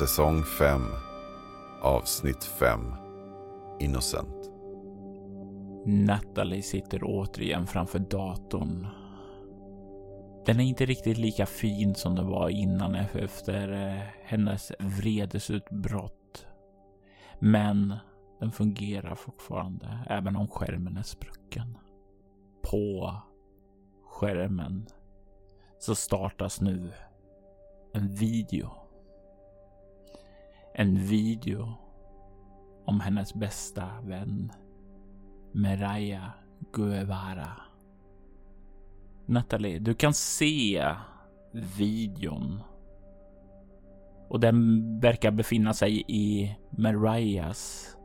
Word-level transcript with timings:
Säsong 0.00 0.42
5 0.42 0.82
Avsnitt 1.82 2.44
5 2.44 2.80
Innocent 3.80 4.50
Natalie 5.86 6.62
sitter 6.62 7.00
återigen 7.02 7.66
framför 7.66 7.98
datorn. 7.98 8.86
Den 10.46 10.60
är 10.60 10.64
inte 10.64 10.86
riktigt 10.86 11.18
lika 11.18 11.46
fin 11.46 11.94
som 11.94 12.14
den 12.14 12.26
var 12.26 12.48
innan 12.48 12.94
efter 12.94 13.72
eh, 13.72 14.02
hennes 14.24 14.72
vredesutbrott. 14.78 16.46
Men 17.38 17.94
den 18.38 18.52
fungerar 18.52 19.14
fortfarande, 19.14 19.98
även 20.06 20.36
om 20.36 20.48
skärmen 20.48 20.96
är 20.96 21.02
sprucken. 21.02 21.78
På 22.62 23.14
skärmen 24.04 24.86
så 25.78 25.94
startas 25.94 26.60
nu 26.60 26.92
en 27.92 28.14
video 28.14 28.79
en 30.80 31.06
video 31.06 31.74
om 32.84 33.00
hennes 33.00 33.34
bästa 33.34 33.88
vän 34.02 34.52
Meraya 35.52 36.32
Guevara. 36.72 37.52
Natalie, 39.26 39.78
du 39.78 39.94
kan 39.94 40.14
se 40.14 40.94
videon 41.52 42.62
och 44.28 44.40
den 44.40 45.00
verkar 45.00 45.30
befinna 45.30 45.74
sig 45.74 46.04
i 46.08 46.56
Marias 46.70 47.96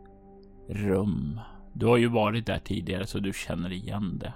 rum. 0.70 1.40
Du 1.74 1.86
har 1.86 1.98
ju 1.98 2.08
varit 2.08 2.46
där 2.46 2.60
tidigare 2.60 3.08
så 3.08 3.20
du 3.20 3.34
känner 3.34 3.72
igen 3.72 4.20
det. 4.20 4.34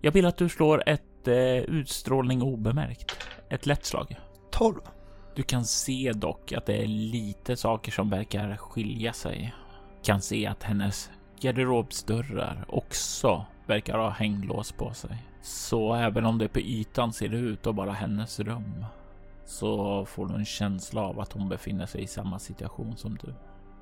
Jag 0.00 0.12
vill 0.12 0.26
att 0.26 0.36
du 0.36 0.48
slår 0.48 0.82
ett 0.86 1.28
eh, 1.28 1.34
utstrålning 1.56 2.42
obemärkt. 2.42 3.26
Ett 3.50 3.66
lätt 3.66 3.84
slag. 3.84 4.16
12. 4.50 4.80
Du 5.34 5.42
kan 5.42 5.64
se 5.64 6.12
dock 6.14 6.52
att 6.52 6.66
det 6.66 6.82
är 6.82 6.86
lite 6.86 7.56
saker 7.56 7.92
som 7.92 8.10
verkar 8.10 8.56
skilja 8.56 9.12
sig. 9.12 9.54
Kan 10.02 10.20
se 10.20 10.46
att 10.46 10.62
hennes 10.62 11.10
garderobsdörrar 11.40 12.64
också 12.68 13.44
verkar 13.66 13.98
ha 13.98 14.10
hänglås 14.10 14.72
på 14.72 14.94
sig. 14.94 15.22
Så 15.42 15.94
även 15.94 16.26
om 16.26 16.38
det 16.38 16.48
på 16.48 16.60
ytan 16.60 17.12
ser 17.12 17.34
ut 17.34 17.66
att 17.66 17.74
vara 17.74 17.92
hennes 17.92 18.40
rum 18.40 18.84
så 19.48 20.04
får 20.04 20.26
du 20.26 20.34
en 20.34 20.44
känsla 20.44 21.00
av 21.02 21.20
att 21.20 21.32
hon 21.32 21.48
befinner 21.48 21.86
sig 21.86 22.02
i 22.02 22.06
samma 22.06 22.38
situation 22.38 22.96
som 22.96 23.14
du. 23.14 23.34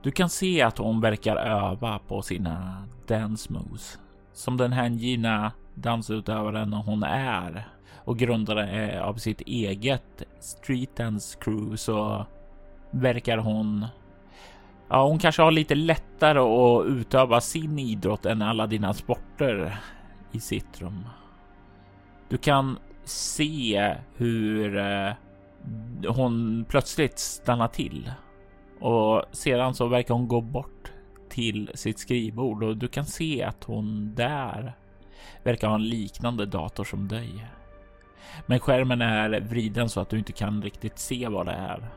Du 0.03 0.11
kan 0.11 0.31
se 0.31 0.63
att 0.63 0.79
hon 0.79 1.01
verkar 1.01 1.37
öva 1.37 1.99
på 1.99 2.23
sina 2.23 2.87
dance 3.07 3.53
moves. 3.53 3.99
Som 4.33 4.57
den 4.57 4.73
hängivna 4.73 5.53
dansutövaren 5.77 6.73
hon 6.73 7.03
är 7.03 7.69
och 8.05 8.19
grundare 8.19 8.71
eh, 8.71 9.03
av 9.03 9.15
sitt 9.15 9.41
eget 9.41 10.23
street 10.41 10.97
dance 10.97 11.39
crew 11.41 11.77
så 11.77 12.27
verkar 12.91 13.39
hon 13.39 13.87
Ja, 14.89 15.07
hon 15.07 15.19
kanske 15.19 15.43
har 15.43 15.51
lite 15.51 15.75
lättare 15.75 16.39
att 16.39 16.87
utöva 16.87 17.41
sin 17.41 17.79
idrott 17.79 18.27
än 18.27 18.43
alla 18.43 18.67
dina 18.67 18.95
sporter 18.95 19.79
i 20.33 20.41
sitt 20.41 20.81
rum. 20.81 21.09
Du 22.29 22.37
kan 22.37 22.79
se 23.05 23.95
hur 24.17 24.79
eh, 24.79 25.13
hon 26.09 26.65
plötsligt 26.69 27.19
stannar 27.19 27.69
till 27.69 28.11
och 28.81 29.25
sedan 29.33 29.75
så 29.75 29.87
verkar 29.87 30.15
hon 30.15 30.29
gå 30.29 30.41
bort 30.41 30.93
till 31.29 31.71
sitt 31.75 31.99
skrivbord 31.99 32.63
och 32.63 32.77
du 32.77 32.89
kan 32.89 33.05
se 33.05 33.43
att 33.43 33.65
hon 33.65 34.15
där 34.15 34.75
verkar 35.43 35.69
ha 35.69 35.75
en 35.75 35.89
liknande 35.89 36.47
dator 36.47 36.85
som 36.85 37.09
dig. 37.09 37.47
Men 38.47 38.61
skärmen 38.61 39.03
är 39.03 39.41
vriden 39.41 39.89
så 39.89 40.01
att 40.01 40.09
du 40.09 40.19
inte 40.19 40.33
kan 40.33 40.63
riktigt 40.63 40.99
se 40.99 41.29
vad 41.29 41.47
det 41.47 41.53
är. 41.53 41.89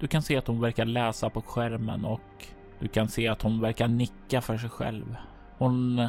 Du 0.00 0.06
kan 0.06 0.22
se 0.22 0.36
att 0.36 0.46
hon 0.46 0.60
verkar 0.60 0.84
läsa 0.84 1.30
på 1.30 1.42
skärmen 1.42 2.04
och 2.04 2.46
du 2.80 2.88
kan 2.88 3.08
se 3.08 3.28
att 3.28 3.42
hon 3.42 3.60
verkar 3.60 3.88
nicka 3.88 4.40
för 4.40 4.58
sig 4.58 4.70
själv. 4.70 5.16
Hon 5.58 6.08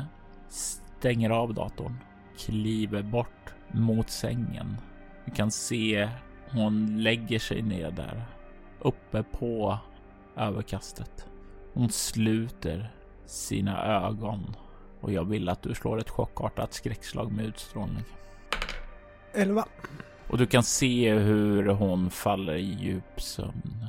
stänger 0.50 1.30
av 1.30 1.54
datorn, 1.54 1.98
kliver 2.38 3.04
bort 3.04 3.54
mot 3.72 4.10
sängen. 4.10 4.78
Du 5.26 5.32
kan 5.32 5.52
se 5.52 6.10
hon 6.52 7.04
lägger 7.04 7.40
sig 7.40 7.62
ner 7.62 7.92
där 7.92 8.24
uppe 8.80 9.24
på 9.24 9.78
överkastet. 10.36 11.28
Hon 11.74 11.90
sluter 11.90 12.92
sina 13.26 13.86
ögon 13.86 14.56
och 15.02 15.12
jag 15.12 15.26
vill 15.26 15.50
att 15.50 15.62
du 15.62 15.76
slår 15.76 16.00
ett 16.00 16.10
chockartat 16.10 16.74
skräckslag 16.74 17.32
med 17.32 17.46
utstrålning. 17.46 18.04
11. 19.34 19.66
Och 20.28 20.38
du 20.38 20.46
kan 20.46 20.64
se 20.64 21.14
hur 21.14 21.66
hon 21.68 22.10
faller 22.10 22.56
i 22.56 22.78
djup 22.80 23.22
sömn. 23.22 23.88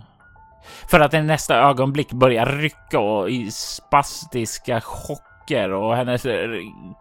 För 0.91 1.01
att 1.01 1.15
i 1.15 1.23
nästa 1.23 1.57
ögonblick 1.57 2.13
börjar 2.13 2.47
rycka 2.47 3.01
och 3.01 3.31
i 3.31 3.51
spastiska 3.51 4.81
chocker 4.81 5.71
och 5.73 5.97
hennes 5.97 6.27
eh, 6.27 6.51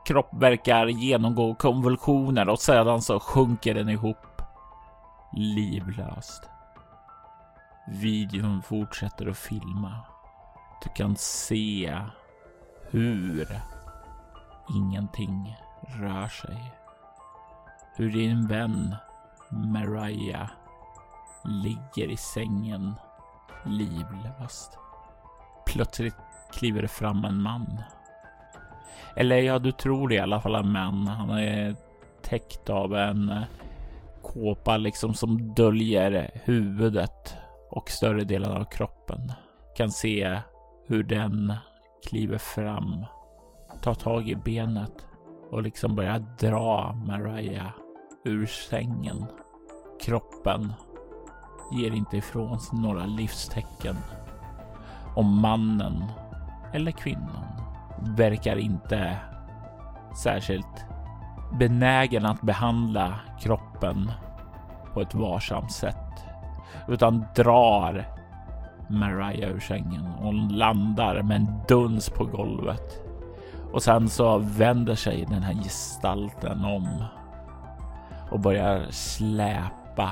kropp 0.05 0.29
verkar 0.33 0.87
genomgå 0.87 1.55
konvulsioner 1.55 2.49
och 2.49 2.59
sedan 2.59 3.01
så 3.01 3.19
sjunker 3.19 3.73
den 3.73 3.89
ihop 3.89 4.41
livlöst. 5.33 6.43
Videon 7.87 8.61
fortsätter 8.61 9.27
att 9.27 9.37
filma. 9.37 9.95
Du 10.83 10.89
kan 10.95 11.15
se 11.15 11.97
hur 12.91 13.47
ingenting 14.75 15.57
rör 15.81 16.27
sig 16.27 16.73
hur 17.95 18.09
din 18.09 18.47
vän 18.47 18.95
Mariah 19.49 20.49
ligger 21.45 22.11
i 22.11 22.17
sängen 22.17 22.93
livlöst. 23.65 24.77
Plötsligt 25.65 26.15
kliver 26.53 26.81
det 26.81 26.87
fram 26.87 27.25
en 27.25 27.41
man. 27.41 27.81
Eller 29.15 29.35
ja, 29.35 29.59
du 29.59 29.71
tror 29.71 30.07
det 30.07 30.15
i 30.15 30.19
alla 30.19 30.41
fall 30.41 30.55
en 30.55 30.71
man. 30.71 31.07
Han 31.07 31.29
är 31.29 31.75
täckt 32.21 32.69
av 32.69 32.95
en 32.95 33.43
kåpa 34.21 34.77
liksom 34.77 35.13
som 35.13 35.53
döljer 35.53 36.31
huvudet 36.43 37.35
och 37.71 37.89
större 37.89 38.23
delen 38.23 38.51
av 38.51 38.63
kroppen. 38.63 39.31
Kan 39.77 39.91
se 39.91 40.39
hur 40.87 41.03
den 41.03 41.53
kliver 42.09 42.37
fram, 42.37 43.05
tar 43.81 43.93
tag 43.93 44.29
i 44.29 44.35
benet 44.35 45.07
och 45.51 45.63
liksom 45.63 45.95
börjar 45.95 46.19
dra 46.39 46.93
Mariah 46.93 47.71
ur 48.25 48.45
sängen. 48.45 49.25
Kroppen 50.01 50.73
ger 51.71 51.91
inte 51.91 52.17
ifrån 52.17 52.59
sig 52.59 52.79
några 52.79 53.05
livstecken. 53.05 53.95
Och 55.15 55.25
mannen 55.25 56.03
eller 56.73 56.91
kvinnan 56.91 57.45
verkar 58.17 58.55
inte 58.55 59.17
särskilt 60.23 60.85
benägen 61.59 62.25
att 62.25 62.41
behandla 62.41 63.19
kroppen 63.39 64.11
på 64.93 65.01
ett 65.01 65.15
varsamt 65.15 65.71
sätt 65.71 66.25
utan 66.87 67.25
drar 67.35 68.05
Mariah 68.89 69.51
ur 69.51 69.59
sängen 69.59 70.05
och 70.21 70.33
landar 70.33 71.21
med 71.21 71.37
en 71.37 71.47
duns 71.67 72.09
på 72.09 72.25
golvet. 72.25 73.08
Och 73.73 73.83
sen 73.83 74.09
så 74.09 74.37
vänder 74.37 74.95
sig 74.95 75.25
den 75.29 75.43
här 75.43 75.53
gestalten 75.53 76.65
om 76.65 77.03
och 78.31 78.39
börjar 78.39 78.87
släpa 78.91 80.11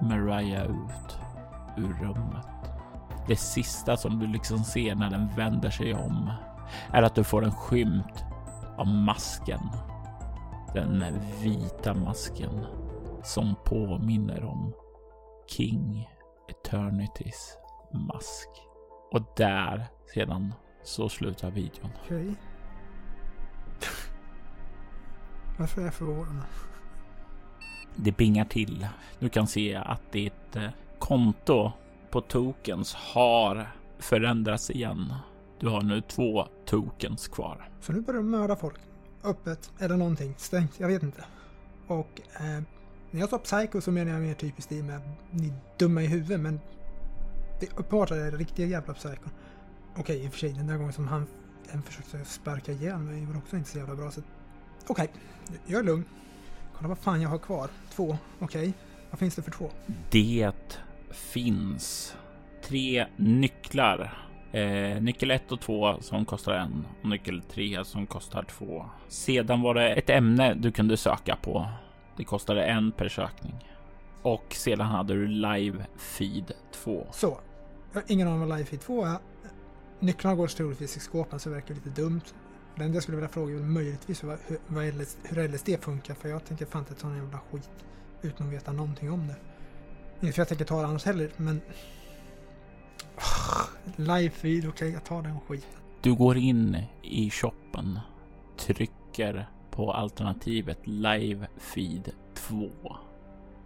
Mariah 0.00 0.64
ut 0.64 1.18
ur 1.76 1.94
rummet. 2.02 2.46
Det 3.26 3.36
sista 3.36 3.96
som 3.96 4.18
du 4.18 4.26
liksom 4.26 4.58
ser 4.58 4.94
när 4.94 5.10
den 5.10 5.28
vänder 5.36 5.70
sig 5.70 5.94
om 5.94 6.30
är 6.92 7.02
att 7.02 7.14
du 7.14 7.24
får 7.24 7.44
en 7.44 7.52
skymt 7.52 8.24
av 8.76 8.86
masken. 8.86 9.70
Den 10.74 11.04
vita 11.42 11.94
masken 11.94 12.66
som 13.22 13.54
påminner 13.64 14.44
om 14.44 14.74
King 15.46 16.08
Eternitys 16.48 17.58
mask. 17.92 18.48
Och 19.12 19.22
där 19.36 19.86
sedan 20.14 20.54
så 20.84 21.08
slutar 21.08 21.50
videon. 21.50 21.90
Okay. 22.04 22.34
Varför 25.58 25.80
är 25.80 25.84
jag 25.84 25.94
förvånad? 25.94 26.44
Det 27.96 28.16
bingar 28.16 28.44
till. 28.44 28.88
Du 29.18 29.28
kan 29.28 29.46
se 29.46 29.74
att 29.74 30.12
ditt 30.12 30.56
eh, 30.56 30.68
konto 30.98 31.72
på 32.10 32.20
tokens 32.20 32.94
har 32.94 33.68
förändrats 33.98 34.70
igen. 34.70 35.14
Du 35.60 35.68
har 35.68 35.82
nu 35.82 36.00
två 36.00 36.48
tokens 36.66 37.28
kvar. 37.28 37.70
Så 37.80 37.92
nu 37.92 38.00
börjar 38.00 38.20
de 38.20 38.30
mörda 38.30 38.56
folk. 38.56 38.76
Öppet 39.24 39.72
eller 39.78 39.96
någonting. 39.96 40.34
Stängt. 40.36 40.80
Jag 40.80 40.88
vet 40.88 41.02
inte. 41.02 41.24
Och 41.86 42.20
eh, 42.40 42.62
när 43.10 43.20
jag 43.20 43.28
sa 43.28 43.38
psycho 43.38 43.80
så 43.80 43.90
menar 43.90 44.12
jag 44.12 44.20
mer 44.20 44.34
typiskt 44.34 44.72
i 44.72 44.82
med 44.82 45.00
ni 45.30 45.52
dumma 45.78 46.02
i 46.02 46.06
huvudet 46.06 46.40
men 46.40 46.60
det 47.60 47.66
är 47.66 47.70
uppenbart 47.70 48.10
att 48.10 48.16
det 48.16 48.24
är 48.24 48.32
riktiga 48.32 48.66
jävla 48.66 48.94
psycho. 48.94 49.30
Okej, 49.96 50.24
i 50.24 50.28
och 50.28 50.32
för 50.32 50.38
sig 50.38 50.52
den 50.52 50.66
där 50.66 50.76
gången 50.76 50.92
som 50.92 51.08
han 51.08 51.26
försökte 51.86 52.24
sparka 52.24 52.72
ihjäl 52.72 52.98
mig 52.98 53.26
var 53.26 53.36
också 53.36 53.56
inte 53.56 53.70
så 53.70 53.78
jävla 53.78 53.94
bra. 53.94 54.10
Så 54.10 54.20
okej, 54.88 55.10
jag 55.66 55.80
är 55.80 55.84
lugn. 55.84 56.04
Kolla 56.76 56.88
vad 56.88 56.98
fan 56.98 57.22
jag 57.22 57.28
har 57.28 57.38
kvar. 57.38 57.68
Två. 57.90 58.18
Okej, 58.38 58.72
vad 59.10 59.18
finns 59.18 59.34
det 59.34 59.42
för 59.42 59.50
två? 59.50 59.70
Det 60.10 60.52
finns 61.10 62.16
tre 62.62 63.06
nycklar. 63.16 64.24
Eh, 64.52 65.02
nyckel 65.02 65.30
1 65.30 65.52
och 65.52 65.60
2 65.60 66.00
som 66.00 66.24
kostar 66.24 66.52
en 66.52 66.86
och 67.02 67.08
nyckel 67.08 67.42
3 67.42 67.84
som 67.84 68.06
kostar 68.06 68.42
två. 68.42 68.84
Sedan 69.08 69.62
var 69.62 69.74
det 69.74 69.94
ett 69.94 70.10
ämne 70.10 70.54
du 70.54 70.72
kunde 70.72 70.96
söka 70.96 71.36
på. 71.36 71.68
Det 72.16 72.24
kostade 72.24 72.64
en 72.64 72.92
per 72.92 73.08
sökning. 73.08 73.54
Och 74.22 74.44
sedan 74.50 74.86
hade 74.86 75.14
du 75.14 75.26
live 75.26 75.86
feed 75.96 76.52
2. 76.72 77.06
Så. 77.12 77.38
Jag 77.92 78.00
har 78.00 78.12
ingen 78.12 78.28
aning 78.28 78.48
vad 78.48 78.58
Life 78.58 78.76
2 78.76 79.04
är. 79.04 79.18
Nycklarna 80.00 80.36
går 80.36 80.46
troligtvis 80.46 80.96
i 80.96 81.00
skåpen 81.00 81.40
så 81.40 81.48
det 81.48 81.54
verkar 81.54 81.74
lite 81.74 81.90
dumt. 81.90 82.20
Det 82.78 82.84
enda 82.84 82.96
jag 82.96 83.02
skulle 83.02 83.16
vilja 83.16 83.28
fråga 83.28 83.54
är 83.54 83.56
väl 83.56 83.66
möjligtvis 83.66 84.24
hur, 84.24 84.92
LS, 84.92 85.18
hur 85.22 85.48
LSD 85.48 85.68
funkar 85.80 86.14
för 86.14 86.28
jag 86.28 86.44
tänker 86.44 86.66
fan 86.66 86.82
inte 86.82 86.94
ta 86.94 87.08
en 87.08 87.16
jävla 87.16 87.38
skit 87.38 87.70
utan 88.22 88.46
att 88.46 88.52
veta 88.52 88.72
någonting 88.72 89.10
om 89.12 89.26
det. 89.26 89.36
Inte 90.20 90.32
för 90.32 90.40
jag 90.40 90.48
tänker 90.48 90.64
ta 90.64 90.80
det 90.80 90.86
annars 90.86 91.04
heller 91.04 91.30
men... 91.36 91.60
Live 93.96 94.30
feed, 94.30 94.68
okej 94.68 94.90
jag 94.90 95.04
tar 95.04 95.22
den 95.22 95.40
skiten. 95.40 95.70
Du 96.00 96.14
går 96.14 96.36
in 96.36 96.82
i 97.02 97.30
shoppen, 97.30 97.98
trycker 98.56 99.48
på 99.70 99.92
alternativet 99.92 100.78
live 100.84 101.48
feed 101.56 102.10
2. 102.34 102.70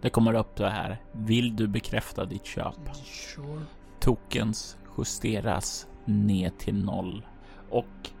Det 0.01 0.09
kommer 0.09 0.33
upp 0.33 0.55
det 0.55 0.69
här. 0.69 1.01
Vill 1.11 1.55
du 1.55 1.67
bekräfta 1.67 2.25
ditt 2.25 2.45
köp? 2.45 2.95
Sure. 3.03 3.61
Tokens 3.99 4.77
justeras 4.97 5.87
ner 6.05 6.49
till 6.49 6.85
noll 6.85 7.25
och 7.69 8.12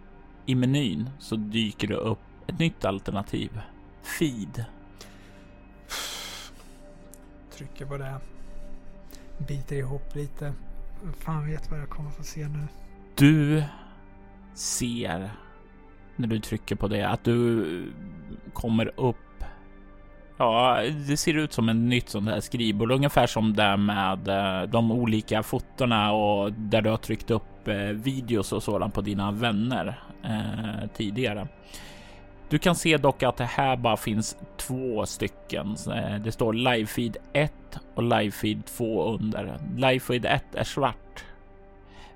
i 0.45 0.55
menyn 0.55 1.09
så 1.19 1.35
dyker 1.35 1.87
det 1.87 1.95
upp 1.95 2.19
ett 2.47 2.59
nytt 2.59 2.85
alternativ. 2.85 3.61
Feed. 4.01 4.65
Trycker 7.57 7.85
på 7.85 7.97
det. 7.97 8.19
Biter 9.47 9.75
ihop 9.75 10.15
lite. 10.15 10.53
Fan 11.19 11.49
vet 11.49 11.71
vad 11.71 11.79
jag 11.79 11.89
kommer 11.89 12.09
få 12.09 12.23
se 12.23 12.47
nu. 12.47 12.67
Du 13.15 13.63
ser 14.53 15.31
när 16.15 16.27
du 16.27 16.39
trycker 16.39 16.75
på 16.75 16.87
det 16.87 17.03
att 17.03 17.23
du 17.23 17.65
kommer 18.53 18.99
upp. 18.99 19.17
Ja, 20.37 20.81
det 21.07 21.17
ser 21.17 21.33
ut 21.33 21.53
som 21.53 21.69
en 21.69 21.89
nytt 21.89 22.09
sånt 22.09 22.29
här 22.29 22.39
skrivbord, 22.39 22.91
ungefär 22.91 23.27
som 23.27 23.53
det 23.53 23.77
med 23.77 24.27
eh, 24.27 24.69
de 24.69 24.91
olika 24.91 25.43
fotona 25.43 26.11
och 26.11 26.53
där 26.53 26.81
du 26.81 26.89
har 26.89 26.97
tryckt 26.97 27.31
upp 27.31 27.67
eh, 27.67 27.75
videos 27.75 28.53
och 28.53 28.63
sådant 28.63 28.93
på 28.93 29.01
dina 29.01 29.31
vänner 29.31 29.99
eh, 30.23 30.87
tidigare. 30.95 31.47
Du 32.49 32.59
kan 32.59 32.75
se 32.75 32.97
dock 32.97 33.23
att 33.23 33.37
det 33.37 33.45
här 33.45 33.75
bara 33.75 33.97
finns 33.97 34.37
två 34.57 35.05
stycken. 35.05 35.75
Eh, 35.95 36.15
Det 36.23 36.31
står 36.31 36.53
livefeed 36.53 37.17
1 37.33 37.53
och 37.95 38.03
livefeed 38.03 38.65
2 38.65 39.03
under. 39.13 39.57
Livefeed 39.75 40.25
1 40.25 40.43
är 40.55 40.63
svart. 40.63 41.23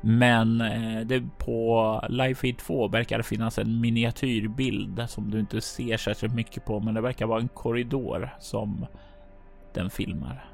Men 0.01 0.61
eh, 0.61 0.99
det 1.05 1.23
på 1.37 2.01
livefeed 2.09 2.57
2 2.57 2.87
verkar 2.87 3.17
det 3.17 3.23
finnas 3.23 3.57
en 3.57 3.81
miniatyrbild 3.81 5.05
som 5.09 5.31
du 5.31 5.39
inte 5.39 5.61
ser 5.61 5.97
särskilt 5.97 6.33
mycket 6.33 6.65
på, 6.65 6.79
men 6.79 6.93
det 6.93 7.01
verkar 7.01 7.25
vara 7.25 7.39
en 7.41 7.47
korridor 7.47 8.29
som 8.39 8.85
den 9.73 9.89
filmar. 9.89 10.45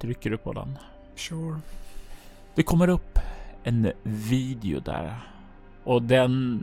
Trycker 0.00 0.30
du 0.30 0.36
på 0.36 0.52
den? 0.52 0.78
Sure. 1.14 1.58
Det 2.54 2.62
kommer 2.62 2.88
upp 2.88 3.18
en 3.64 3.92
video 4.02 4.80
där 4.80 5.14
och 5.84 6.02
den, 6.02 6.62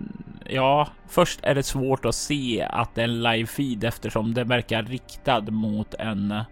ja, 0.50 0.88
först 1.08 1.40
är 1.44 1.56
det 1.56 1.64
svårt 1.64 2.06
att 2.06 2.16
se 2.16 2.68
att 2.70 2.96
det 2.96 3.02
är 3.02 3.06
en 3.06 3.24
live 3.24 3.48
feed 3.48 3.84
eftersom 3.84 4.34
den 4.34 4.48
verkar 4.48 4.84
riktad 4.84 5.42
mot 5.42 5.94
en 5.94 6.32
eh, 6.32 6.44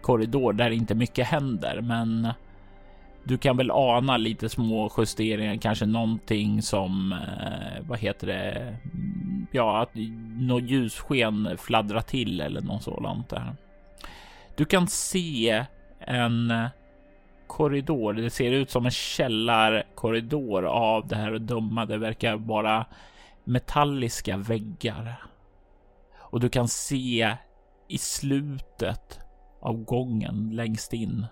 korridor 0.00 0.52
där 0.52 0.70
inte 0.70 0.94
mycket 0.94 1.26
händer. 1.26 1.80
Men 1.80 2.28
du 3.24 3.38
kan 3.38 3.56
väl 3.56 3.70
ana 3.70 4.16
lite 4.16 4.48
små 4.48 4.92
justeringar, 4.98 5.56
kanske 5.56 5.86
någonting 5.86 6.62
som, 6.62 7.12
eh, 7.12 7.88
vad 7.88 7.98
heter 7.98 8.26
det? 8.26 8.76
Ja, 9.52 9.82
att 9.82 9.90
något 10.38 10.62
ljussken 10.62 11.56
fladdrar 11.58 12.00
till 12.00 12.40
eller 12.40 12.60
något 12.60 12.82
sådant 12.82 13.28
där. 13.28 13.56
Du 14.56 14.64
kan 14.64 14.88
se 14.88 15.64
en 16.00 16.50
eh, 16.50 16.66
korridor. 17.46 18.12
Det 18.12 18.30
ser 18.30 18.50
ut 18.50 18.70
som 18.70 18.84
en 18.84 18.90
källarkorridor 18.90 20.64
av 20.64 21.08
det 21.08 21.16
här 21.16 21.38
dumma. 21.38 21.86
Det 21.86 21.98
verkar 21.98 22.36
vara 22.36 22.86
metalliska 23.44 24.36
väggar. 24.36 25.22
Och 26.18 26.40
du 26.40 26.48
kan 26.48 26.68
se 26.68 27.36
i 27.88 27.98
slutet 27.98 29.20
av 29.60 29.84
gången 29.84 30.50
längst 30.52 30.92
in 30.92 31.26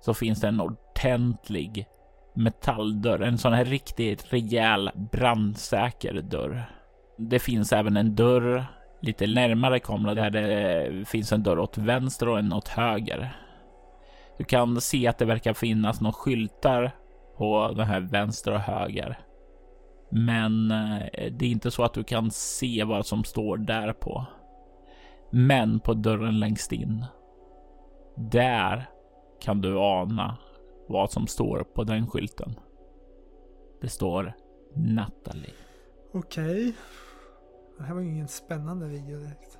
så 0.00 0.14
finns 0.14 0.40
det 0.40 0.48
en 0.48 0.60
ordentlig 0.60 1.86
metalldörr. 2.34 3.20
En 3.20 3.38
sån 3.38 3.52
här 3.52 3.64
riktigt 3.64 4.32
rejäl 4.32 4.90
brandsäker 5.12 6.22
dörr. 6.22 6.64
Det 7.18 7.38
finns 7.38 7.72
även 7.72 7.96
en 7.96 8.14
dörr 8.14 8.66
lite 9.00 9.26
närmare 9.26 9.80
kameran 9.80 10.16
där 10.16 10.30
det 10.30 11.08
finns 11.08 11.32
en 11.32 11.42
dörr 11.42 11.58
åt 11.58 11.78
vänster 11.78 12.28
och 12.28 12.38
en 12.38 12.52
åt 12.52 12.68
höger. 12.68 13.36
Du 14.38 14.44
kan 14.44 14.80
se 14.80 15.06
att 15.06 15.18
det 15.18 15.24
verkar 15.24 15.52
finnas 15.54 16.00
några 16.00 16.12
skyltar 16.12 16.96
på 17.36 17.72
den 17.76 17.86
här 17.86 18.00
vänster 18.00 18.52
och 18.52 18.60
höger. 18.60 19.18
Men 20.10 20.70
eh, 20.70 21.32
det 21.32 21.44
är 21.46 21.50
inte 21.50 21.70
så 21.70 21.82
att 21.84 21.94
du 21.94 22.04
kan 22.04 22.30
se 22.30 22.84
vad 22.84 23.06
som 23.06 23.24
står 23.24 23.56
där 23.56 23.92
på. 23.92 24.26
Men 25.30 25.80
på 25.80 25.94
dörren 25.94 26.40
längst 26.40 26.72
in. 26.72 27.04
Där 28.16 28.86
kan 29.40 29.60
du 29.60 29.78
ana 29.78 30.36
vad 30.88 31.10
som 31.12 31.26
står 31.26 31.64
på 31.74 31.84
den 31.84 32.06
skylten. 32.06 32.54
Det 33.80 33.88
står 33.88 34.32
Natalie. 34.74 35.50
Okej. 36.14 36.72
Det 37.78 37.84
här 37.84 37.94
var 37.94 38.00
ju 38.00 38.08
ingen 38.08 38.28
spännande 38.28 38.86
video 38.88 39.18
direkt. 39.18 39.58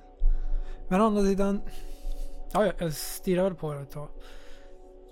Men 0.89 1.01
å 1.01 1.05
andra 1.05 1.21
sidan. 1.23 1.61
Ja, 2.53 2.65
jag- 2.65 2.75
jag 2.79 2.93
stirrar 2.93 3.43
väl 3.43 3.55
på 3.55 3.73
det 3.73 3.79
ett 3.81 3.91
tag. 3.91 4.09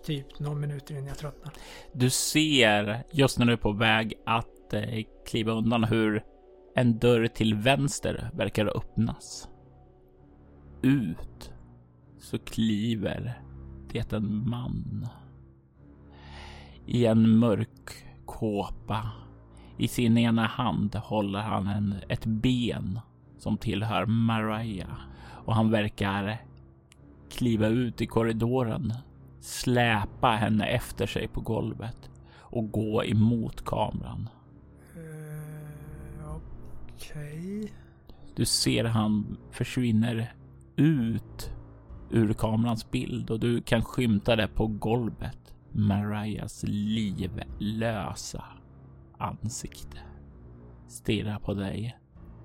Typ 0.05 0.39
några 0.39 0.55
minuter 0.55 0.93
innan 0.93 1.07
jag 1.07 1.17
tröttnar. 1.17 1.53
Du 1.93 2.09
ser 2.09 3.03
just 3.11 3.39
när 3.39 3.45
du 3.45 3.53
är 3.53 3.57
på 3.57 3.71
väg 3.71 4.13
att 4.25 4.73
eh, 4.73 5.03
kliva 5.27 5.51
undan 5.51 5.83
hur 5.83 6.23
en 6.75 6.99
dörr 6.99 7.27
till 7.27 7.55
vänster 7.55 8.29
verkar 8.33 8.77
öppnas. 8.77 9.49
Ut 10.81 11.51
så 12.19 12.39
kliver 12.39 13.41
det 13.91 14.13
en 14.13 14.49
man. 14.49 15.07
I 16.85 17.05
en 17.05 17.37
mörk 17.37 18.05
kåpa. 18.25 19.11
I 19.77 19.87
sin 19.87 20.17
ena 20.17 20.45
hand 20.45 20.95
håller 20.95 21.39
han 21.39 21.67
en, 21.67 21.95
ett 22.09 22.25
ben 22.25 22.99
som 23.37 23.57
tillhör 23.57 24.05
Mariah 24.05 24.99
och 25.45 25.55
han 25.55 25.71
verkar 25.71 26.37
kliva 27.29 27.67
ut 27.67 28.01
i 28.01 28.07
korridoren 28.07 28.93
släpa 29.45 30.27
henne 30.27 30.65
efter 30.65 31.07
sig 31.07 31.27
på 31.27 31.41
golvet 31.41 32.09
och 32.37 32.71
gå 32.71 33.03
emot 33.03 33.65
kameran. 33.65 34.29
Uh, 34.95 36.37
Okej. 36.95 37.73
Du 38.35 38.45
ser 38.45 38.83
han 38.83 39.37
försvinner 39.51 40.33
ut 40.75 41.51
ur 42.09 42.33
kamerans 42.33 42.91
bild 42.91 43.29
och 43.29 43.39
du 43.39 43.61
kan 43.61 43.83
skymta 43.83 44.35
det 44.35 44.47
på 44.47 44.67
golvet. 44.67 45.55
Marias 45.71 46.63
livlösa 46.67 48.43
ansikte 49.17 49.97
stirrar 50.87 51.39
på 51.39 51.53
dig 51.53 51.97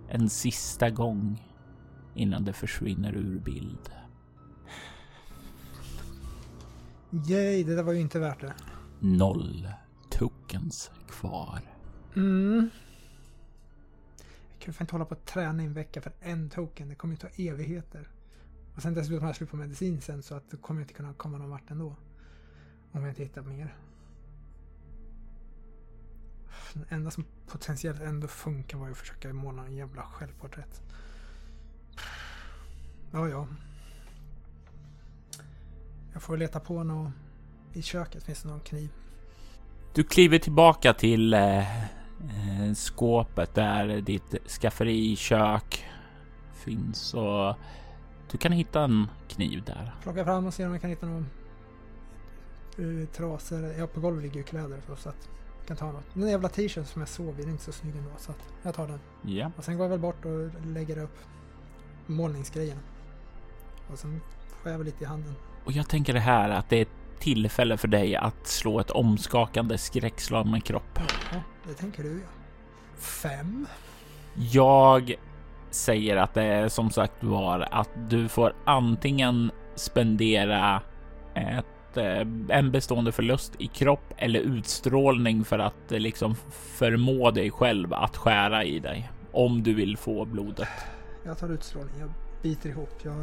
en 0.09 0.29
sista 0.29 0.91
gång 0.91 1.43
innan 2.15 2.45
det 2.45 2.53
försvinner 2.53 3.17
ur 3.17 3.39
bild. 3.39 4.00
Yay, 7.13 7.65
det 7.65 7.75
där 7.75 7.83
var 7.83 7.93
ju 7.93 8.01
inte 8.01 8.19
värt 8.19 8.41
det. 8.41 8.55
Noll 9.01 9.69
tokens 10.11 10.91
kvar. 11.09 11.61
Mm. 12.17 12.71
Jag 14.53 14.59
kan 14.59 14.75
fan 14.75 14.85
inte 14.85 14.95
hålla 14.95 15.05
på 15.05 15.15
att 15.15 15.27
träna 15.27 15.63
i 15.63 15.67
en 15.67 15.73
vecka 15.73 16.03
för 16.03 16.13
en 16.21 16.51
token. 16.51 16.89
Det 16.89 16.95
kommer 16.95 17.15
ju 17.15 17.19
ta 17.19 17.29
evigheter. 17.29 18.09
Och 18.77 18.83
sen 18.83 18.95
dessutom 18.95 19.21
har 19.21 19.29
jag 19.29 19.37
slut 19.37 19.51
på 19.51 19.57
medicin 19.57 20.01
sen 20.01 20.23
så 20.23 20.35
att 20.35 20.51
då 20.51 20.57
kommer 20.57 20.81
jag 20.81 20.85
inte 20.85 20.95
kunna 20.95 21.15
komma 21.15 21.39
någon 21.39 21.51
vart 21.51 21.71
ändå. 21.71 21.97
Om 22.93 23.01
jag 23.03 23.11
inte 23.11 23.23
hittar 23.23 23.43
mer. 23.43 23.77
Den 26.73 26.85
enda 26.89 27.11
som 27.11 27.25
potentiellt 27.47 28.01
ändå 28.01 28.29
funkar 28.29 28.79
var 28.79 28.87
ju 28.87 28.93
att 28.93 28.99
försöka 28.99 29.33
måla 29.33 29.67
en 29.67 29.77
jävla 29.77 30.03
självporträtt. 30.03 30.83
Ja, 33.11 33.29
ja. 33.29 33.49
Jag 36.13 36.23
får 36.23 36.37
leta 36.37 36.61
på 36.61 36.85
något 36.85 37.13
i 37.73 37.83
köket. 37.83 38.23
Finns 38.23 38.43
det 38.43 38.49
någon 38.49 38.61
kniv? 38.61 38.91
Du 39.95 40.05
kliver 40.05 40.39
tillbaka 40.39 40.95
till 40.95 41.35
eh, 41.35 41.85
eh, 41.85 42.75
skåpet 42.75 43.55
där 43.55 44.01
ditt 44.01 44.49
skafferi, 44.49 45.17
kök 45.17 45.85
finns 46.53 47.15
och 47.15 47.55
du 48.31 48.39
kan 48.39 48.53
hitta 48.53 48.81
en 48.81 49.07
kniv 49.29 49.65
där. 49.65 49.95
Plocka 50.03 50.25
fram 50.25 50.47
och 50.47 50.55
se 50.55 50.67
om 50.67 50.73
jag 50.73 50.81
kan 50.81 50.91
hitta 50.91 51.07
någon 51.07 51.27
uh, 52.79 53.07
trasor. 53.07 53.63
Ja, 53.79 53.87
på 53.87 54.01
golvet 54.01 54.23
ligger 54.23 54.37
ju 54.37 54.43
kläder 54.43 54.81
så 54.97 55.09
att 55.09 55.29
jag 55.59 55.67
kan 55.67 55.77
ta 55.77 55.93
något. 55.93 56.05
Den 56.15 56.29
jävla 56.29 56.49
t-shirten 56.49 56.85
som 56.85 57.03
jag 57.03 57.09
sov 57.09 57.29
i, 57.29 57.43
den 57.43 57.49
är 57.49 57.53
inte 57.53 57.65
så 57.65 57.73
snygg 57.73 57.97
ändå 57.97 58.11
så 58.19 58.31
att 58.31 58.53
jag 58.63 58.75
tar 58.75 58.87
den. 58.89 59.01
Ja, 59.23 59.51
Och 59.57 59.65
sen 59.65 59.77
går 59.77 59.85
jag 59.85 59.91
väl 59.91 60.01
bort 60.01 60.25
och 60.25 60.67
lägger 60.67 60.99
upp 60.99 61.19
målningsgrejerna. 62.07 62.81
Och 63.93 63.99
sen 63.99 64.21
får 64.63 64.71
jag 64.71 64.79
väl 64.79 64.87
lite 64.87 65.05
i 65.05 65.07
handen. 65.07 65.35
Och 65.71 65.77
jag 65.77 65.89
tänker 65.89 66.13
det 66.13 66.21
här 66.21 66.51
att 66.51 66.69
det 66.69 66.77
är 66.77 66.83
ett 66.83 67.21
tillfälle 67.21 67.77
för 67.77 67.89
dig 67.89 68.17
att 68.17 68.47
slå 68.47 68.81
ett 68.81 68.91
omskakande 68.91 69.79
skräckslag 69.79 70.47
med 70.47 70.65
kropp. 70.65 70.99
Ja, 71.33 71.41
det 71.69 71.75
tänker 71.75 72.03
du 72.03 72.13
ja. 72.13 72.29
Fem. 72.99 73.67
Jag 74.53 75.15
säger 75.71 76.17
att 76.17 76.35
det 76.35 76.43
är 76.43 76.69
som 76.69 76.91
sagt 76.91 77.25
var 77.25 77.69
att 77.71 77.89
du 78.09 78.29
får 78.29 78.55
antingen 78.65 79.51
spendera 79.75 80.83
ett, 81.35 81.97
eh, 81.97 82.27
en 82.49 82.71
bestående 82.71 83.13
förlust 83.13 83.53
i 83.59 83.67
kropp 83.67 84.15
eller 84.17 84.41
utstrålning 84.41 85.45
för 85.45 85.59
att 85.59 85.93
eh, 85.93 85.99
liksom 85.99 86.35
förmå 86.53 87.31
dig 87.31 87.51
själv 87.51 87.95
att 87.95 88.17
skära 88.17 88.65
i 88.65 88.79
dig 88.79 89.11
om 89.33 89.63
du 89.63 89.75
vill 89.75 89.97
få 89.97 90.25
blodet. 90.25 90.69
Jag 91.25 91.39
tar 91.39 91.49
utstrålning. 91.49 91.95
Jag 92.01 92.11
biter 92.43 92.69
ihop. 92.71 92.95
Jag, 93.03 93.15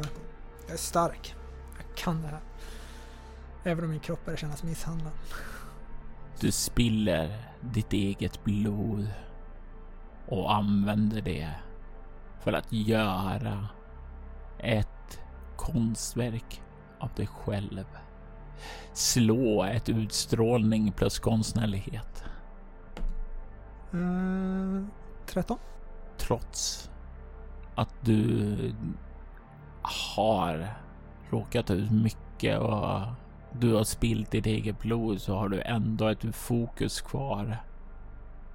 jag 0.66 0.74
är 0.74 0.78
stark. 0.78 1.36
Jag 1.78 1.98
kan 1.98 2.22
det 2.22 2.28
här. 2.28 2.40
Även 3.64 3.84
om 3.84 3.90
min 3.90 4.00
kropp 4.00 4.26
börjar 4.26 4.38
kännas 4.38 4.64
misshandlad. 4.64 5.14
Du 6.40 6.52
spiller 6.52 7.52
ditt 7.62 7.94
eget 7.94 8.44
blod 8.44 9.08
och 10.28 10.56
använder 10.56 11.22
det 11.22 11.52
för 12.40 12.54
att 12.54 12.74
göra 12.74 13.68
ett 14.60 15.20
konstverk 15.56 16.62
av 17.00 17.10
dig 17.16 17.28
själv. 17.28 17.86
Slå 18.94 19.64
ett 19.64 19.90
utstrålning 19.90 20.92
plus 20.92 21.20
konstnärlighet. 21.20 22.24
Uh, 23.94 24.86
13. 25.26 25.58
Trots 26.18 26.90
att 27.76 27.94
du 28.02 28.76
har 29.82 30.78
råkat 31.30 31.72
ut 31.72 31.92
mycket 31.92 32.60
och 32.60 33.02
du 33.60 33.74
har 33.74 33.84
spilt 33.84 34.32
ditt 34.32 34.46
eget 34.46 34.80
blod 34.80 35.22
så 35.22 35.38
har 35.38 35.50
du 35.50 35.62
ändå 35.62 36.08
ett 36.08 36.36
fokus 36.36 37.02
kvar. 37.02 37.58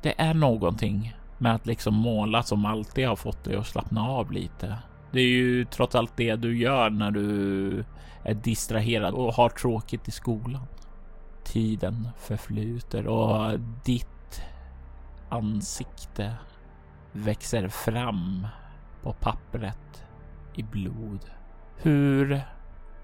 Det 0.03 0.21
är 0.21 0.35
någonting 0.35 1.17
med 1.39 1.55
att 1.55 1.67
liksom 1.67 1.95
måla 1.95 2.43
som 2.43 2.65
alltid 2.65 3.09
har 3.09 3.17
fått 3.17 3.45
dig 3.45 3.57
att 3.57 3.67
slappna 3.67 4.09
av 4.09 4.33
lite. 4.33 4.79
Det 5.13 5.21
är 5.21 5.29
ju 5.29 5.65
trots 5.65 5.95
allt 5.95 6.17
det 6.17 6.37
du 6.37 6.59
gör 6.59 6.91
när 6.91 7.11
du 7.11 7.85
är 8.23 8.35
distraherad 8.35 9.15
och 9.15 9.35
har 9.35 9.49
tråkigt 9.49 10.09
i 10.09 10.11
skolan. 10.11 10.67
Tiden 11.45 12.09
förflyter 12.19 13.07
och 13.07 13.61
ditt 13.85 14.43
ansikte 15.29 16.35
växer 17.13 17.69
fram 17.69 18.47
på 19.03 19.13
pappret 19.13 20.05
i 20.55 20.63
blod. 20.63 21.21
Hur 21.77 22.43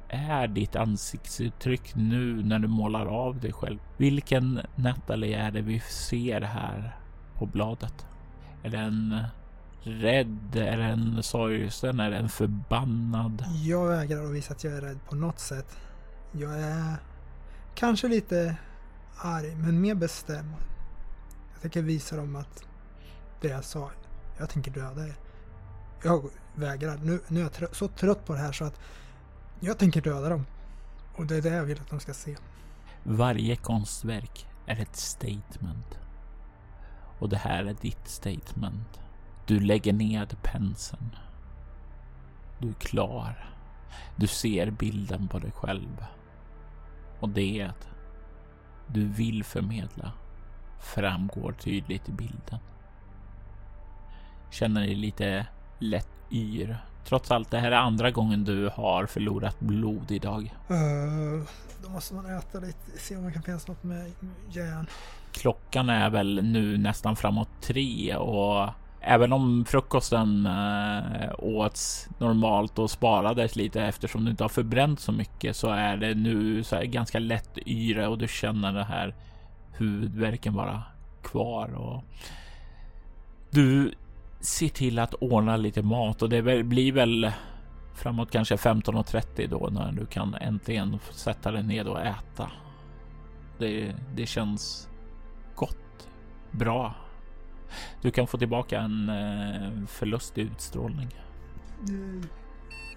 är 0.09 0.49
ditt 0.49 0.77
ansiktsuttryck 0.77 1.95
nu 1.95 2.43
när 2.43 2.59
du 2.59 2.69
målar 2.69 3.07
av 3.07 3.41
dig 3.41 3.53
själv? 3.53 3.79
Vilken 3.97 4.61
Natalie 4.75 5.38
är 5.38 5.50
det 5.50 5.61
vi 5.61 5.81
ser 5.81 6.41
här 6.41 6.97
på 7.35 7.47
bladet? 7.47 8.07
Är 8.62 8.71
den 8.71 9.23
rädd? 9.83 10.57
Är 10.57 10.77
den 10.77 11.23
sorgsen? 11.23 12.00
Är 12.00 12.11
den 12.11 12.29
förbannad? 12.29 13.45
Jag 13.65 13.88
vägrar 13.88 14.25
att 14.25 14.31
visa 14.31 14.53
att 14.53 14.65
jag 14.65 14.73
är 14.73 14.81
rädd 14.81 14.99
på 15.09 15.15
något 15.15 15.38
sätt. 15.38 15.77
Jag 16.33 16.61
är 16.61 16.97
kanske 17.75 18.09
lite 18.09 18.57
arg, 19.17 19.55
men 19.57 19.81
mer 19.81 19.95
bestämd. 19.95 20.55
Jag 21.53 21.62
tänker 21.62 21.83
visa 21.83 22.17
dem 22.17 22.37
att 22.37 22.65
det 23.41 23.49
jag 23.49 23.65
sa, 23.65 23.91
jag 24.38 24.50
tänker 24.50 24.71
döda 24.71 25.07
er. 25.07 25.15
Jag 26.03 26.31
vägrar. 26.55 26.97
Nu, 27.03 27.21
nu 27.29 27.41
är 27.41 27.43
jag 27.43 27.53
trött, 27.53 27.77
så 27.77 27.88
trött 27.88 28.27
på 28.27 28.33
det 28.33 28.38
här 28.38 28.53
så 28.53 28.65
att 28.65 28.81
jag 29.61 29.79
tänker 29.79 30.00
döda 30.00 30.29
dem. 30.29 30.47
Och 31.17 31.27
det 31.27 31.37
är 31.37 31.43
det 31.43 31.49
jag 31.49 31.65
vill 31.65 31.81
att 31.81 31.91
de 31.91 32.00
ska 32.00 32.15
se. 32.15 32.37
Varje 33.03 33.57
konstverk 33.57 34.47
är 34.67 34.81
ett 34.81 34.97
statement. 34.97 35.99
Och 37.19 37.29
det 37.29 37.37
här 37.37 37.65
är 37.65 37.77
ditt 37.81 38.09
statement. 38.09 39.00
Du 39.47 39.61
lägger 39.61 39.93
ned 39.93 40.37
penseln. 40.43 41.17
Du 42.59 42.69
är 42.69 42.73
klar. 42.73 43.55
Du 44.17 44.27
ser 44.27 44.71
bilden 44.71 45.29
på 45.29 45.38
dig 45.38 45.50
själv. 45.50 46.05
Och 47.21 47.29
det 47.29 47.71
du 48.87 49.09
vill 49.09 49.45
förmedla 49.45 50.12
framgår 50.81 51.53
tydligt 51.53 52.09
i 52.09 52.12
bilden. 52.12 52.59
Känner 54.50 54.81
dig 54.81 54.95
lite 54.95 55.47
lätt 55.79 56.09
yr. 56.31 56.77
Trots 57.09 57.31
allt, 57.31 57.50
det 57.50 57.59
här 57.59 57.73
är 57.73 57.77
andra 57.77 58.11
gången 58.11 58.45
du 58.45 58.71
har 58.75 59.07
förlorat 59.07 59.61
blod 59.61 60.11
idag. 60.11 60.55
Uh, 60.71 61.43
då 61.83 61.88
måste 61.88 62.15
man 62.15 62.37
äta 62.37 62.61
lite, 62.61 62.99
se 62.99 63.17
om 63.17 63.25
det 63.25 63.33
kan 63.33 63.43
finnas 63.43 63.69
något 63.69 63.85
med 63.85 64.12
järn. 64.50 64.87
Klockan 65.33 65.88
är 65.88 66.11
väl 66.11 66.41
nu 66.43 66.79
nästan 66.79 67.17
framåt 67.17 67.49
tre 67.61 68.17
och 68.17 68.69
även 69.00 69.33
om 69.33 69.65
frukosten 69.65 70.47
äh, 70.47 71.31
åts 71.38 72.09
normalt 72.19 72.79
och 72.79 72.91
sparades 72.91 73.57
lite 73.57 73.83
eftersom 73.83 74.25
du 74.25 74.31
inte 74.31 74.45
har 74.45 74.49
förbränt 74.49 75.00
så 75.00 75.12
mycket 75.12 75.57
så 75.57 75.71
är 75.71 75.97
det 75.97 76.15
nu 76.15 76.65
så 76.65 76.77
här 76.77 76.85
ganska 76.85 77.19
lätt 77.19 77.59
yra 77.67 78.09
och 78.09 78.19
du 78.19 78.29
känner 78.29 78.73
det 78.73 78.85
här 78.85 79.15
huvudvärken 79.73 80.55
bara 80.55 80.83
kvar 81.23 81.75
och 81.75 82.05
du 83.50 83.95
ser 84.40 84.68
till 84.68 84.99
att 84.99 85.14
ordna 85.14 85.57
lite 85.57 85.83
mat 85.83 86.23
och 86.23 86.28
det 86.28 86.64
blir 86.64 86.92
väl 86.92 87.33
framåt 87.95 88.30
kanske 88.30 88.57
15.30 88.57 89.49
då 89.49 89.68
när 89.73 89.92
du 89.92 90.07
kan 90.07 90.35
äntligen 90.35 90.99
sätta 91.11 91.50
dig 91.50 91.62
ned 91.62 91.88
och 91.88 92.00
äta. 92.00 92.50
Det, 93.59 93.95
det 94.14 94.26
känns 94.26 94.88
gott, 95.54 96.09
bra. 96.50 96.95
Du 98.02 98.11
kan 98.11 98.26
få 98.26 98.38
tillbaka 98.38 98.80
en 98.80 99.09
eh, 99.09 99.87
förlust 99.87 100.38
i 100.38 100.40
utstrålning. 100.40 101.09
Mm. 101.88 102.23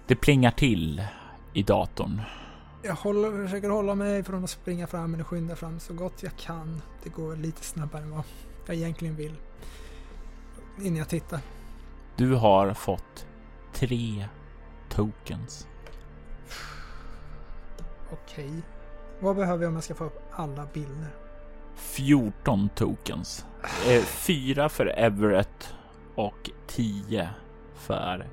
Det 0.06 0.16
plingar 0.16 0.50
till 0.50 1.02
i 1.52 1.62
datorn. 1.62 2.20
Jag 2.82 2.94
håller, 2.94 3.44
försöker 3.44 3.68
hålla 3.68 3.94
mig 3.94 4.22
från 4.22 4.44
att 4.44 4.50
springa 4.50 4.86
fram 4.86 5.14
eller 5.14 5.24
skynda 5.24 5.56
fram 5.56 5.80
så 5.80 5.94
gott 5.94 6.22
jag 6.22 6.36
kan. 6.36 6.82
Det 7.02 7.08
går 7.08 7.36
lite 7.36 7.64
snabbare 7.64 8.02
än 8.02 8.10
vad 8.10 8.24
jag 8.66 8.76
egentligen 8.76 9.16
vill. 9.16 9.34
Innan 10.78 10.96
jag 10.96 11.08
tittar. 11.08 11.40
Du 12.16 12.34
har 12.34 12.74
fått 12.74 13.26
tre 13.72 14.26
tokens. 14.88 15.66
Okej. 18.12 18.50
Vad 19.20 19.36
behöver 19.36 19.62
jag 19.62 19.68
om 19.68 19.74
jag 19.74 19.84
ska 19.84 19.94
få 19.94 20.04
upp 20.04 20.22
alla 20.32 20.66
bilder? 20.72 21.08
14 21.74 22.68
tokens. 22.74 23.46
Eh, 23.88 24.02
Fyra 24.02 24.68
för 24.68 24.86
Everett 24.86 25.74
och 26.14 26.50
10 26.66 27.30
för 27.74 28.26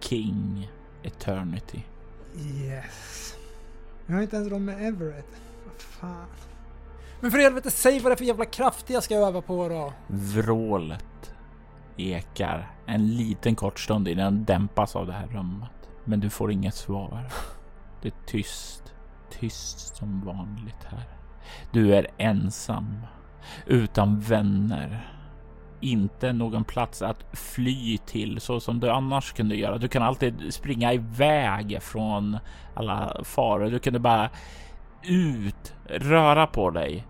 King 0.00 0.70
Eternity. 1.02 1.82
Yes. 2.36 3.34
Jag 4.06 4.14
har 4.14 4.22
inte 4.22 4.36
ens 4.36 4.50
råd 4.50 4.60
med 4.60 4.88
Everett. 4.88 5.26
Vad 5.64 5.80
fan. 5.82 6.26
Men 7.20 7.30
för 7.30 7.38
helvete, 7.38 7.70
säg 7.70 8.00
vad 8.00 8.12
det 8.12 8.14
är 8.14 8.16
för 8.16 8.24
jävla 8.24 8.44
kraft 8.44 8.90
jag 8.90 9.02
ska 9.02 9.14
öva 9.14 9.42
på 9.42 9.68
då. 9.68 9.92
Vrålet 10.06 11.04
ekar 11.96 12.70
en 12.86 13.14
liten 13.14 13.54
kort 13.54 13.78
stund 13.78 14.08
innan 14.08 14.34
den 14.34 14.44
dämpas 14.44 14.96
av 14.96 15.06
det 15.06 15.12
här 15.12 15.26
rummet. 15.26 15.90
Men 16.04 16.20
du 16.20 16.30
får 16.30 16.52
inget 16.52 16.74
svar. 16.74 17.26
Det 18.02 18.08
är 18.08 18.26
tyst. 18.26 18.94
tyst 19.30 19.96
som 19.96 20.24
vanligt 20.24 20.84
här. 20.88 21.04
Du 21.72 21.94
är 21.94 22.06
ensam, 22.18 23.02
utan 23.66 24.20
vänner. 24.20 25.08
Inte 25.80 26.32
någon 26.32 26.64
plats 26.64 27.02
att 27.02 27.24
fly 27.32 27.98
till 27.98 28.40
så 28.40 28.60
som 28.60 28.80
du 28.80 28.90
annars 28.90 29.32
kunde 29.32 29.56
göra. 29.56 29.78
Du 29.78 29.88
kan 29.88 30.02
alltid 30.02 30.54
springa 30.54 30.92
iväg 30.92 31.82
från 31.82 32.38
alla 32.74 33.20
faror. 33.24 33.70
Du 33.70 33.78
kunde 33.78 33.98
bara 33.98 34.30
ut, 35.02 35.74
röra 35.86 36.46
på 36.46 36.70
dig. 36.70 37.06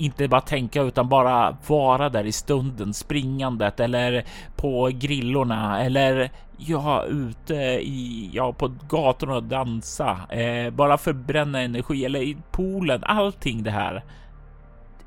Inte 0.00 0.28
bara 0.28 0.40
tänka 0.40 0.82
utan 0.82 1.08
bara 1.08 1.56
vara 1.66 2.08
där 2.08 2.24
i 2.24 2.32
stunden, 2.32 2.94
springandet 2.94 3.80
eller 3.80 4.24
på 4.56 4.90
grillorna 4.92 5.82
eller 5.84 6.30
ja, 6.56 7.04
ute 7.04 7.54
i, 7.54 8.30
ja, 8.32 8.52
på 8.52 8.72
gatorna 8.88 9.36
och 9.36 9.42
dansa. 9.42 10.20
Eh, 10.28 10.70
bara 10.70 10.98
förbränna 10.98 11.60
energi 11.60 12.04
eller 12.04 12.22
i 12.22 12.36
poolen, 12.50 13.04
allting 13.04 13.62
det 13.62 13.70
här. 13.70 14.04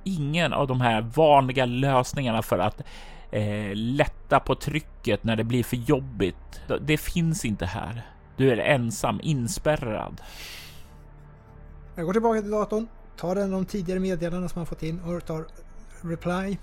Ingen 0.04 0.54
av 0.54 0.68
de 0.68 0.82
här 0.82 1.02
vanliga 1.02 1.66
lösningarna 1.66 2.42
för 2.42 2.60
att 2.60 2.82
eh, 3.32 3.72
lätta 3.76 4.40
på 4.40 4.56
trycket 4.56 5.24
när 5.24 5.36
det 5.36 5.44
blir 5.44 5.64
för 5.64 5.78
jobbigt. 5.78 6.62
Det 6.82 6.98
finns 6.98 7.46
inte 7.46 7.66
här. 7.66 8.02
Du 8.38 8.52
är 8.52 8.58
ensam, 8.58 9.20
inspärrad. 9.24 10.22
Jag 11.96 12.06
går 12.06 12.14
tillbaka 12.14 12.42
till 12.42 12.52
datorn, 12.52 12.88
tar 13.18 13.36
en 13.36 13.44
av 13.44 13.50
de 13.52 13.66
tidigare 13.66 14.00
meddelandena 14.00 14.50
som 14.50 14.60
man 14.60 14.66
fått 14.66 14.84
in 14.84 15.00
och 15.00 15.26
tar 15.26 15.46
reply. 16.02 16.58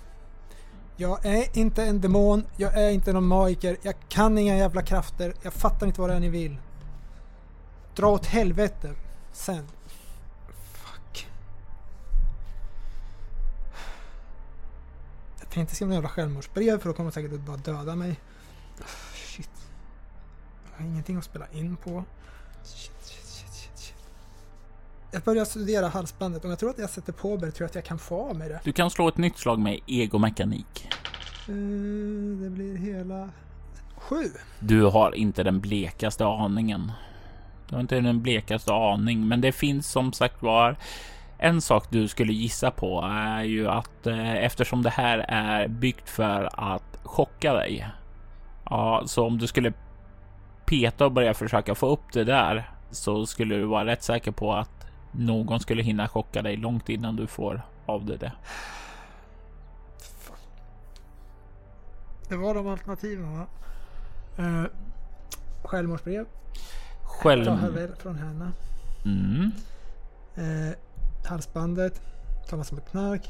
Jag 0.96 1.26
är 1.26 1.58
inte 1.58 1.82
en 1.82 2.00
demon, 2.00 2.44
jag 2.56 2.78
är 2.78 2.90
inte 2.90 3.12
någon 3.12 3.26
magiker, 3.26 3.76
jag 3.82 3.94
kan 4.08 4.38
inga 4.38 4.56
jävla 4.56 4.82
krafter, 4.82 5.34
jag 5.42 5.52
fattar 5.52 5.86
inte 5.86 6.00
vad 6.00 6.10
det 6.10 6.16
är 6.16 6.20
ni 6.20 6.28
vill. 6.28 6.56
Dra 7.94 8.06
åt 8.06 8.26
helvete. 8.26 8.94
Sen. 9.32 9.68
Fuck. 10.48 11.28
Jag 15.40 15.50
tänkte 15.50 15.74
skriva 15.74 15.88
en 15.88 15.94
jävla 15.94 16.08
självmordsbrev 16.08 16.78
för 16.78 16.88
då 16.88 16.94
kommer 16.94 17.10
de 17.10 17.14
säkert 17.14 17.32
att 17.32 17.40
bara 17.40 17.56
döda 17.56 17.96
mig. 17.96 18.20
Shit. 19.14 19.50
Jag 20.64 20.78
har 20.78 20.90
ingenting 20.90 21.16
att 21.16 21.24
spela 21.24 21.46
in 21.52 21.76
på. 21.76 22.04
Shit. 22.64 22.99
Jag 25.12 25.22
börjar 25.22 25.44
studera 25.44 25.88
halsbandet. 25.88 26.44
Om 26.44 26.50
jag 26.50 26.58
tror 26.58 26.70
att 26.70 26.78
jag 26.78 26.90
sätter 26.90 27.12
på 27.12 27.28
mig 27.28 27.38
det 27.38 27.50
tror 27.50 27.64
jag 27.64 27.68
att 27.68 27.74
jag 27.74 27.84
kan 27.84 27.98
få 27.98 28.28
av 28.30 28.36
mig 28.36 28.48
det. 28.48 28.60
Du 28.64 28.72
kan 28.72 28.90
slå 28.90 29.08
ett 29.08 29.16
nytt 29.16 29.38
slag 29.38 29.58
med 29.58 29.80
egomekanik. 29.86 30.88
Eh, 31.48 31.54
det 32.42 32.50
blir 32.50 32.76
hela 32.76 33.28
sju. 33.96 34.24
Du 34.60 34.82
har 34.82 35.14
inte 35.14 35.42
den 35.42 35.60
blekaste 35.60 36.26
aningen. 36.26 36.92
Du 37.68 37.74
har 37.74 37.80
inte 37.80 38.00
den 38.00 38.22
blekaste 38.22 38.72
aning, 38.72 39.28
men 39.28 39.40
det 39.40 39.52
finns 39.52 39.90
som 39.90 40.12
sagt 40.12 40.42
var 40.42 40.76
en 41.38 41.60
sak 41.60 41.86
du 41.90 42.08
skulle 42.08 42.32
gissa 42.32 42.70
på 42.70 43.02
är 43.12 43.42
ju 43.42 43.68
att 43.68 44.06
eh, 44.06 44.34
eftersom 44.34 44.82
det 44.82 44.90
här 44.90 45.18
är 45.28 45.68
byggt 45.68 46.08
för 46.08 46.48
att 46.52 46.98
chocka 47.02 47.52
dig. 47.52 47.88
Ja, 48.64 49.02
så 49.06 49.26
om 49.26 49.38
du 49.38 49.46
skulle 49.46 49.72
peta 50.66 51.04
och 51.04 51.12
börja 51.12 51.34
försöka 51.34 51.74
få 51.74 51.86
upp 51.86 52.12
det 52.12 52.24
där 52.24 52.70
så 52.90 53.26
skulle 53.26 53.56
du 53.56 53.64
vara 53.64 53.86
rätt 53.86 54.02
säker 54.02 54.30
på 54.30 54.52
att 54.52 54.79
någon 55.12 55.60
skulle 55.60 55.82
hinna 55.82 56.08
chocka 56.08 56.42
dig 56.42 56.56
långt 56.56 56.88
innan 56.88 57.16
du 57.16 57.26
får 57.26 57.62
av 57.86 58.06
det. 58.06 58.16
det. 58.16 58.32
Det 62.28 62.36
var 62.36 62.54
de 62.54 62.68
alternativen 62.68 63.38
va? 63.38 63.46
Uh, 64.38 64.66
självmordsbrev. 65.64 66.26
Själv... 67.02 67.44
Ta 67.44 67.70
väl 67.70 67.94
från 67.94 68.16
henne. 68.16 68.52
Mm. 69.04 69.50
Uh, 70.38 70.74
halsbandet. 71.24 72.00
Ta 72.48 72.56
massor 72.56 72.76
med 72.76 72.86
knark. 72.86 73.28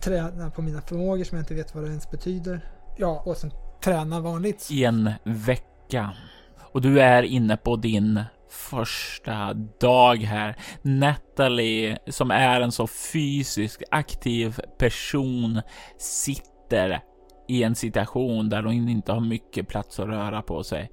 Träna 0.00 0.50
på 0.50 0.62
mina 0.62 0.80
förmågor 0.80 1.24
som 1.24 1.38
jag 1.38 1.42
inte 1.42 1.54
vet 1.54 1.74
vad 1.74 1.84
det 1.84 1.88
ens 1.88 2.10
betyder. 2.10 2.60
Ja, 2.96 3.22
och 3.26 3.36
sen 3.36 3.50
träna 3.80 4.20
vanligt. 4.20 4.68
I 4.70 4.84
en 4.84 5.10
vecka. 5.24 6.10
Och 6.58 6.80
du 6.80 7.00
är 7.00 7.22
inne 7.22 7.56
på 7.56 7.76
din 7.76 8.24
första 8.50 9.54
dag 9.80 10.16
här. 10.16 10.56
Natalie, 10.82 11.98
som 12.06 12.30
är 12.30 12.60
en 12.60 12.72
så 12.72 12.86
fysiskt 12.86 13.82
aktiv 13.90 14.60
person, 14.78 15.60
sitter 15.98 17.00
i 17.48 17.62
en 17.62 17.74
situation 17.74 18.48
där 18.48 18.62
hon 18.62 18.88
inte 18.88 19.12
har 19.12 19.20
mycket 19.20 19.68
plats 19.68 20.00
att 20.00 20.06
röra 20.06 20.42
på 20.42 20.64
sig. 20.64 20.90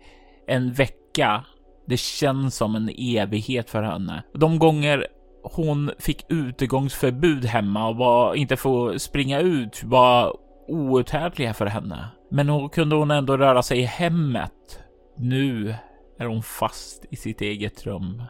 En 0.47 0.73
vecka, 0.73 1.43
det 1.87 1.97
känns 1.97 2.55
som 2.55 2.75
en 2.75 2.89
evighet 2.97 3.69
för 3.69 3.83
henne. 3.83 4.23
De 4.33 4.59
gånger 4.59 5.07
hon 5.43 5.91
fick 5.99 6.25
utegångsförbud 6.29 7.45
hemma 7.45 7.87
och 7.87 7.95
var, 7.95 8.35
inte 8.35 8.57
få 8.57 8.99
springa 8.99 9.39
ut 9.39 9.83
var 9.83 10.37
outhärdliga 10.67 11.53
för 11.53 11.65
henne. 11.65 12.07
Men 12.31 12.47
då 12.47 12.69
kunde 12.69 12.95
hon 12.95 13.11
ändå 13.11 13.37
röra 13.37 13.63
sig 13.63 13.79
i 13.79 13.85
hemmet. 13.85 14.79
Nu 15.17 15.75
är 16.17 16.25
hon 16.25 16.43
fast 16.43 17.05
i 17.09 17.15
sitt 17.15 17.41
eget 17.41 17.85
rum. 17.85 18.23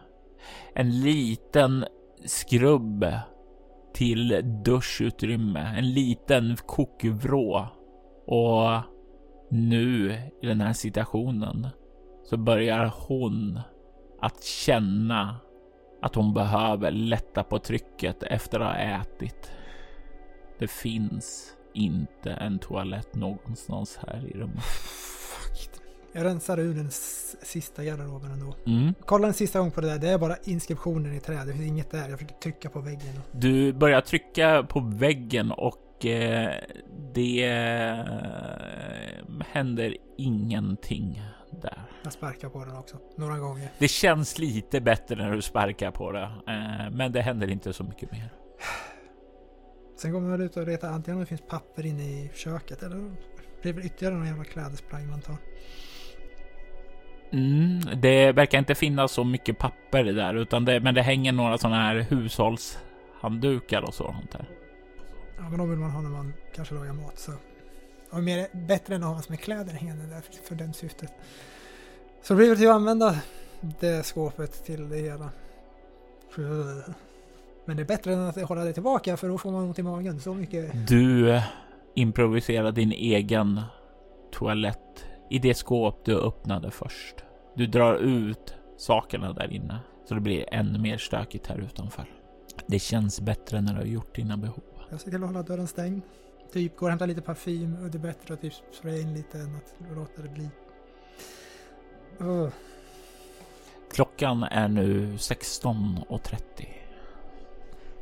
En 0.76 1.02
liten 1.02 1.86
skrubb 2.26 3.06
till 3.94 4.42
duschutrymme, 4.66 5.60
en 5.78 5.94
liten 5.94 6.58
kokvrå. 6.66 7.68
Och 8.26 8.82
nu 9.50 10.12
i 10.42 10.48
den 10.48 10.62
här 10.62 10.74
situationen 10.74 11.68
så 12.24 12.38
börjar 12.38 12.94
hon 13.08 13.60
att 14.20 14.44
känna 14.44 15.36
att 16.02 16.16
hon 16.16 16.34
behöver 16.34 16.92
lätta 16.92 17.44
på 17.44 17.60
trycket 17.60 18.24
efter 18.24 18.60
att 18.60 18.76
ha 18.76 18.82
ätit. 18.82 19.52
Det 20.60 20.68
finns 20.68 21.54
inte 21.74 22.32
en 22.32 22.60
toalett 22.60 23.16
någonstans 23.16 24.00
här 24.08 24.26
i 24.28 24.40
rummet. 24.40 24.64
Jag 26.18 26.26
rensar 26.26 26.60
ur 26.60 26.74
den 26.74 26.92
sista 27.42 27.84
garderoben 27.84 28.32
ändå. 28.32 28.56
Mm. 28.68 28.94
Kolla 29.06 29.28
en 29.28 29.34
sista 29.34 29.60
gång 29.60 29.72
på 29.72 29.82
det 29.82 29.88
där. 29.88 30.00
Det 30.00 30.10
är 30.10 30.18
bara 30.18 30.36
inskriptionen 30.44 31.14
i 31.14 31.20
trä. 31.20 31.46
Det 31.46 31.54
finns 31.54 31.68
inget 31.68 31.92
där. 31.92 32.10
Jag 32.10 32.20
försöker 32.20 32.36
trycka 32.36 32.70
på 32.70 32.80
väggen. 32.80 33.20
Du 33.32 33.74
börjar 33.74 34.02
trycka 34.02 34.64
på 34.70 34.80
väggen 34.80 35.52
och 35.52 36.06
eh, 36.06 36.54
det 37.14 37.44
eh, 37.44 38.06
händer 39.48 39.98
ingenting 40.18 41.22
där. 41.62 41.82
Jag 42.04 42.14
sparkar 42.14 42.50
på 42.50 42.66
den 42.66 42.78
också. 42.78 42.98
Några 43.18 43.38
gånger. 43.38 43.70
Det 43.78 43.88
känns 43.88 44.40
lite 44.40 44.82
bättre 44.82 45.16
när 45.16 45.32
du 45.32 45.42
sparkar 45.42 45.92
på 45.92 46.12
det, 46.12 46.32
eh, 46.48 46.92
men 46.92 47.12
det 47.12 47.22
händer 47.22 47.52
inte 47.52 47.74
så 47.74 47.84
mycket 47.84 48.12
mer. 48.12 48.30
Sen 49.98 50.12
går 50.12 50.22
man 50.22 50.32
väl 50.32 50.42
ut 50.42 50.58
och 50.58 50.68
letar 50.68 50.90
antingen 50.90 51.16
om 51.16 51.20
det 51.20 51.26
finns 51.26 51.44
papper 51.50 51.86
inne 51.86 52.04
i 52.04 52.32
köket 52.36 52.84
eller 52.84 52.96
det 52.96 53.62
blir 53.62 53.74
väl 53.74 53.86
ytterligare 53.86 54.16
någon 54.16 54.28
jävla 54.28 54.44
klädesplagg 54.44 55.08
man 55.08 55.22
tar. 55.22 55.38
Mm, 57.32 57.82
det 58.02 58.32
verkar 58.32 58.60
inte 58.60 58.76
finnas 58.76 59.12
så 59.12 59.24
mycket 59.24 59.58
papper 59.58 60.04
där, 60.04 60.34
utan 60.34 60.66
det, 60.66 60.80
men 60.80 60.96
det 60.96 61.02
hänger 61.02 61.32
några 61.32 61.58
sådana 61.58 61.76
här 61.78 61.96
hushållshanddukar 61.96 63.82
och 63.82 63.94
sånt 63.94 64.32
där. 64.32 64.46
Ja 65.38 65.50
men 65.50 65.60
de 65.60 65.70
vill 65.70 65.80
man 65.80 65.92
ha 65.92 66.02
när 66.02 66.10
man 66.10 66.34
kanske 66.56 66.76
lagar 66.76 66.94
mat 66.94 67.20
så. 67.20 67.32
Och 68.10 68.24
mer, 68.24 68.48
bättre 68.68 68.96
än 68.96 69.04
att 69.04 69.10
ha 69.10 69.16
massor 69.16 69.32
med 69.32 69.40
kläder 69.40 69.74
hängande 69.74 70.06
där 70.06 70.22
för, 70.22 70.34
för 70.48 70.56
den 70.56 70.74
syftet. 70.74 71.14
Så 72.22 72.34
det 72.34 72.38
blir 72.38 72.48
väl 72.48 72.58
till 72.58 72.70
att 72.70 72.76
använda 72.76 73.16
det 73.80 74.06
skåpet 74.06 74.66
till 74.66 74.90
det 74.90 74.98
hela. 74.98 75.30
Men 77.66 77.78
det 77.78 77.84
är 77.84 77.88
bättre 77.88 78.14
än 78.14 78.20
att 78.20 78.42
hålla 78.42 78.64
det 78.64 78.74
tillbaka 78.74 79.18
för 79.18 79.30
då 79.30 79.38
får 79.38 79.52
man 79.52 79.64
ont 79.64 79.80
i 79.80 79.84
magen. 79.84 80.20
Så 80.20 80.34
mycket. 80.34 80.88
Du 80.88 81.42
improviserar 81.96 82.72
din 82.72 82.92
egen 82.92 83.62
toalett 84.32 85.06
i 85.30 85.40
det 85.40 85.54
skåp 85.54 86.06
du 86.06 86.20
öppnade 86.20 86.72
först. 86.72 87.16
Du 87.56 87.68
drar 87.68 87.96
ut 87.96 88.56
sakerna 88.78 89.34
där 89.34 89.54
inne 89.54 89.80
så 90.06 90.14
det 90.14 90.22
blir 90.22 90.54
ännu 90.54 90.80
mer 90.80 90.98
stökigt 90.98 91.48
här 91.48 91.58
utanför. 91.58 92.06
Det 92.68 92.80
känns 92.80 93.22
bättre 93.22 93.62
när 93.62 93.74
du 93.74 93.80
har 93.80 93.86
gjort 93.86 94.16
dina 94.16 94.38
behov. 94.38 94.64
Jag 94.90 95.02
ser 95.02 95.12
till 95.12 95.24
att 95.24 95.30
hålla 95.30 95.44
dörren 95.44 95.68
stängd. 95.68 96.02
Typ 96.54 96.78
går 96.78 96.88
och 96.88 96.90
hämtar 96.90 97.08
lite 97.08 97.22
parfym 97.22 97.78
och 97.84 97.92
det 97.92 97.98
är 97.98 98.00
bättre 98.00 98.34
att 98.34 98.42
typ 98.42 98.54
spraya 98.72 99.02
in 99.02 99.14
lite 99.14 99.40
än 99.40 99.56
att 99.56 99.96
låta 99.96 100.22
det 100.22 100.30
bli. 100.30 100.50
Ugh. 102.20 102.50
Klockan 103.92 104.44
är 104.44 104.68
nu 104.68 105.16
16.30. 105.16 106.40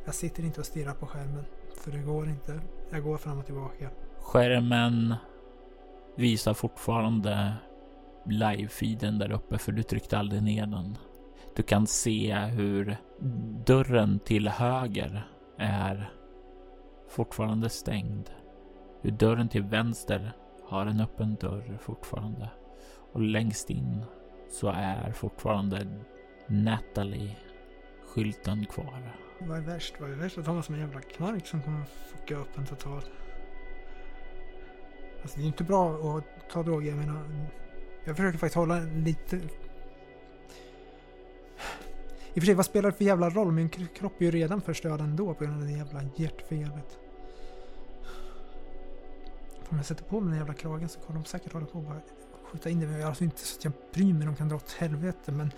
Jag 0.04 0.14
sitter 0.14 0.44
inte 0.44 0.60
och 0.60 0.66
stirrar 0.66 0.94
på 0.94 1.06
skärmen. 1.06 1.44
För 1.80 1.90
det 1.90 1.98
går 1.98 2.28
inte. 2.28 2.60
Jag 2.90 3.02
går 3.02 3.16
fram 3.16 3.38
och 3.38 3.46
tillbaka. 3.46 3.90
Skärmen 4.20 5.14
visar 6.16 6.54
fortfarande 6.54 7.54
live-feeden 8.24 9.18
där 9.18 9.32
uppe 9.32 9.58
för 9.58 9.72
du 9.72 9.82
tryckte 9.82 10.18
aldrig 10.18 10.42
ner 10.42 10.66
den. 10.66 10.98
Du 11.56 11.62
kan 11.62 11.86
se 11.86 12.34
hur 12.34 12.96
dörren 13.66 14.18
till 14.18 14.48
höger 14.48 15.28
är 15.58 16.10
fortfarande 17.08 17.68
stängd. 17.68 18.30
Hur 19.02 19.10
dörren 19.10 19.48
till 19.48 19.62
vänster 19.62 20.32
har 20.68 20.86
en 20.86 21.00
öppen 21.00 21.34
dörr 21.34 21.78
fortfarande. 21.80 22.50
Och 23.12 23.20
längst 23.20 23.70
in 23.70 24.04
så 24.50 24.68
är 24.68 25.12
fortfarande 25.12 25.86
Natalie 26.46 27.36
skylten 28.06 28.66
kvar. 28.66 29.16
Vad 29.40 29.58
är 29.58 29.62
värst? 29.62 29.94
Vad 30.00 30.10
är 30.10 30.14
värst? 30.14 30.38
Att 30.38 30.46
ha 30.46 30.62
som 30.62 30.74
en 30.74 30.80
jävla 30.80 31.00
knark 31.00 31.46
som 31.46 31.62
kommer 31.62 31.84
fucka 31.84 32.36
upp 32.36 32.58
en 32.58 32.66
totalt. 32.66 33.10
Alltså 35.26 35.38
det 35.38 35.44
är 35.44 35.46
inte 35.46 35.64
bra 35.64 36.16
att 36.18 36.50
ta 36.50 36.62
droger. 36.62 36.88
Jag 36.88 36.98
menar, 36.98 37.22
jag 38.04 38.16
försöker 38.16 38.38
faktiskt 38.38 38.56
hålla 38.56 38.78
lite... 38.80 39.36
I 39.36 39.40
och 42.30 42.34
för 42.34 42.40
sig, 42.40 42.54
vad 42.54 42.66
spelar 42.66 42.90
det 42.90 42.96
för 42.96 43.04
jävla 43.04 43.30
roll? 43.30 43.52
Min 43.52 43.68
kropp 43.68 44.20
är 44.20 44.24
ju 44.24 44.30
redan 44.30 44.60
förstörd 44.60 45.00
ändå 45.00 45.34
på 45.34 45.44
grund 45.44 45.62
av 45.62 45.66
det 45.66 45.72
jävla 45.72 46.02
hjärtfelet. 46.16 46.98
Om 49.68 49.76
jag 49.76 49.86
sätter 49.86 50.04
på 50.04 50.20
mig 50.20 50.30
den 50.30 50.38
jävla 50.38 50.54
kragen 50.54 50.88
så 50.88 51.00
kommer 51.00 51.20
de 51.20 51.24
säkert 51.24 51.52
hålla 51.52 51.66
på 51.66 51.78
och 51.78 51.84
bara 51.84 52.00
skjuta 52.44 52.70
in 52.70 52.80
det. 52.80 52.86
Men 52.86 53.02
alltså 53.02 53.24
inte 53.24 53.40
så 53.40 53.58
att 53.58 53.64
jag 53.64 53.72
bryr 53.92 54.14
mig, 54.14 54.26
de 54.26 54.36
kan 54.36 54.48
dra 54.48 54.56
åt 54.56 54.72
helvete 54.72 55.32
men... 55.32 55.52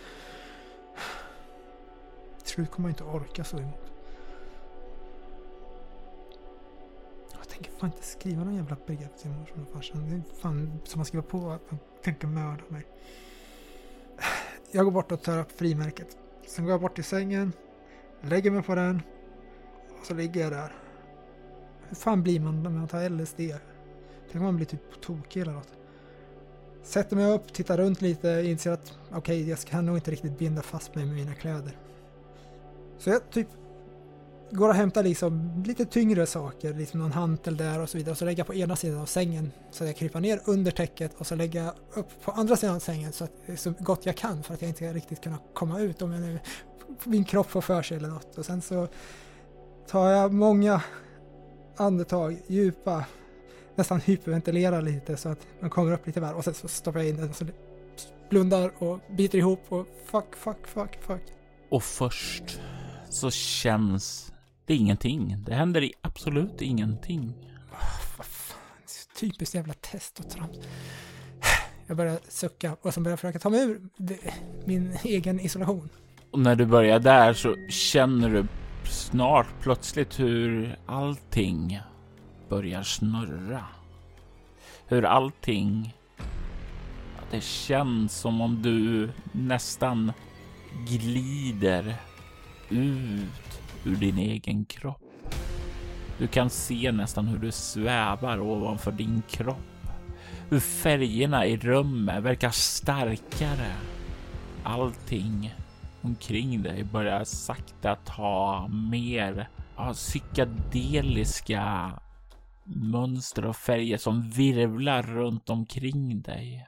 Till 2.39 2.53
slut 2.55 2.71
kommer 2.71 2.89
jag 2.89 2.93
inte 2.93 3.05
orka 3.05 3.45
så 3.45 3.59
emot. 3.59 3.88
Tänker 7.59 7.79
fan 7.79 7.91
inte 7.91 8.07
skriva 8.07 8.45
någon 8.45 8.55
jävla 8.55 8.77
brev 8.87 9.09
till 9.21 9.31
morsan 9.31 9.63
och 9.63 9.73
farsan. 9.73 10.11
Det 10.11 10.17
är 10.17 10.41
fan 10.41 10.81
som 10.85 11.01
att 11.01 11.07
skriva 11.07 11.23
på 11.23 11.51
att 11.51 11.71
de 11.71 11.79
tänker 12.03 12.27
mörda 12.27 12.63
mig. 12.69 12.87
Jag 14.73 14.85
går 14.85 14.93
bort 14.93 15.13
och 15.13 15.23
tar 15.23 15.39
upp 15.39 15.53
frimärket. 15.53 16.17
Sen 16.47 16.65
går 16.65 16.73
jag 16.73 16.81
bort 16.81 16.95
till 16.95 17.05
sängen, 17.05 17.53
lägger 18.21 18.51
mig 18.51 18.63
på 18.63 18.75
den 18.75 19.03
och 20.01 20.07
så 20.07 20.15
ligger 20.15 20.41
jag 20.41 20.53
där. 20.53 20.73
Hur 21.89 21.97
fan 21.97 22.23
blir 22.23 22.41
man 22.41 22.63
när 22.63 22.71
man 22.71 22.89
tar 22.89 23.09
LSD? 23.09 23.37
Tänk 23.37 24.35
om 24.35 24.43
man 24.43 24.57
blir 24.57 24.67
typ 24.67 25.01
tokig 25.01 25.43
eller 25.43 25.53
något. 25.53 25.73
Sätter 26.83 27.17
mig 27.17 27.33
upp, 27.33 27.53
tittar 27.53 27.79
runt 27.79 28.01
lite, 28.01 28.29
inser 28.29 28.71
att 28.71 28.99
okej, 29.09 29.19
okay, 29.19 29.43
jag 29.43 29.59
kan 29.59 29.87
nog 29.87 29.97
inte 29.97 30.11
riktigt 30.11 30.39
binda 30.39 30.63
fast 30.63 30.95
mig 30.95 31.07
med 31.07 31.15
mina 31.15 31.35
kläder. 31.35 31.79
Så 32.99 33.11
jag 33.11 33.31
typ 33.31 33.49
går 34.51 34.69
och 34.69 34.75
hämtar 34.75 35.03
liksom 35.03 35.63
lite 35.67 35.85
tyngre 35.85 36.27
saker, 36.27 36.75
liksom 36.75 37.01
någon 37.01 37.13
hantel 37.13 37.57
där 37.57 37.81
och 37.81 37.89
så 37.89 37.99
vidare. 37.99 38.11
Och 38.11 38.19
så 38.19 38.25
lägger 38.25 38.39
jag 38.39 38.47
på 38.47 38.55
ena 38.55 38.77
sidan 38.77 39.01
av 39.01 39.07
sängen 39.07 39.53
så 39.71 39.85
att 39.85 39.89
jag 39.89 39.97
kryper 39.97 40.21
ner 40.21 40.41
under 40.45 40.71
täcket 40.71 41.15
och 41.19 41.27
så 41.27 41.35
lägger 41.35 41.65
jag 41.65 41.75
upp 41.95 42.25
på 42.25 42.33
andra 42.33 42.57
sidan 42.57 42.77
av 42.77 42.81
sängen 42.81 43.13
så, 43.13 43.25
att, 43.25 43.33
så 43.57 43.73
gott 43.79 44.07
jag 44.07 44.17
kan 44.17 44.43
för 44.43 44.55
att 44.55 44.63
jag 44.63 44.69
inte 44.69 44.79
ska 44.79 44.93
riktigt 44.93 45.21
kunna 45.21 45.39
komma 45.55 45.81
ut 45.81 46.03
om 46.03 46.13
jag 46.13 46.21
nu, 46.21 46.39
min 47.05 47.25
kropp 47.25 47.51
får 47.51 47.61
för 47.61 47.83
sig 47.83 47.97
eller 47.97 48.09
något. 48.09 48.39
Och 48.39 48.47
sen 48.47 48.63
så 48.63 48.89
tar 49.87 50.11
jag 50.11 50.33
många 50.33 50.83
andetag, 51.77 52.43
djupa, 52.47 53.05
nästan 53.75 54.01
hyperventilerar 54.01 54.83
lite 54.83 55.17
så 55.17 55.29
att 55.29 55.47
man 55.61 55.71
kommer 55.71 55.93
upp 55.93 56.07
lite 56.07 56.21
värre 56.21 56.35
och 56.35 56.45
sen 56.45 56.55
så 56.55 56.69
stoppar 56.69 57.01
jag 57.01 57.09
in 57.09 57.17
den 57.17 57.31
och 57.31 57.37
så 57.37 57.47
blundar 58.31 58.73
och 58.83 59.01
biter 59.17 59.39
ihop 59.39 59.65
och 59.69 59.87
fuck, 60.07 60.37
fuck, 60.37 60.67
fuck, 60.67 61.03
fuck. 61.03 61.23
Och 61.71 61.83
först 61.83 62.61
så 63.11 63.31
känns 63.31 64.33
det 64.69 64.75
ingenting. 64.75 65.37
Det 65.47 65.55
händer 65.55 65.91
absolut 66.01 66.63
ingenting. 66.63 67.35
Oh, 67.73 68.25
Typiskt 69.21 69.55
jävla 69.55 69.75
test 69.75 70.21
och 70.21 70.31
trams. 70.31 70.57
Jag 71.87 71.97
börjar 71.97 72.19
sucka 72.29 72.77
och 72.83 72.95
så 72.95 73.01
börjar 73.01 73.13
jag 73.13 73.19
försöka 73.19 73.39
ta 73.39 73.51
mig 73.51 73.61
ur 73.61 73.81
min 74.65 74.99
egen 75.03 75.41
isolation. 75.41 75.89
Och 76.31 76.39
när 76.39 76.57
du 76.57 76.67
börjar 76.67 76.99
där 76.99 77.33
så 77.33 77.57
känner 77.69 78.31
du 78.31 78.47
snart 78.85 79.47
plötsligt 79.61 80.21
hur 80.21 80.79
allting 80.87 81.81
börjar 82.49 82.83
snurra. 82.83 83.65
Hur 84.87 85.05
allting... 85.05 85.95
Det 87.31 87.41
känns 87.41 88.15
som 88.15 88.41
om 88.41 88.63
du 88.63 89.11
nästan 89.33 90.13
glider 90.89 91.97
ut 92.69 93.48
ur 93.85 93.97
din 93.97 94.19
egen 94.19 94.65
kropp. 94.65 95.03
Du 96.19 96.27
kan 96.27 96.51
se 96.51 96.93
nästan 96.93 97.27
hur 97.27 97.39
du 97.39 97.53
svävar 97.53 98.41
ovanför 98.41 98.93
din 98.93 99.23
kropp. 99.31 99.89
Hur 100.51 100.61
färgerna 100.61 101.47
i 101.47 101.57
rummet 101.57 102.23
verkar 102.23 102.51
starkare. 102.51 103.73
Allting 104.63 105.55
omkring 106.03 106.63
dig 106.63 106.85
börjar 106.85 107.25
sakta 107.25 107.95
ta 107.95 108.69
mer 108.69 109.49
ja, 109.77 109.93
psykedeliska 109.93 111.91
mönster 112.65 113.45
och 113.45 113.57
färger 113.57 113.97
som 113.97 114.31
virvlar 114.31 115.03
runt 115.03 115.51
omkring 115.51 116.21
dig. 116.21 116.67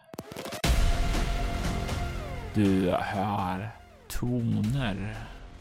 Du 2.54 2.90
hör 2.90 3.70
toner 4.08 5.16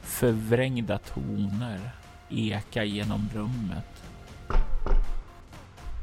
förvrängda 0.10 0.98
toner 0.98 1.92
eka 2.30 2.84
genom 2.84 3.30
rummet. 3.34 4.04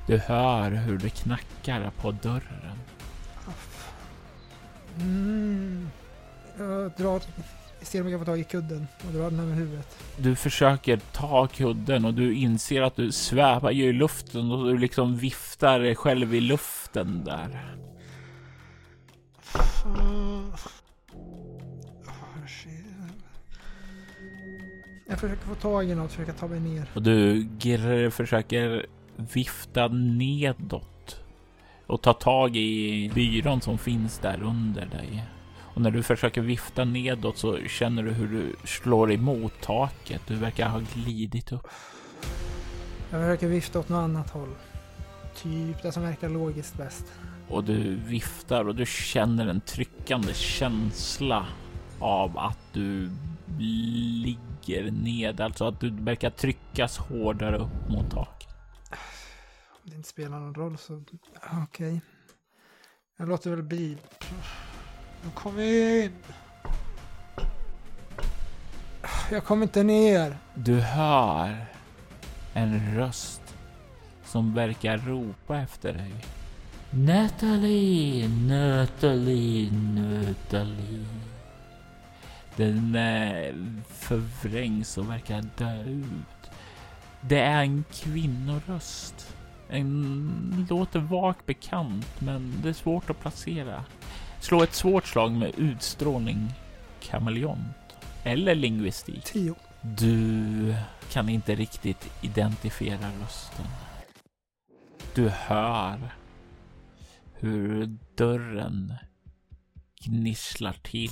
Du 0.07 0.19
hör 0.19 0.71
hur 0.71 0.99
det 0.99 1.11
knackar 1.11 1.91
på 1.91 2.11
dörren. 2.11 2.79
Mm. 5.01 5.89
Jag 6.59 6.93
drar, 6.97 7.23
ser 7.83 8.01
om 8.01 8.09
jag 8.09 8.19
kan 8.19 8.27
få 8.27 8.33
tag 8.33 8.41
i 8.41 8.45
kudden 8.45 8.87
och 9.07 9.13
drar 9.13 9.31
den 9.31 9.41
över 9.41 9.55
huvudet. 9.55 9.99
Du 10.17 10.37
försöker 10.37 11.01
ta 11.13 11.47
kudden 11.47 12.05
och 12.05 12.15
du 12.15 12.35
inser 12.35 12.83
att 12.83 12.97
du 12.97 13.13
svävar 13.13 13.71
i 13.71 13.93
luften 13.93 14.51
och 14.51 14.67
du 14.67 14.79
liksom 14.79 15.17
viftar 15.17 15.81
dig 15.81 15.97
själv 15.97 16.35
i 16.35 16.41
luften 16.41 17.25
där. 17.25 17.77
Jag 25.09 25.21
försöker 25.21 25.47
få 25.47 25.55
tag 25.55 25.91
i 25.91 25.95
något, 25.95 26.13
försöka 26.13 26.33
ta 26.33 26.47
mig 26.47 26.61
ner. 26.61 26.91
Och 26.95 27.03
du 27.03 28.11
försöker 28.11 28.87
vifta 29.17 29.89
nedåt 29.89 31.21
och 31.87 32.03
ta 32.03 32.13
tag 32.13 32.57
i 32.57 33.11
byrån 33.15 33.61
som 33.61 33.79
finns 33.79 34.19
där 34.19 34.43
under 34.43 34.87
dig. 34.87 35.25
Och 35.59 35.83
när 35.83 35.91
du 35.91 36.03
försöker 36.03 36.41
vifta 36.41 36.85
nedåt 36.85 37.39
så 37.39 37.59
känner 37.59 38.03
du 38.03 38.11
hur 38.11 38.29
du 38.29 38.57
slår 38.65 39.13
emot 39.13 39.53
taket. 39.61 40.23
Du 40.27 40.35
verkar 40.35 40.69
ha 40.69 40.81
glidit 40.95 41.53
upp. 41.53 41.69
Jag 43.11 43.21
försöker 43.21 43.49
vifta 43.49 43.79
åt 43.79 43.89
något 43.89 44.05
annat 44.05 44.31
håll. 44.31 44.55
Typ 45.43 45.83
det 45.83 45.93
som 45.93 46.03
verkar 46.03 46.29
logiskt 46.29 46.77
bäst. 46.77 47.05
Och 47.49 47.65
du 47.65 47.95
viftar 47.95 48.69
och 48.69 48.75
du 48.75 48.87
känner 48.87 49.47
en 49.47 49.61
tryckande 49.61 50.35
känsla 50.35 51.47
av 51.99 52.39
att 52.39 52.59
du 52.73 53.11
ligger 53.59 54.56
ned, 54.69 55.41
alltså 55.41 55.69
att 55.69 55.81
du 55.81 55.91
verkar 55.91 56.31
tryckas 56.31 56.99
hårdare 56.99 57.57
upp 57.57 57.89
mot 57.89 58.11
taket. 58.11 58.49
Om 59.71 59.91
det 59.91 59.97
inte 59.97 60.09
spelar 60.09 60.41
någon 60.41 60.55
roll 60.55 60.79
så 60.79 60.95
okej. 60.97 61.63
Okay. 61.63 62.01
Jag 63.17 63.29
låter 63.29 63.51
väl 63.51 63.63
bli. 63.63 63.99
Kom 65.35 65.61
in! 65.61 66.13
Jag 69.31 69.45
kommer 69.45 69.63
inte 69.63 69.83
ner. 69.83 70.37
Du 70.55 70.81
hör 70.81 71.67
en 72.55 72.95
röst 72.95 73.57
som 74.25 74.55
verkar 74.55 74.99
ropa 74.99 75.59
efter 75.59 75.93
dig. 75.93 76.13
Natalie, 76.91 78.29
Natalie, 78.29 79.71
Natalie. 79.73 81.26
Den 82.57 82.95
eh, 82.95 83.55
förvrängs 83.89 84.99
och 84.99 85.11
verkar 85.11 85.43
dö 85.59 85.83
ut. 85.85 86.51
Det 87.21 87.41
är 87.41 87.63
en 87.63 87.85
kvinnoröst. 87.93 89.37
En 89.69 90.67
låter 90.71 91.01
vagt 91.01 91.47
bekant, 91.47 92.21
men 92.21 92.53
det 92.63 92.69
är 92.69 92.73
svårt 92.73 93.11
att 93.11 93.21
placera. 93.21 93.85
Slå 94.41 94.63
ett 94.63 94.75
svårt 94.75 95.07
slag 95.07 95.33
med 95.33 95.53
utstrålning, 95.59 96.53
kameleont 97.01 97.97
eller 98.25 98.55
lingvistik. 98.55 99.25
Tio. 99.25 99.55
Du 99.83 100.75
kan 101.13 101.29
inte 101.29 101.55
riktigt 101.55 102.11
identifiera 102.23 103.11
rösten. 103.23 103.67
Du 105.15 105.29
hör 105.29 105.99
hur 107.35 107.99
dörren 108.15 108.93
gnisslar 110.05 110.77
till 110.83 111.11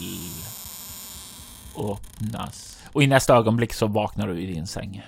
öppnas. 1.79 2.83
Och 2.93 3.03
i 3.03 3.07
nästa 3.07 3.37
ögonblick 3.37 3.73
så 3.73 3.87
vaknar 3.87 4.29
du 4.29 4.41
i 4.41 4.47
din 4.47 4.67
säng. 4.67 5.03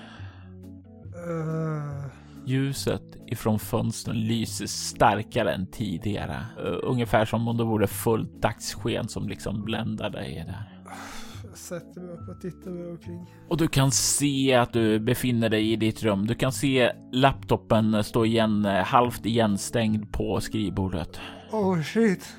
Uh... 1.29 2.07
Ljuset 2.47 3.03
ifrån 3.27 3.59
fönstren 3.59 4.21
lyser 4.21 4.67
starkare 4.67 5.53
än 5.53 5.67
tidigare. 5.67 6.47
Uh, 6.67 6.79
ungefär 6.83 7.25
som 7.25 7.49
om 7.49 7.57
det 7.57 7.65
vore 7.65 7.87
fullt 7.87 8.43
dagssken 8.43 9.09
som 9.09 9.29
liksom 9.29 9.65
bländar 9.65 10.11
dig 10.11 10.45
där. 10.47 10.73
Jag 11.49 11.59
sätter 11.59 12.01
mig 12.01 12.15
upp 12.15 12.29
och 12.29 12.41
tittar 12.41 12.71
mig 12.71 12.91
omkring. 12.91 13.27
Och 13.49 13.57
du 13.57 13.69
kan 13.69 13.91
se 13.91 14.55
att 14.55 14.73
du 14.73 15.01
befinner 15.01 15.49
dig 15.49 15.73
i 15.73 15.77
ditt 15.77 16.03
rum. 16.03 16.27
Du 16.27 16.35
kan 16.35 16.53
se 16.53 16.93
laptopen 17.13 18.05
stå 18.05 18.25
igen, 18.25 18.65
halvt 18.65 19.27
igenstängd 19.27 20.13
på 20.13 20.41
skrivbordet. 20.41 21.21
Oh 21.53 21.83
shit. 21.83 22.37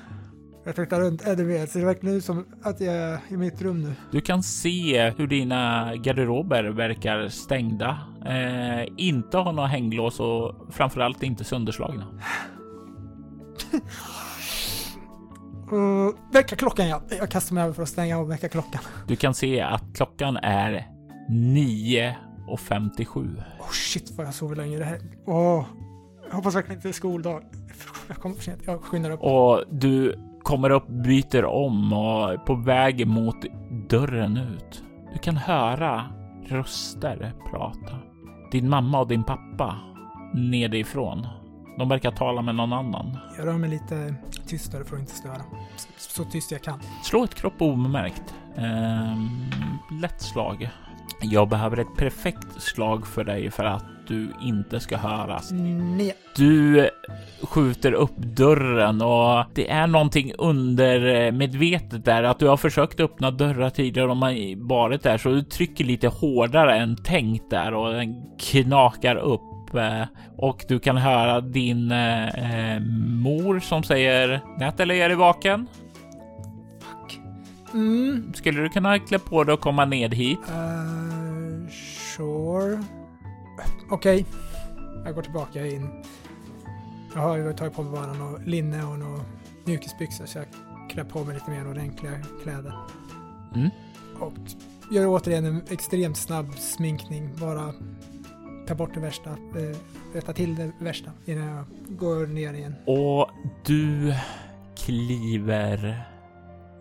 Jag 0.68 0.76
tittar 0.76 1.00
runt 1.00 1.26
ännu 1.26 1.44
mer, 1.44 1.66
så 1.66 1.78
det 1.78 1.84
verkar 1.84 2.04
nu 2.04 2.20
som 2.20 2.44
att 2.62 2.80
jag 2.80 2.94
är 2.94 3.18
i 3.28 3.36
mitt 3.36 3.62
rum 3.62 3.82
nu. 3.82 3.92
Du 4.10 4.20
kan 4.20 4.42
se 4.42 5.10
hur 5.10 5.26
dina 5.26 5.92
garderober 5.96 6.64
verkar 6.64 7.28
stängda. 7.28 7.98
Eh, 8.26 8.88
inte 8.96 9.36
har 9.36 9.52
några 9.52 9.68
hänglås 9.68 10.20
och 10.20 10.54
framförallt 10.70 11.22
inte 11.22 11.44
sönderslagna. 11.44 12.06
Uh, 15.72 16.10
väckarklockan 16.32 16.88
ja. 16.88 17.02
Jag 17.18 17.30
kastar 17.30 17.54
mig 17.54 17.64
över 17.64 17.74
för 17.74 17.82
att 17.82 17.88
stänga 17.88 18.18
av 18.18 18.28
väckarklockan. 18.28 18.80
Du 19.08 19.16
kan 19.16 19.34
se 19.34 19.60
att 19.60 19.84
klockan 19.94 20.36
är 20.36 20.86
9.57. 21.30 23.42
Oh 23.58 23.70
shit 23.70 24.12
vad 24.16 24.26
jag 24.26 24.34
sover 24.34 24.56
länge 24.56 24.78
det 24.78 24.84
här. 24.84 25.00
Åh. 25.26 25.64
Jag 26.28 26.36
hoppas 26.36 26.54
verkligen 26.54 26.76
inte 26.76 26.88
det 26.88 26.90
är 26.90 26.92
skoldag. 26.92 27.42
Jag 28.08 28.16
kommer 28.16 28.34
för 28.34 28.42
sent. 28.42 28.60
Jag 28.64 28.82
skyndar 28.82 29.10
upp. 29.10 29.20
Och 29.20 29.64
du 29.70 30.27
kommer 30.48 30.70
upp, 30.70 30.88
byter 30.88 31.44
om 31.44 31.92
och 31.92 32.32
är 32.32 32.36
på 32.36 32.54
väg 32.54 33.06
mot 33.06 33.36
dörren 33.88 34.36
ut. 34.36 34.82
Du 35.12 35.18
kan 35.18 35.36
höra 35.36 36.04
röster 36.46 37.32
prata. 37.50 37.98
Din 38.52 38.68
mamma 38.68 39.00
och 39.00 39.08
din 39.08 39.24
pappa 39.24 39.76
nedifrån. 40.34 41.26
De 41.78 41.88
verkar 41.88 42.10
tala 42.10 42.42
med 42.42 42.54
någon 42.54 42.72
annan. 42.72 43.18
Jag 43.36 43.46
rör 43.46 43.58
mig 43.58 43.70
lite 43.70 44.14
tystare 44.46 44.84
för 44.84 44.96
att 44.96 45.00
inte 45.00 45.14
störa. 45.14 45.42
Så, 45.76 45.88
så 45.96 46.24
tyst 46.24 46.52
jag 46.52 46.62
kan. 46.62 46.80
Slå 47.02 47.24
ett 47.24 47.34
kropp 47.34 47.62
omärkt. 47.62 48.34
Ehm, 48.56 49.28
lätt 50.00 50.20
slag. 50.20 50.70
Jag 51.20 51.48
behöver 51.48 51.76
ett 51.76 51.96
perfekt 51.96 52.62
slag 52.62 53.06
för 53.06 53.24
dig 53.24 53.50
för 53.50 53.64
att 53.64 53.84
du 54.08 54.28
inte 54.42 54.80
ska 54.80 54.96
höras. 54.96 55.50
Nej. 55.52 56.14
Du 56.36 56.88
skjuter 57.42 57.92
upp 57.92 58.16
dörren 58.16 59.02
och 59.02 59.44
det 59.54 59.70
är 59.70 59.86
någonting 59.86 60.32
undermedvetet 60.38 62.04
där 62.04 62.22
att 62.22 62.38
du 62.38 62.46
har 62.46 62.56
försökt 62.56 63.00
öppna 63.00 63.30
dörrar 63.30 63.70
tidigare 63.70 64.10
och 64.10 64.16
man 64.16 64.34
varit 64.56 65.02
där 65.02 65.18
så 65.18 65.28
du 65.28 65.42
trycker 65.42 65.84
lite 65.84 66.08
hårdare 66.08 66.76
än 66.78 66.96
tänkt 66.96 67.50
där 67.50 67.74
och 67.74 67.92
den 67.92 68.36
knakar 68.38 69.16
upp 69.16 69.74
eh, 69.74 70.02
och 70.36 70.64
du 70.68 70.78
kan 70.78 70.96
höra 70.96 71.40
din 71.40 71.92
eh, 71.92 72.28
eh 72.28 72.80
mor 73.06 73.60
som 73.60 73.82
säger 73.82 74.40
Natalie 74.60 75.04
är 75.04 75.08
du 75.08 75.14
vaken? 75.14 75.66
Mm. 77.74 78.32
Skulle 78.34 78.60
du 78.60 78.68
kunna 78.68 78.98
klä 78.98 79.18
på 79.18 79.44
dig 79.44 79.54
och 79.54 79.60
komma 79.60 79.84
ned 79.84 80.14
hit? 80.14 80.38
Uh, 80.38 81.07
sure. 82.18 82.84
Okej. 83.90 84.20
Okay. 84.20 84.24
Jag 85.04 85.14
går 85.14 85.22
tillbaka 85.22 85.66
in. 85.66 86.04
Jag 87.14 87.20
har 87.20 87.36
ju 87.36 87.52
tagit 87.52 87.74
på 87.74 87.82
mig 87.82 87.92
bara 87.92 88.12
något 88.12 88.46
linne 88.46 88.84
och 88.84 88.98
några 88.98 89.20
mjukisbyxor 89.64 90.26
så 90.26 90.38
jag 90.38 90.46
klär 90.90 91.04
på 91.04 91.24
mig 91.24 91.34
lite 91.34 91.50
mer 91.50 91.70
ordentliga 91.70 92.12
kläder. 92.42 92.72
Mm. 93.54 93.70
Och 94.20 94.32
gör 94.90 95.06
återigen 95.06 95.44
en 95.44 95.62
extremt 95.70 96.16
snabb 96.16 96.54
sminkning. 96.58 97.30
Bara 97.40 97.72
ta 98.66 98.74
bort 98.74 98.94
det 98.94 99.00
värsta. 99.00 99.30
Eh, 99.30 99.76
rätta 100.14 100.32
till 100.32 100.54
det 100.54 100.72
värsta 100.78 101.10
innan 101.24 101.46
jag 101.46 101.64
går 101.88 102.26
ner 102.26 102.54
igen. 102.54 102.74
Och 102.86 103.30
du 103.66 104.14
kliver 104.76 106.04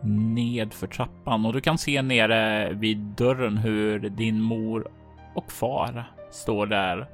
ned 0.03 0.73
för 0.73 0.87
trappan 0.87 1.45
och 1.45 1.53
du 1.53 1.61
kan 1.61 1.77
se 1.77 2.01
nere 2.01 2.73
vid 2.73 2.97
dörren 2.97 3.57
hur 3.57 3.99
din 3.99 4.41
mor 4.41 4.87
och 5.37 5.51
far 5.51 6.03
står 6.31 6.65
där 6.65 7.07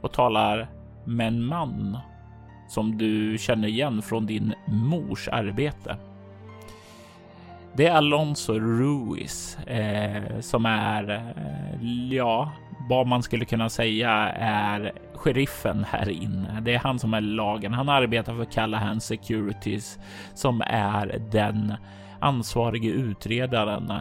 och 0.00 0.12
talar 0.12 0.68
med 1.04 1.26
en 1.26 1.44
man 1.44 1.98
som 2.68 2.98
du 2.98 3.38
känner 3.38 3.68
igen 3.68 4.02
från 4.02 4.26
din 4.26 4.54
mors 4.66 5.28
arbete. 5.28 5.96
Det 7.76 7.86
är 7.86 7.94
Alonso 7.94 8.52
Ruiz 8.52 9.58
eh, 9.58 10.40
som 10.40 10.66
är, 10.66 11.10
eh, 11.10 11.84
ja, 12.14 12.52
vad 12.88 13.06
man 13.06 13.22
skulle 13.22 13.44
kunna 13.44 13.68
säga 13.68 14.10
är 14.40 14.92
sheriffen 15.14 15.84
här 15.84 16.10
inne. 16.10 16.60
Det 16.60 16.74
är 16.74 16.78
han 16.78 16.98
som 16.98 17.14
är 17.14 17.20
lagen. 17.20 17.74
Han 17.74 17.88
arbetar 17.88 18.34
för 18.34 18.44
Callahan 18.44 19.00
Securities 19.00 19.98
som 20.34 20.62
är 20.66 21.20
den 21.30 21.74
ansvarige 22.20 22.90
utredaren 22.90 23.92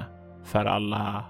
för 0.43 0.65
alla 0.65 1.23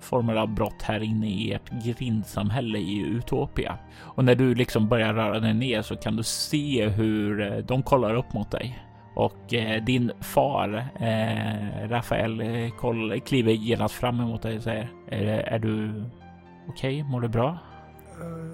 former 0.00 0.36
av 0.36 0.48
brott 0.48 0.82
här 0.82 1.02
inne 1.02 1.26
i 1.26 1.52
ert 1.52 1.70
grindsamhälle 1.84 2.78
i 2.78 2.98
Utopia. 2.98 3.78
Och 3.98 4.24
när 4.24 4.34
du 4.34 4.54
liksom 4.54 4.88
börjar 4.88 5.14
röra 5.14 5.40
dig 5.40 5.54
ner 5.54 5.82
så 5.82 5.96
kan 5.96 6.16
du 6.16 6.22
se 6.22 6.88
hur 6.88 7.40
eh, 7.40 7.58
de 7.58 7.82
kollar 7.82 8.14
upp 8.14 8.32
mot 8.32 8.50
dig. 8.50 8.78
Och 9.14 9.54
eh, 9.54 9.84
din 9.84 10.12
far, 10.20 10.88
eh, 11.00 11.88
Rafael, 11.88 12.40
eh, 12.40 12.70
koll, 12.70 13.20
kliver 13.20 13.52
genast 13.52 13.94
fram 13.94 14.20
emot 14.20 14.42
dig 14.42 14.56
och 14.56 14.62
säger 14.62 14.90
Är, 15.08 15.26
är 15.26 15.58
du 15.58 16.04
okej? 16.68 17.02
Okay? 17.02 17.10
Mår 17.10 17.20
du 17.20 17.28
bra? 17.28 17.58
Uh, 18.20 18.52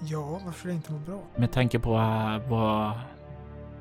ja, 0.00 0.40
varför 0.44 0.70
inte 0.70 0.92
må 0.92 0.98
bra? 0.98 1.22
Med 1.36 1.52
tanke 1.52 1.78
på 1.78 1.94
uh, 1.94 2.38
vad 2.48 2.92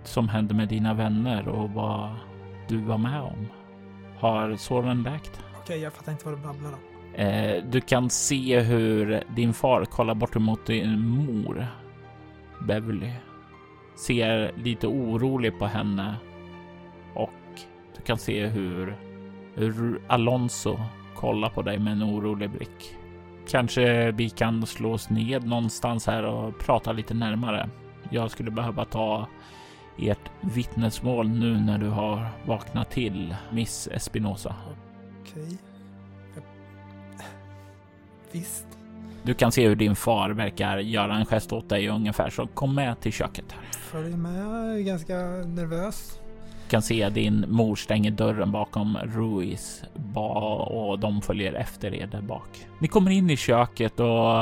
som 0.03 0.29
hände 0.29 0.53
med 0.53 0.67
dina 0.67 0.93
vänner 0.93 1.47
och 1.47 1.69
vad 1.69 2.15
du 2.67 2.77
var 2.77 2.97
med 2.97 3.21
om. 3.21 3.47
Har 4.19 4.55
såren 4.55 5.03
läkt? 5.03 5.41
Okej, 5.63 5.80
jag 5.80 5.93
fattar 5.93 6.12
inte 6.12 6.26
vad 6.26 6.38
du 6.38 6.41
babblar 6.41 6.71
om. 6.71 6.80
Eh, 7.15 7.63
du 7.63 7.82
kan 7.82 8.10
se 8.10 8.60
hur 8.60 9.23
din 9.36 9.54
far 9.54 9.86
kollar 9.86 10.15
bort 10.15 10.36
emot 10.36 10.65
din 10.65 10.99
mor, 10.99 11.67
Beverly. 12.67 13.12
Ser 13.95 14.52
lite 14.56 14.88
orolig 14.88 15.60
på 15.60 15.65
henne 15.65 16.15
och 17.13 17.30
du 17.95 18.02
kan 18.02 18.17
se 18.17 18.45
hur, 18.45 18.95
hur 19.56 20.02
Alonso 20.08 20.80
kollar 21.15 21.49
på 21.49 21.62
dig 21.62 21.80
med 21.80 21.93
en 21.93 22.04
orolig 22.04 22.49
blick. 22.49 22.95
Kanske 23.47 24.12
vi 24.12 24.30
kan 24.30 24.65
slå 24.65 24.93
oss 24.93 25.10
ned 25.10 25.47
någonstans 25.47 26.08
här 26.08 26.23
och 26.23 26.60
prata 26.60 26.91
lite 26.91 27.13
närmare. 27.13 27.69
Jag 28.10 28.32
skulle 28.32 28.52
behöva 28.52 28.86
ta 28.86 29.28
ert 29.97 30.32
vittnesmål 30.41 31.30
nu 31.30 31.60
när 31.60 31.78
du 31.78 31.88
har 31.88 32.28
vaknat 32.45 32.91
till, 32.91 33.36
Miss 33.52 33.88
Espinosa. 33.88 34.56
Okej. 35.33 35.57
Visst. 38.31 38.65
Du 39.23 39.33
kan 39.33 39.51
se 39.51 39.67
hur 39.67 39.75
din 39.75 39.95
far 39.95 40.29
verkar 40.29 40.77
göra 40.77 41.15
en 41.15 41.25
gest 41.25 41.53
åt 41.53 41.69
dig 41.69 41.89
ungefär 41.89 42.29
så 42.29 42.47
kom 42.47 42.75
med 42.75 42.99
till 42.99 43.13
köket. 43.13 43.45
här. 43.51 43.61
Följ 43.71 44.17
med, 44.17 44.45
jag 44.45 44.79
är 44.79 44.81
ganska 44.81 45.13
nervös. 45.45 46.19
Du 46.63 46.69
kan 46.69 46.81
se 46.81 47.09
din 47.09 47.45
mor 47.47 47.75
stänger 47.75 48.11
dörren 48.11 48.51
bakom 48.51 48.97
Ruiz 49.03 49.83
och 50.67 50.99
de 50.99 51.21
följer 51.21 51.53
efter 51.53 51.93
er 51.93 52.07
där 52.07 52.21
bak. 52.21 52.67
Ni 52.79 52.87
kommer 52.87 53.11
in 53.11 53.29
i 53.29 53.37
köket 53.37 53.99
och 53.99 54.41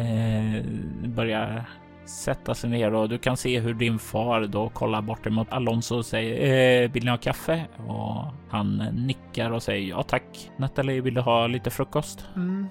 eh, 0.00 0.64
börjar 1.04 1.64
sätta 2.08 2.54
sig 2.54 2.70
ner 2.70 2.94
och 2.94 3.08
du 3.08 3.18
kan 3.18 3.36
se 3.36 3.60
hur 3.60 3.74
din 3.74 3.98
far 3.98 4.46
då 4.46 4.68
kollar 4.68 5.02
bort 5.02 5.26
emot 5.26 5.52
Alonso 5.52 5.96
och 5.96 6.06
säger 6.06 6.82
eh, 6.84 6.90
vill 6.90 7.04
ni 7.04 7.10
ha 7.10 7.18
kaffe? 7.18 7.66
Och 7.86 8.24
han 8.50 8.76
nickar 8.92 9.50
och 9.50 9.62
säger 9.62 9.88
ja 9.88 10.02
tack. 10.02 10.50
Natalie, 10.56 11.00
vill 11.00 11.14
du 11.14 11.20
ha 11.20 11.46
lite 11.46 11.70
frukost? 11.70 12.24
Mm. 12.36 12.68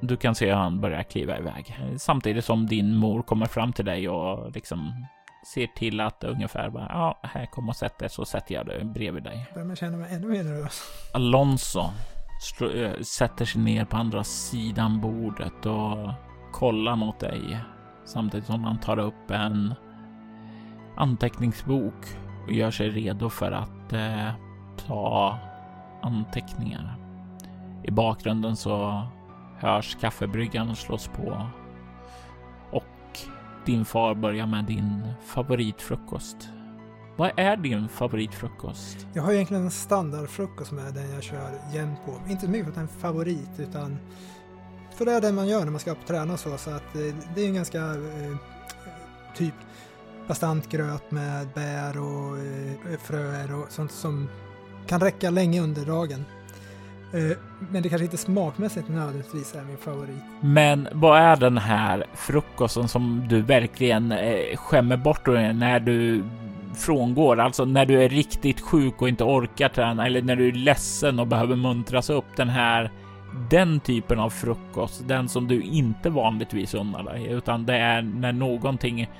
Du 0.00 0.16
kan 0.16 0.34
se 0.34 0.46
hur 0.46 0.54
han 0.54 0.80
börjar 0.80 1.02
kliva 1.02 1.38
iväg 1.38 1.78
samtidigt 1.96 2.44
som 2.44 2.66
din 2.66 2.96
mor 2.96 3.22
kommer 3.22 3.46
fram 3.46 3.72
till 3.72 3.84
dig 3.84 4.08
och 4.08 4.52
liksom 4.52 5.06
ser 5.54 5.66
till 5.66 6.00
att 6.00 6.24
ungefär 6.24 6.70
bara 6.70 6.86
ja, 6.88 7.18
här 7.22 7.46
kom 7.46 7.68
och 7.68 7.76
sätt 7.76 7.98
dig 7.98 8.10
så 8.10 8.24
sätter 8.24 8.54
jag 8.54 8.66
dig 8.66 8.84
bredvid 8.84 9.22
dig. 9.22 9.46
Jag 9.54 9.62
börjar 9.62 9.76
känna 9.76 9.96
mig 9.96 10.14
ännu 10.14 10.26
mer 10.26 10.44
nervös. 10.44 10.82
Alonso 11.14 11.90
sätter 13.02 13.44
sig 13.44 13.60
ner 13.60 13.84
på 13.84 13.96
andra 13.96 14.24
sidan 14.24 15.00
bordet 15.00 15.66
och 15.66 16.10
kollar 16.52 16.96
mot 16.96 17.20
dig 17.20 17.58
samtidigt 18.08 18.46
som 18.46 18.64
han 18.64 18.78
tar 18.78 18.98
upp 18.98 19.30
en 19.30 19.74
anteckningsbok 20.96 22.06
och 22.46 22.52
gör 22.52 22.70
sig 22.70 22.90
redo 22.90 23.30
för 23.30 23.52
att 23.52 23.92
eh, 23.92 24.30
ta 24.86 25.38
anteckningar. 26.02 26.96
I 27.84 27.90
bakgrunden 27.90 28.56
så 28.56 29.06
hörs 29.58 29.96
kaffebryggan 30.00 30.76
slås 30.76 31.08
på 31.08 31.46
och 32.70 33.18
din 33.66 33.84
far 33.84 34.14
börjar 34.14 34.46
med 34.46 34.64
din 34.64 35.12
favoritfrukost. 35.24 36.48
Vad 37.16 37.30
är 37.36 37.56
din 37.56 37.88
favoritfrukost? 37.88 39.06
Jag 39.14 39.22
har 39.22 39.32
egentligen 39.32 39.62
en 39.62 39.70
standardfrukost 39.70 40.68
som 40.68 40.78
är 40.78 40.92
den 40.92 41.10
jag 41.10 41.22
kör 41.22 41.50
jämt 41.74 41.98
på. 42.06 42.30
Inte 42.30 42.44
så 42.44 42.50
mycket 42.50 42.64
för 42.64 42.70
att 42.70 42.74
den 42.74 42.84
är 42.84 42.92
en 42.92 43.00
favorit 43.00 43.50
utan 43.58 43.98
för 44.98 45.04
det 45.04 45.12
är 45.12 45.20
det 45.20 45.32
man 45.32 45.48
gör 45.48 45.64
när 45.64 45.70
man 45.70 45.80
ska 45.80 45.90
upp 45.90 46.00
och 46.00 46.06
träna 46.06 46.32
och 46.32 46.40
så. 46.40 46.58
Så 46.58 46.70
att 46.70 46.94
eh, 46.94 47.14
det 47.34 47.42
är 47.42 47.46
en 47.46 47.54
ganska 47.54 47.78
eh, 47.78 48.36
typ 49.36 49.54
bastant 50.28 50.68
gröt 50.68 51.10
med 51.10 51.48
bär 51.54 51.98
och 51.98 52.38
eh, 52.38 52.98
fröer 53.02 53.54
och 53.54 53.72
sånt 53.72 53.92
som 53.92 54.28
kan 54.86 55.00
räcka 55.00 55.30
länge 55.30 55.60
under 55.60 55.86
dagen. 55.86 56.24
Eh, 57.14 57.36
men 57.70 57.82
det 57.82 57.88
kanske 57.88 58.04
inte 58.04 58.16
smakmässigt 58.16 58.88
nödvändigtvis 58.88 59.54
är 59.54 59.64
min 59.64 59.76
favorit. 59.76 60.22
Men 60.40 60.88
vad 60.92 61.20
är 61.20 61.36
den 61.36 61.58
här 61.58 62.06
frukosten 62.14 62.88
som 62.88 63.26
du 63.28 63.42
verkligen 63.42 64.12
eh, 64.12 64.56
skämmer 64.56 64.96
bort 64.96 65.26
när 65.26 65.80
du 65.80 66.24
frångår, 66.76 67.40
alltså 67.40 67.64
när 67.64 67.86
du 67.86 68.02
är 68.02 68.08
riktigt 68.08 68.60
sjuk 68.60 69.02
och 69.02 69.08
inte 69.08 69.24
orkar 69.24 69.68
träna 69.68 70.06
eller 70.06 70.22
när 70.22 70.36
du 70.36 70.48
är 70.48 70.52
ledsen 70.52 71.18
och 71.18 71.26
behöver 71.26 71.56
muntras 71.56 72.10
upp. 72.10 72.36
Den 72.36 72.48
här 72.48 72.90
den 73.50 73.80
typen 73.80 74.18
av 74.18 74.30
frukost, 74.30 75.08
den 75.08 75.28
som 75.28 75.48
du 75.48 75.62
inte 75.62 76.10
vanligtvis 76.10 76.74
unnar 76.74 77.02
dig, 77.02 77.26
utan 77.26 77.66
det 77.66 77.76
är 77.76 78.02
när 78.02 78.32
någonting 78.32 79.10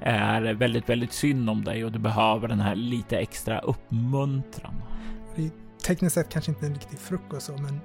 är 0.00 0.54
väldigt, 0.54 0.88
väldigt 0.88 1.12
synd 1.12 1.50
om 1.50 1.64
dig 1.64 1.84
och 1.84 1.92
du 1.92 1.98
behöver 1.98 2.48
den 2.48 2.60
här 2.60 2.74
lite 2.74 3.18
extra 3.18 3.58
uppmuntran. 3.58 4.74
Tekniskt 5.86 6.14
sett 6.14 6.28
kanske 6.28 6.50
inte 6.50 6.66
en 6.66 6.74
riktig 6.74 6.98
frukost 6.98 7.50
men 7.58 7.80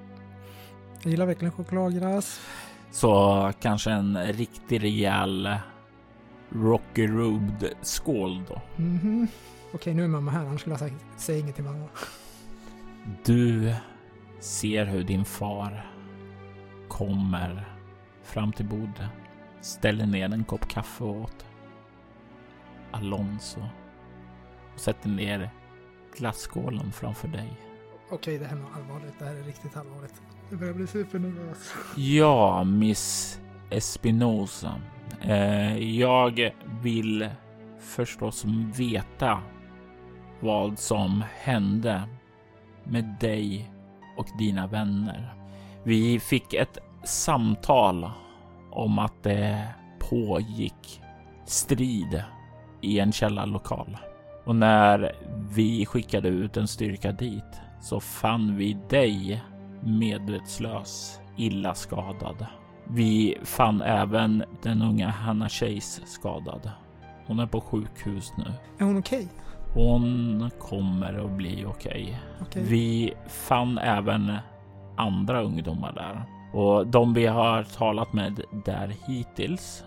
jag 1.02 1.10
gillar 1.10 1.26
verkligen 1.26 1.52
chokladglass. 1.52 2.40
Så 2.90 3.52
kanske 3.60 3.90
en 3.90 4.18
riktig 4.32 4.82
rejäl 4.82 5.56
Rocky 6.48 7.06
Road 7.06 7.68
skål 7.82 8.42
då. 8.48 8.60
Mhm. 8.76 9.28
Okej, 9.74 9.94
nu 9.94 10.04
är 10.04 10.08
mamma 10.08 10.30
här, 10.30 10.40
annars 10.46 10.60
skulle 10.60 10.72
jag 10.72 10.80
sagt 10.80 10.94
säg 11.16 11.40
inget 11.40 11.54
till 11.54 11.64
mamma. 11.64 11.86
Du 13.24 13.74
ser 14.42 14.84
hur 14.86 15.02
din 15.02 15.24
far 15.24 15.86
kommer 16.88 17.64
fram 18.22 18.52
till 18.52 18.66
bordet, 18.66 19.10
ställer 19.60 20.06
ner 20.06 20.24
en 20.34 20.44
kopp 20.44 20.68
kaffe 20.68 21.04
åt 21.04 21.46
Alonso 22.90 23.60
och 24.74 24.80
sätter 24.80 25.08
ner 25.08 25.50
glasskålen 26.16 26.92
framför 26.92 27.28
dig. 27.28 27.52
Okej, 28.10 28.38
det 28.38 28.44
här 28.44 28.56
är 28.56 28.64
allvarligt. 28.76 29.18
Det 29.18 29.24
här 29.24 29.34
är 29.34 29.42
riktigt 29.42 29.76
allvarligt. 29.76 30.22
Jag 30.50 30.58
börjar 30.58 30.74
bli 30.74 30.86
supernervös. 30.86 31.74
Ja, 31.96 32.64
Miss 32.64 33.40
Espinosa. 33.70 34.80
Eh, 35.20 35.78
jag 35.78 36.52
vill 36.82 37.30
förstås 37.80 38.44
veta 38.76 39.42
vad 40.40 40.78
som 40.78 41.24
hände 41.34 42.02
med 42.84 43.16
dig 43.20 43.71
och 44.22 44.38
dina 44.38 44.66
vänner. 44.66 45.34
Vi 45.82 46.20
fick 46.20 46.54
ett 46.54 46.78
samtal 47.04 48.10
om 48.70 48.98
att 48.98 49.22
det 49.22 49.68
pågick 49.98 51.02
strid 51.46 52.22
i 52.80 52.98
en 52.98 53.12
källarlokal. 53.12 53.96
Och 54.44 54.56
när 54.56 55.12
vi 55.54 55.86
skickade 55.86 56.28
ut 56.28 56.56
en 56.56 56.68
styrka 56.68 57.12
dit 57.12 57.60
så 57.80 58.00
fann 58.00 58.56
vi 58.56 58.78
dig 58.88 59.42
medvetslös, 59.80 61.20
illa 61.36 61.74
skadad. 61.74 62.46
Vi 62.88 63.38
fann 63.42 63.82
även 63.82 64.44
den 64.62 64.82
unga 64.82 65.08
Hanna 65.08 65.48
Chase 65.48 66.02
skadad. 66.06 66.70
Hon 67.26 67.38
är 67.38 67.46
på 67.46 67.60
sjukhus 67.60 68.32
nu. 68.36 68.44
Är 68.78 68.84
hon 68.84 68.98
okej? 68.98 69.28
Hon 69.74 70.50
kommer 70.58 71.24
att 71.24 71.30
bli 71.30 71.64
okej. 71.68 72.20
Okej. 72.40 72.62
Vi 72.62 73.14
fann 73.28 73.78
även 73.78 74.32
andra 74.96 75.42
ungdomar 75.42 75.92
där 75.92 76.22
och 76.52 76.86
de 76.86 77.14
vi 77.14 77.26
har 77.26 77.62
talat 77.62 78.12
med 78.12 78.40
där 78.64 78.92
hittills 79.06 79.84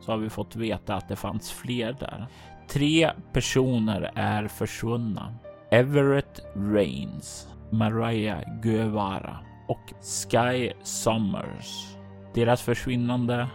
så 0.00 0.12
har 0.12 0.18
vi 0.18 0.30
fått 0.30 0.56
veta 0.56 0.94
att 0.94 1.08
det 1.08 1.16
fanns 1.16 1.52
fler 1.52 1.96
där. 2.00 2.26
Tre 2.68 3.10
personer 3.32 4.10
är 4.14 4.48
försvunna. 4.48 5.34
Everett 5.70 6.40
Rains, 6.56 7.48
Mariah 7.70 8.60
Guevara 8.62 9.38
och 9.68 9.92
Sky 10.30 10.72
Summers. 10.82 11.96
Deras 12.34 12.62
försvinnande 12.62 13.46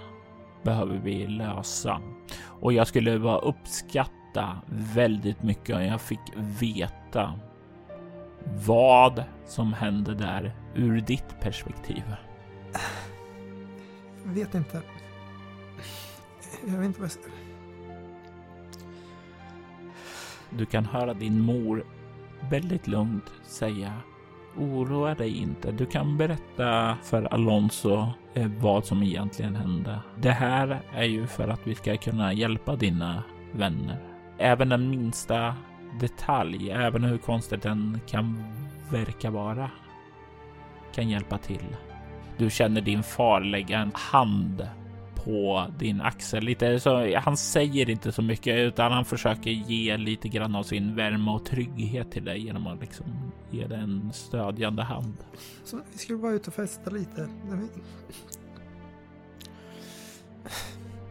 behöver 0.64 0.98
vi 0.98 1.28
lösa 1.28 2.02
och 2.62 2.74
jag 2.74 2.88
skulle 2.88 3.18
vara 3.18 3.40
uppskatta 4.30 4.62
väldigt 4.68 5.44
mycket 5.44 5.86
jag 5.86 6.02
fick 6.02 6.20
veta 6.36 7.34
vad 8.66 9.24
som 9.48 9.74
hände 9.74 10.16
där 10.16 10.56
ur 10.76 11.02
ditt 11.02 11.40
perspektiv. 11.42 12.04
Jag 14.26 14.32
vet 14.32 14.56
inte. 14.56 14.82
Jag 16.66 16.78
vet 16.78 16.86
inte 16.86 17.00
vad 17.00 17.06
jag 17.06 17.12
ska... 17.12 17.22
Du 20.50 20.66
kan 20.66 20.86
höra 20.86 21.14
din 21.14 21.42
mor 21.42 21.84
väldigt 22.50 22.88
lugnt 22.88 23.32
säga 23.44 23.94
Oroa 24.58 25.16
dig 25.16 25.38
inte. 25.38 25.72
Du 25.72 25.86
kan 25.86 26.18
berätta 26.18 26.98
för 27.04 27.34
Alonso 27.34 28.08
eh, 28.34 28.52
vad 28.60 28.86
som 28.86 29.04
egentligen 29.04 29.56
hände. 29.56 30.00
Det 30.18 30.32
här 30.32 30.82
är 30.94 31.04
ju 31.04 31.28
för 31.28 31.48
att 31.48 31.68
vi 31.68 31.76
ska 31.76 31.98
kunna 31.98 32.34
hjälpa 32.34 32.76
dina 32.76 33.24
vänner. 33.52 34.09
Även 34.40 34.70
den 34.70 34.90
minsta 34.90 35.56
detalj, 36.00 36.72
även 36.72 37.04
hur 37.04 37.18
konstigt 37.18 37.62
den 37.62 38.00
kan 38.08 38.44
verka 38.92 39.32
vara, 39.32 39.72
kan 40.94 41.10
hjälpa 41.10 41.38
till. 41.38 41.76
Du 42.38 42.50
känner 42.50 42.82
din 42.82 43.04
far 43.04 43.42
lägga 43.42 43.80
en 43.80 43.92
hand 43.94 44.68
på 45.16 45.68
din 45.80 46.02
axel. 46.02 46.44
Lite 46.44 46.80
så, 46.80 47.18
han 47.20 47.38
säger 47.38 47.90
inte 47.90 48.12
så 48.12 48.22
mycket 48.22 48.58
utan 48.58 48.92
han 48.92 49.06
försöker 49.06 49.50
ge 49.50 49.98
lite 49.98 50.28
grann 50.28 50.56
av 50.56 50.64
sin 50.64 50.96
värme 50.96 51.32
och 51.32 51.46
trygghet 51.46 52.12
till 52.12 52.26
dig 52.26 52.46
genom 52.46 52.68
att 52.68 52.82
liksom 52.82 53.06
ge 53.52 53.68
dig 53.68 53.80
en 53.80 54.14
stödjande 54.14 54.84
hand. 54.84 55.18
Så 55.64 55.80
vi 55.92 55.98
skulle 55.98 56.20
bara 56.20 56.32
ut 56.32 56.48
och 56.48 56.54
festa 56.54 56.90
lite. 56.90 57.30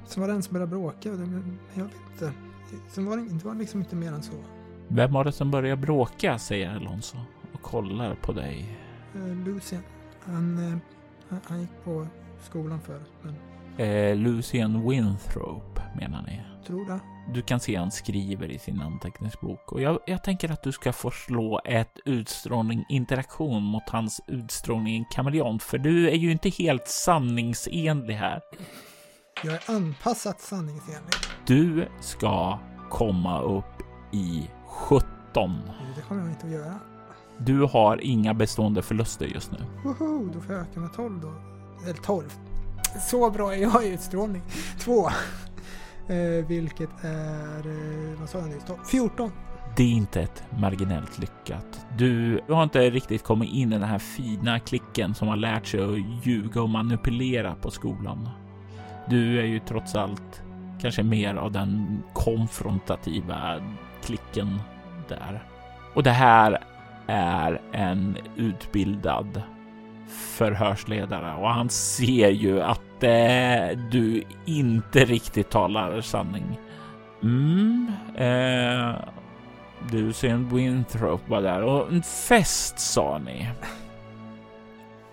Så 0.06 0.20
var 0.20 0.28
det 0.28 0.34
en 0.34 0.42
som 0.42 0.52
började 0.52 0.70
bråka. 0.70 1.10
men 1.10 1.58
Jag 1.74 1.84
vet 1.84 1.94
inte. 2.12 2.47
Sen 2.88 3.06
var 3.06 3.16
det, 3.16 3.22
det 3.22 3.44
var 3.44 3.54
liksom 3.54 3.80
inte 3.80 3.96
mer 3.96 4.12
än 4.12 4.22
så. 4.22 4.32
Vem 4.88 5.12
var 5.12 5.24
det 5.24 5.32
som 5.32 5.50
började 5.50 5.76
bråka? 5.76 6.38
säger 6.38 6.76
Alonso 6.76 7.16
och 7.52 7.62
kollar 7.62 8.14
på 8.14 8.32
dig. 8.32 8.78
Uh, 9.16 9.36
Lucien, 9.36 9.82
han, 10.20 10.58
eh, 10.58 10.78
han, 11.28 11.40
han 11.44 11.60
gick 11.60 11.84
på 11.84 12.06
skolan 12.40 12.80
förut, 12.80 13.12
men 13.22 13.34
Eh, 13.78 14.16
Lucien 14.16 14.88
Winthrop 14.88 15.80
menar 16.00 16.22
ni? 16.22 16.40
tror 16.66 16.86
det. 16.86 17.00
Du 17.34 17.42
kan 17.42 17.60
se 17.60 17.76
han 17.76 17.90
skriver 17.90 18.50
i 18.50 18.58
sin 18.58 18.80
anteckningsbok 18.80 19.72
och 19.72 19.80
jag, 19.82 19.98
jag 20.06 20.24
tänker 20.24 20.52
att 20.52 20.62
du 20.62 20.72
ska 20.72 20.92
få 20.92 21.10
slå 21.10 21.60
ett 21.64 21.98
utstrålning 22.04 22.84
interaktion 22.88 23.62
mot 23.62 23.88
hans 23.88 24.20
utstrålning 24.26 25.04
kameleont, 25.10 25.62
för 25.62 25.78
du 25.78 26.08
är 26.10 26.14
ju 26.14 26.32
inte 26.32 26.48
helt 26.48 26.88
sanningsenlig 26.88 28.14
här. 28.14 28.40
Jag 29.44 29.54
är 29.54 29.62
anpassat 29.66 30.40
sanningsenlig. 30.40 31.14
Du 31.46 31.88
ska 32.00 32.58
komma 32.90 33.42
upp 33.42 33.82
i 34.12 34.50
17. 34.66 35.08
Det 35.96 36.02
kommer 36.02 36.20
jag 36.20 36.30
inte 36.30 36.46
att 36.46 36.52
göra. 36.52 36.74
Du 37.38 37.62
har 37.62 38.00
inga 38.04 38.34
bestående 38.34 38.82
förluster 38.82 39.26
just 39.26 39.52
nu. 39.52 39.58
Woho, 39.84 40.30
då 40.34 40.40
får 40.40 40.54
jag 40.54 40.62
öka 40.62 40.80
med 40.80 40.92
12 40.92 41.20
då. 41.20 41.32
Eller 41.84 42.02
12. 42.02 42.24
Så 43.10 43.30
bra 43.30 43.54
är 43.54 43.62
jag 43.62 43.84
i 43.84 43.88
utstrålning. 43.88 44.42
2. 44.78 45.08
Eh, 46.10 46.46
vilket 46.46 47.04
är, 47.04 47.58
eh, 47.58 48.20
vad 48.20 48.28
sa 48.28 48.38
jag 48.38 48.48
nyss? 48.48 48.64
12? 48.66 48.78
14. 48.90 49.30
Det 49.76 49.82
är 49.82 49.90
inte 49.90 50.20
ett 50.20 50.42
marginellt 50.58 51.18
lyckat. 51.18 51.86
Du 51.98 52.40
har 52.48 52.62
inte 52.62 52.90
riktigt 52.90 53.24
kommit 53.24 53.52
in 53.52 53.72
i 53.72 53.78
den 53.78 53.88
här 53.88 53.98
fina 53.98 54.60
klicken 54.60 55.14
som 55.14 55.28
har 55.28 55.36
lärt 55.36 55.66
sig 55.66 55.80
att 55.84 56.26
ljuga 56.26 56.62
och 56.62 56.68
manipulera 56.68 57.54
på 57.54 57.70
skolan. 57.70 58.28
Du 59.10 59.38
är 59.38 59.44
ju 59.44 59.58
trots 59.58 59.94
allt 59.94 60.42
kanske 60.80 61.02
mer 61.02 61.34
av 61.34 61.52
den 61.52 62.02
konfrontativa 62.12 63.60
klicken 64.02 64.60
där. 65.08 65.44
Och 65.94 66.02
det 66.02 66.10
här 66.10 66.64
är 67.06 67.60
en 67.72 68.16
utbildad 68.36 69.42
förhörsledare 70.08 71.34
och 71.36 71.48
han 71.48 71.70
ser 71.70 72.28
ju 72.28 72.62
att 72.62 73.02
eh, 73.02 73.78
du 73.90 74.22
inte 74.44 75.04
riktigt 75.04 75.50
talar 75.50 76.00
sanning. 76.00 76.58
Mm, 77.22 77.92
eh, 78.14 78.94
du 79.90 80.12
ser 80.12 80.28
en 80.28 80.48
Winthrop 80.48 81.28
var 81.28 81.42
där 81.42 81.62
och 81.62 81.92
en 81.92 82.02
fest 82.02 82.78
sa 82.78 83.18
ni. 83.18 83.48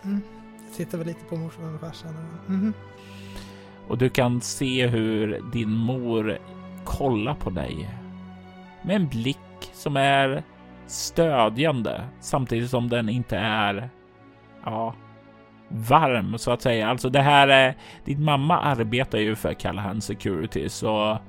Mm. 0.04 0.22
Jag 0.68 0.78
tittar 0.78 0.98
väl 0.98 1.08
lite 1.08 1.26
på 1.30 1.36
morsan 1.36 1.76
och 1.76 1.82
farsan. 1.82 2.14
Mm. 2.48 2.74
Och 3.88 3.98
du 3.98 4.10
kan 4.10 4.42
se 4.42 4.88
hur 4.88 5.42
din 5.52 5.72
mor 5.72 6.38
kollar 6.84 7.34
på 7.34 7.50
dig 7.50 7.90
med 8.82 8.96
en 8.96 9.08
blick 9.08 9.38
som 9.74 9.98
är 9.98 10.44
stödjande 10.88 12.02
samtidigt 12.20 12.70
som 12.70 12.90
den 12.90 13.10
inte 13.10 13.38
är 13.38 13.90
ja, 14.66 14.96
varm 15.68 16.38
så 16.38 16.52
att 16.52 16.62
säga. 16.62 16.90
Alltså 16.90 17.10
det 17.10 17.22
här 17.22 17.48
är 17.48 17.76
din 18.06 18.24
mamma 18.24 18.60
arbetar 18.60 19.18
ju 19.18 19.36
för 19.36 19.54
Callahan 19.54 20.02
Security 20.02 20.70
så 20.70 21.20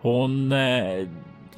hon 0.00 0.52
eh, 0.52 1.08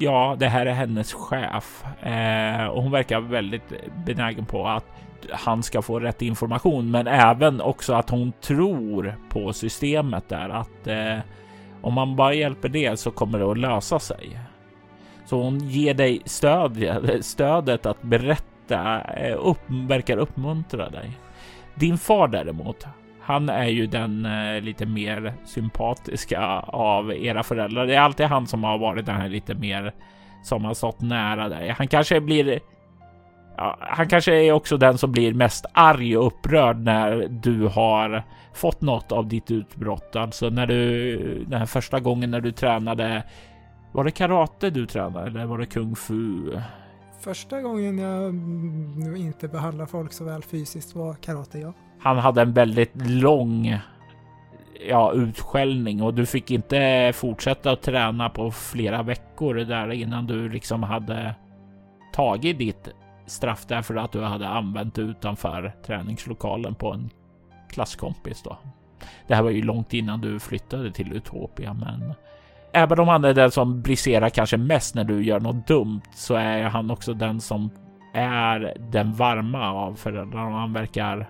Ja, 0.01 0.35
det 0.39 0.47
här 0.47 0.65
är 0.65 0.73
hennes 0.73 1.13
chef 1.13 1.83
eh, 2.03 2.65
och 2.65 2.83
hon 2.83 2.91
verkar 2.91 3.19
väldigt 3.19 3.73
benägen 4.05 4.45
på 4.45 4.67
att 4.67 4.85
han 5.31 5.63
ska 5.63 5.81
få 5.81 5.99
rätt 5.99 6.21
information, 6.21 6.91
men 6.91 7.07
även 7.07 7.61
också 7.61 7.93
att 7.93 8.09
hon 8.09 8.33
tror 8.41 9.15
på 9.29 9.53
systemet 9.53 10.29
där 10.29 10.49
att 10.49 10.87
eh, 10.87 11.19
om 11.81 11.93
man 11.93 12.15
bara 12.15 12.33
hjälper 12.33 12.69
det 12.69 12.99
så 12.99 13.11
kommer 13.11 13.39
det 13.39 13.51
att 13.51 13.57
lösa 13.57 13.99
sig. 13.99 14.39
Så 15.25 15.43
hon 15.43 15.59
ger 15.59 15.93
dig 15.93 16.21
stöd, 16.25 16.83
stödet 17.21 17.85
att 17.85 18.01
berätta, 18.01 19.01
eh, 19.01 19.37
upp, 19.39 19.61
verkar 19.67 20.17
uppmuntra 20.17 20.89
dig. 20.89 21.11
Din 21.75 21.97
far 21.97 22.27
däremot, 22.27 22.87
han 23.21 23.49
är 23.49 23.67
ju 23.67 23.87
den 23.87 24.25
eh, 24.25 24.61
lite 24.61 24.85
mer 24.85 25.33
sympatiska 25.45 26.41
av 26.67 27.13
era 27.13 27.43
föräldrar. 27.43 27.85
Det 27.85 27.95
är 27.95 27.99
alltid 27.99 28.25
han 28.25 28.47
som 28.47 28.63
har 28.63 28.77
varit 28.77 29.05
den 29.05 29.15
här 29.15 29.29
lite 29.29 29.55
mer 29.55 29.93
som 30.43 30.65
har 30.65 30.73
stått 30.73 31.01
nära 31.01 31.49
dig. 31.49 31.69
Han 31.69 31.87
kanske 31.87 32.21
blir 32.21 32.59
han 33.79 34.07
kanske 34.07 34.35
är 34.35 34.51
också 34.51 34.77
den 34.77 34.97
som 34.97 35.11
blir 35.11 35.33
mest 35.33 35.65
arg 35.73 36.17
och 36.17 36.27
upprörd 36.27 36.77
när 36.77 37.27
du 37.27 37.67
har 37.67 38.23
fått 38.53 38.81
något 38.81 39.11
av 39.11 39.27
ditt 39.27 39.51
utbrott. 39.51 40.15
Alltså 40.15 40.49
när 40.49 40.67
du 40.67 41.43
den 41.43 41.59
här 41.59 41.65
första 41.65 41.99
gången 41.99 42.31
när 42.31 42.41
du 42.41 42.51
tränade. 42.51 43.23
Var 43.91 44.03
det 44.03 44.11
karate 44.11 44.69
du 44.69 44.85
tränade 44.85 45.27
eller 45.27 45.45
var 45.45 45.57
det 45.57 45.65
kung 45.65 45.95
fu? 45.95 46.51
Första 47.19 47.61
gången 47.61 47.97
jag 49.05 49.17
inte 49.17 49.47
behandlar 49.47 49.85
folk 49.85 50.13
så 50.13 50.23
väl 50.23 50.43
fysiskt 50.43 50.95
var 50.95 51.13
karate, 51.13 51.59
ja. 51.59 51.73
Han 51.99 52.17
hade 52.17 52.41
en 52.41 52.53
väldigt 52.53 52.91
lång 52.95 53.79
ja, 54.87 55.13
utskällning 55.13 56.01
och 56.01 56.13
du 56.13 56.25
fick 56.25 56.51
inte 56.51 57.11
fortsätta 57.15 57.71
att 57.71 57.81
träna 57.81 58.29
på 58.29 58.51
flera 58.51 59.03
veckor 59.03 59.55
där 59.55 59.91
innan 59.91 60.27
du 60.27 60.49
liksom 60.49 60.83
hade 60.83 61.35
tagit 62.13 62.57
ditt 62.57 62.89
straff 63.29 63.65
därför 63.67 63.95
att 63.95 64.11
du 64.11 64.23
hade 64.23 64.47
använt 64.47 64.95
det 64.95 65.01
utanför 65.01 65.75
träningslokalen 65.85 66.75
på 66.75 66.93
en 66.93 67.09
klasskompis 67.69 68.43
då. 68.43 68.57
Det 69.27 69.35
här 69.35 69.43
var 69.43 69.49
ju 69.49 69.61
långt 69.61 69.93
innan 69.93 70.21
du 70.21 70.39
flyttade 70.39 70.91
till 70.91 71.13
Utopia, 71.13 71.73
men 71.73 72.13
även 72.73 72.99
om 72.99 73.07
han 73.07 73.25
är 73.25 73.33
den 73.33 73.51
som 73.51 73.81
briserar 73.81 74.29
kanske 74.29 74.57
mest 74.57 74.95
när 74.95 75.03
du 75.03 75.23
gör 75.23 75.39
något 75.39 75.67
dumt 75.67 76.01
så 76.13 76.35
är 76.35 76.63
han 76.63 76.91
också 76.91 77.13
den 77.13 77.41
som 77.41 77.69
är 78.13 78.73
den 78.91 79.13
varma 79.13 79.71
av 79.71 79.95
föräldrarna. 79.95 80.59
Han 80.59 80.73
verkar 80.73 81.29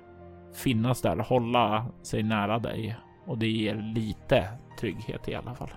finnas 0.55 1.01
där, 1.01 1.17
hålla 1.17 1.85
sig 2.03 2.23
nära 2.23 2.59
dig 2.59 2.95
och 3.25 3.37
det 3.37 3.47
ger 3.47 3.75
lite 3.95 4.47
trygghet 4.79 5.29
i 5.29 5.35
alla 5.35 5.55
fall. 5.55 5.69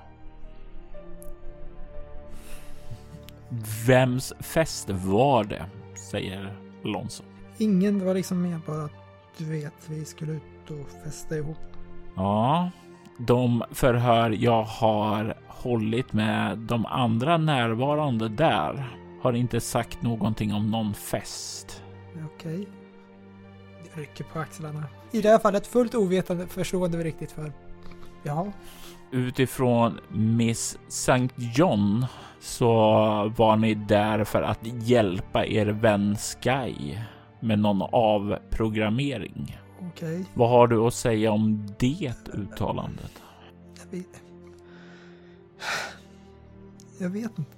Vems 3.87 4.33
fest 4.41 4.91
var 4.91 5.45
det? 5.45 5.65
Säger 6.13 6.57
Alonso. 6.85 7.23
Ingen, 7.59 8.05
var 8.07 8.15
liksom 8.15 8.43
mer 8.43 8.61
bara 8.67 8.85
att 8.85 8.93
du 9.37 9.45
vet, 9.45 9.73
vi 9.89 10.05
skulle 10.05 10.33
ut 10.33 10.71
och 10.71 11.05
festa 11.05 11.37
ihop. 11.37 11.57
Ja, 12.15 12.71
de 13.19 13.65
förhör 13.71 14.31
jag 14.31 14.63
har 14.63 15.35
hållit 15.47 16.13
med 16.13 16.59
de 16.59 16.87
andra 16.87 17.37
närvarande 17.37 18.29
där 18.29 18.97
har 19.23 19.33
inte 19.33 19.61
sagt 19.61 20.03
någonting 20.03 20.55
om 20.55 20.71
någon 20.71 20.95
fest. 20.95 21.83
Okej. 22.25 22.55
Okay. 22.55 22.67
Jag 23.95 24.03
rycker 24.03 24.25
på 24.25 24.39
axlarna. 24.39 24.85
I 25.11 25.21
det 25.21 25.29
här 25.29 25.39
fallet 25.39 25.67
fullt 25.67 25.95
ovetande 25.95 26.47
förstående 26.47 26.99
vi 26.99 27.05
riktigt 27.05 27.33
för. 27.33 27.53
Ja. 28.23 28.53
Utifrån 29.11 30.01
Miss 30.09 30.79
St. 30.89 31.29
John 31.37 32.07
så 32.43 32.73
var 33.37 33.57
ni 33.57 33.75
där 33.75 34.25
för 34.25 34.43
att 34.43 34.59
hjälpa 34.63 35.47
er 35.47 35.67
vän 35.67 36.17
Sky 36.17 36.99
med 37.41 37.59
någon 37.59 37.83
avprogrammering. 37.93 39.59
Okej. 39.81 39.89
Okay. 39.89 40.25
Vad 40.35 40.51
har 40.51 40.67
du 40.67 40.87
att 40.87 40.95
säga 40.95 41.33
om 41.33 41.67
det 41.79 42.15
uttalandet? 42.33 43.23
Jag 43.79 43.99
vet, 43.99 44.23
jag 47.01 47.11
vet 47.11 47.39
inte. 47.39 47.51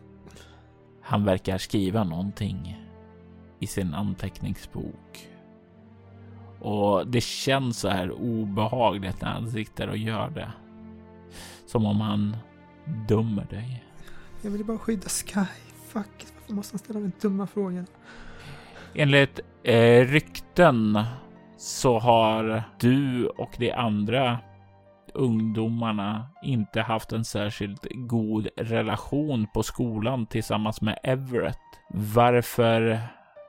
Han 1.02 1.24
verkar 1.24 1.58
skriva 1.58 2.04
någonting 2.04 2.84
i 3.58 3.66
sin 3.66 3.94
anteckningsbok. 3.94 5.28
Och 6.60 7.06
det 7.06 7.20
känns 7.20 7.78
så 7.78 7.88
här 7.88 8.10
obehagligt 8.10 9.20
när 9.20 9.28
han 9.28 9.50
sitter 9.50 9.88
och 9.88 9.96
gör 9.96 10.30
det. 10.30 10.52
Som 11.66 11.86
om 11.86 12.00
han 12.00 12.36
dömer 13.08 13.46
dig. 13.50 13.83
Jag 14.44 14.50
vill 14.50 14.64
bara 14.64 14.78
skydda 14.78 15.08
Sky. 15.08 15.40
Fuck, 15.88 16.26
varför 16.34 16.54
måste 16.54 16.74
han 16.74 16.78
ställa 16.78 17.00
de 17.00 17.12
dumma 17.20 17.46
frågorna? 17.46 17.86
Enligt 18.94 19.40
eh, 19.62 20.06
rykten 20.06 21.04
så 21.56 21.98
har 21.98 22.62
du 22.78 23.26
och 23.26 23.50
de 23.58 23.72
andra 23.72 24.38
ungdomarna 25.14 26.28
inte 26.42 26.80
haft 26.80 27.12
en 27.12 27.24
särskilt 27.24 27.86
god 27.94 28.48
relation 28.56 29.46
på 29.54 29.62
skolan 29.62 30.26
tillsammans 30.26 30.80
med 30.80 30.98
Everett. 31.02 31.58
Varför 31.90 33.00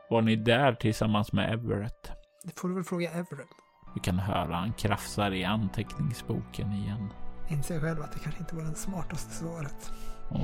var 0.10 0.22
ni 0.22 0.36
där 0.36 0.74
tillsammans 0.74 1.34
med 1.34 1.54
Everett? 1.54 2.12
Det 2.44 2.60
får 2.60 2.68
du 2.68 2.76
väl 2.76 2.84
fråga 2.84 3.10
Everett. 3.10 3.48
Du 3.94 4.00
kan 4.00 4.20
höra 4.20 4.56
han 4.56 4.74
krafsar 4.74 5.32
i 5.32 5.44
anteckningsboken 5.44 6.72
igen. 6.72 7.10
Inser 7.50 7.80
själv 7.80 8.02
att 8.02 8.14
det 8.14 8.20
kanske 8.20 8.40
inte 8.40 8.56
var 8.56 8.64
det 8.64 8.76
smartaste 8.76 9.34
svaret. 9.34 9.92
Okej, 10.30 10.44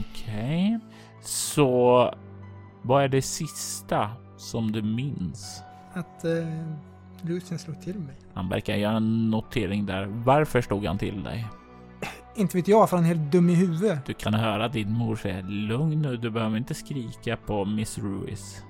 okay. 0.75 0.79
så 1.21 2.13
vad 2.81 3.03
är 3.03 3.07
det 3.07 3.21
sista 3.21 4.09
som 4.37 4.71
du 4.71 4.81
minns? 4.81 5.63
Att 5.93 6.25
eh, 6.25 6.31
Lucien 7.21 7.59
slog 7.59 7.81
till 7.81 7.99
mig. 7.99 8.15
Han 8.33 8.49
verkar 8.49 8.75
göra 8.75 8.97
en 8.97 9.29
notering 9.29 9.85
där. 9.85 10.05
Varför 10.05 10.61
slog 10.61 10.85
han 10.85 10.97
till 10.97 11.23
dig? 11.23 11.47
Inte 12.35 12.57
vet 12.57 12.67
jag, 12.67 12.89
för 12.89 12.97
han 12.97 13.05
är 13.05 13.09
helt 13.09 13.31
dum 13.31 13.49
i 13.49 13.55
huvudet. 13.55 14.05
Du 14.05 14.13
kan 14.13 14.33
höra 14.33 14.67
din 14.67 14.91
mor 14.91 15.15
säga 15.15 15.41
lugn 15.41 16.01
nu, 16.01 16.17
du 16.17 16.29
behöver 16.29 16.57
inte 16.57 16.73
skrika 16.73 17.37
på 17.37 17.65
Miss 17.65 17.97
Ruiz. 17.97 18.63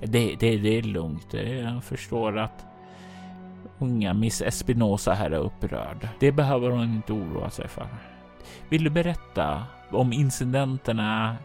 Det, 0.00 0.36
det, 0.40 0.56
det 0.56 0.78
är 0.78 0.82
lugnt. 0.82 1.34
Jag 1.34 1.84
förstår 1.84 2.38
att 2.38 2.66
unga 3.78 4.14
Miss 4.14 4.42
Espinosa 4.42 5.12
här 5.12 5.30
är 5.30 5.38
upprörd. 5.38 6.08
Det 6.20 6.32
behöver 6.32 6.70
hon 6.70 6.82
inte 6.82 7.12
oroa 7.12 7.50
sig 7.50 7.68
för. 7.68 7.88
Vill 8.68 8.84
du 8.84 8.90
berätta 8.90 9.62
om 9.90 10.12
incidenterna 10.12 11.36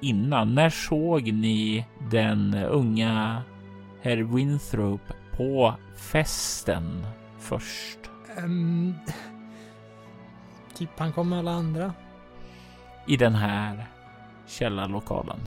innan? 0.00 0.54
När 0.54 0.70
såg 0.70 1.32
ni 1.32 1.86
den 2.10 2.54
unga 2.54 3.42
herr 4.02 4.16
Winthrop 4.16 5.00
på 5.36 5.74
festen 5.96 7.06
först? 7.38 7.98
Um, 8.44 8.94
typ 10.74 10.90
han 10.98 11.12
kom 11.12 11.28
med 11.28 11.38
alla 11.38 11.52
andra. 11.52 11.92
I 13.06 13.16
den 13.16 13.34
här 13.34 13.86
källarlokalen. 14.46 15.40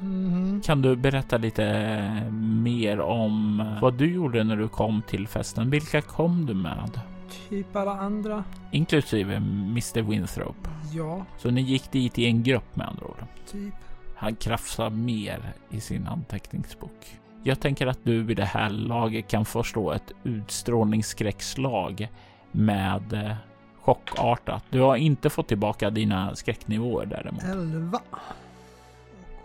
Mm. 0.00 0.60
Kan 0.64 0.82
du 0.82 0.96
berätta 0.96 1.36
lite 1.36 2.30
mer 2.62 3.00
om 3.00 3.64
vad 3.82 3.94
du 3.94 4.14
gjorde 4.14 4.44
när 4.44 4.56
du 4.56 4.68
kom 4.68 5.02
till 5.02 5.28
festen? 5.28 5.70
Vilka 5.70 6.00
kom 6.00 6.46
du 6.46 6.54
med? 6.54 7.00
Typ 7.48 7.76
alla 7.76 7.92
andra. 7.92 8.44
Inklusive 8.70 9.36
Mr 9.36 10.02
Winthrop? 10.02 10.68
Ja. 10.92 11.24
Så 11.38 11.50
ni 11.50 11.60
gick 11.60 11.92
dit 11.92 12.18
i 12.18 12.26
en 12.26 12.42
grupp 12.42 12.76
med 12.76 12.88
andra 12.88 13.06
ord? 13.06 13.24
Typ. 13.50 13.74
Han 14.16 14.36
krafsar 14.36 14.90
mer 14.90 15.52
i 15.70 15.80
sin 15.80 16.06
anteckningsbok. 16.06 17.18
Jag 17.42 17.60
tänker 17.60 17.86
att 17.86 17.98
du 18.02 18.22
vid 18.22 18.36
det 18.36 18.44
här 18.44 18.70
laget 18.70 19.28
kan 19.28 19.44
förstå 19.44 19.92
ett 19.92 20.12
utstrålningsskräckslag 20.24 22.08
med 22.52 23.12
eh, 23.12 23.32
chockartat. 23.80 24.64
Du 24.70 24.80
har 24.80 24.96
inte 24.96 25.30
fått 25.30 25.48
tillbaka 25.48 25.90
dina 25.90 26.36
skräcknivåer 26.36 27.06
däremot. 27.06 27.42
11. 27.42 28.00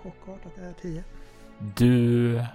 Och 0.03 0.15
chockartat 0.25 0.57
är 0.57 0.73
10. 0.81 1.03
Du 1.75 2.45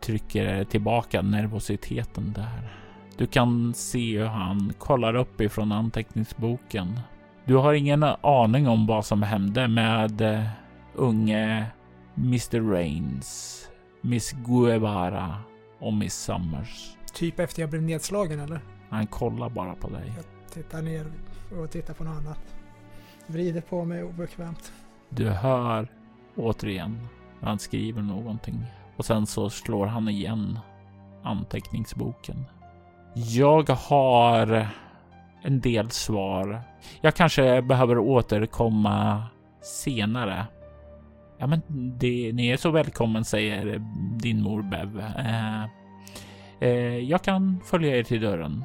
trycker 0.00 0.64
tillbaka 0.64 1.22
nervositeten 1.22 2.32
där. 2.32 2.72
Du 3.16 3.26
kan 3.26 3.74
se 3.74 4.18
hur 4.18 4.26
han 4.26 4.72
kollar 4.78 5.14
upp 5.14 5.40
ifrån 5.40 5.72
anteckningsboken. 5.72 7.00
Du 7.44 7.56
har 7.56 7.72
ingen 7.72 8.02
aning 8.20 8.68
om 8.68 8.86
vad 8.86 9.04
som 9.04 9.22
hände 9.22 9.68
med 9.68 10.20
uh, 10.20 10.48
unge 10.94 11.66
Mr 12.16 12.70
Rains, 12.70 13.58
Miss 14.00 14.32
Guevara 14.32 15.34
och 15.78 15.92
Miss 15.92 16.14
Summers. 16.14 16.96
Typ 17.14 17.40
efter 17.40 17.62
jag 17.62 17.70
blev 17.70 17.82
nedslagen 17.82 18.40
eller? 18.40 18.60
Han 18.90 19.06
kollar 19.06 19.48
bara 19.48 19.74
på 19.74 19.88
dig. 19.88 20.12
Jag 20.16 20.24
tittar 20.52 20.82
ner 20.82 21.06
och 21.60 21.70
tittar 21.70 21.94
på 21.94 22.04
något 22.04 22.16
annat. 22.16 22.54
Vrider 23.26 23.60
på 23.60 23.84
mig 23.84 24.04
obekvämt. 24.04 24.72
Du 25.08 25.28
hör 25.28 25.88
återigen 26.36 27.08
han 27.42 27.58
skriver 27.58 28.02
någonting 28.02 28.64
och 28.96 29.04
sen 29.04 29.26
så 29.26 29.50
slår 29.50 29.86
han 29.86 30.08
igen 30.08 30.58
anteckningsboken. 31.22 32.44
Jag 33.14 33.70
har 33.70 34.68
en 35.42 35.60
del 35.60 35.90
svar. 35.90 36.62
Jag 37.00 37.14
kanske 37.14 37.62
behöver 37.62 37.98
återkomma 37.98 39.22
senare. 39.62 40.46
Ja, 41.38 41.46
men 41.46 41.62
det, 41.98 42.32
ni 42.32 42.48
är 42.48 42.56
så 42.56 42.70
välkommen, 42.70 43.24
säger 43.24 43.82
din 44.20 44.42
mor 44.42 44.62
Bev. 44.62 45.00
Eh, 45.18 45.64
eh, 46.60 46.98
jag 46.98 47.22
kan 47.22 47.60
följa 47.64 47.96
er 47.96 48.02
till 48.02 48.20
dörren. 48.20 48.64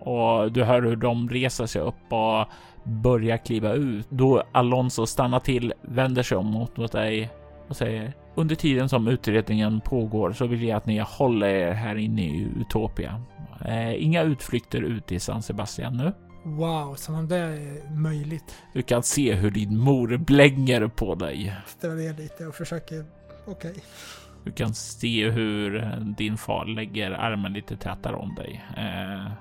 Och 0.00 0.52
du 0.52 0.64
hör 0.64 0.82
hur 0.82 0.96
de 0.96 1.28
reser 1.28 1.66
sig 1.66 1.82
upp 1.82 2.12
och 2.12 2.46
börjar 2.84 3.36
kliva 3.36 3.72
ut. 3.72 4.06
Då 4.10 4.42
Alonso 4.52 5.06
stannar 5.06 5.40
till, 5.40 5.72
vänder 5.82 6.22
sig 6.22 6.38
om 6.38 6.46
mot, 6.46 6.76
mot 6.76 6.92
dig. 6.92 7.30
och 7.68 7.76
säger 7.76 8.12
under 8.34 8.54
tiden 8.54 8.88
som 8.88 9.08
utredningen 9.08 9.80
pågår 9.80 10.32
så 10.32 10.46
vill 10.46 10.62
jag 10.62 10.76
att 10.76 10.86
ni 10.86 10.98
håller 10.98 11.46
er 11.46 11.72
här 11.72 11.96
inne 11.96 12.22
i 12.22 12.48
Utopia. 12.60 13.22
Eh, 13.64 14.04
inga 14.04 14.22
utflykter 14.22 14.82
ut 14.82 15.12
i 15.12 15.20
San 15.20 15.42
Sebastian 15.42 15.96
nu. 15.96 16.12
Wow, 16.44 16.94
som 16.94 17.14
om 17.14 17.28
det 17.28 17.36
är 17.36 17.90
möjligt. 17.96 18.54
Du 18.74 18.82
kan 18.82 19.02
se 19.02 19.34
hur 19.34 19.50
din 19.50 19.78
mor 19.78 20.16
blänger 20.16 20.88
på 20.88 21.14
dig. 21.14 21.56
Ställa 21.66 21.94
ner 21.94 22.14
lite 22.14 22.46
och 22.46 22.54
försöker... 22.54 23.04
Okej. 23.46 23.70
Okay. 23.70 23.82
Du 24.44 24.52
kan 24.52 24.74
se 24.74 25.30
hur 25.30 25.84
eh, 25.84 26.00
din 26.00 26.36
far 26.36 26.64
lägger 26.64 27.10
armen 27.10 27.52
lite 27.52 27.76
tätare 27.76 28.16
om 28.16 28.34
dig. 28.34 28.64
Eh, 28.76 29.32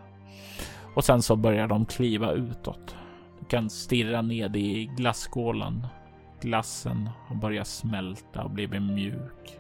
och 0.95 1.05
sen 1.05 1.21
så 1.21 1.35
börjar 1.35 1.67
de 1.67 1.85
kliva 1.85 2.31
utåt. 2.31 2.95
Du 3.39 3.45
kan 3.45 3.69
stirra 3.69 4.21
ned 4.21 4.55
i 4.55 4.85
glasskålen. 4.97 5.87
Glassen 6.41 7.09
har 7.27 7.35
börjat 7.35 7.67
smälta 7.67 8.43
och 8.43 8.51
blivit 8.51 8.81
mjuk. 8.81 9.59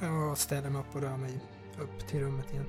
Jag 0.00 0.38
ställer 0.38 0.70
mig 0.70 0.80
upp 0.80 0.94
och 0.94 1.02
rör 1.02 1.16
mig 1.16 1.40
upp 1.78 2.06
till 2.06 2.20
rummet 2.20 2.52
igen. 2.52 2.66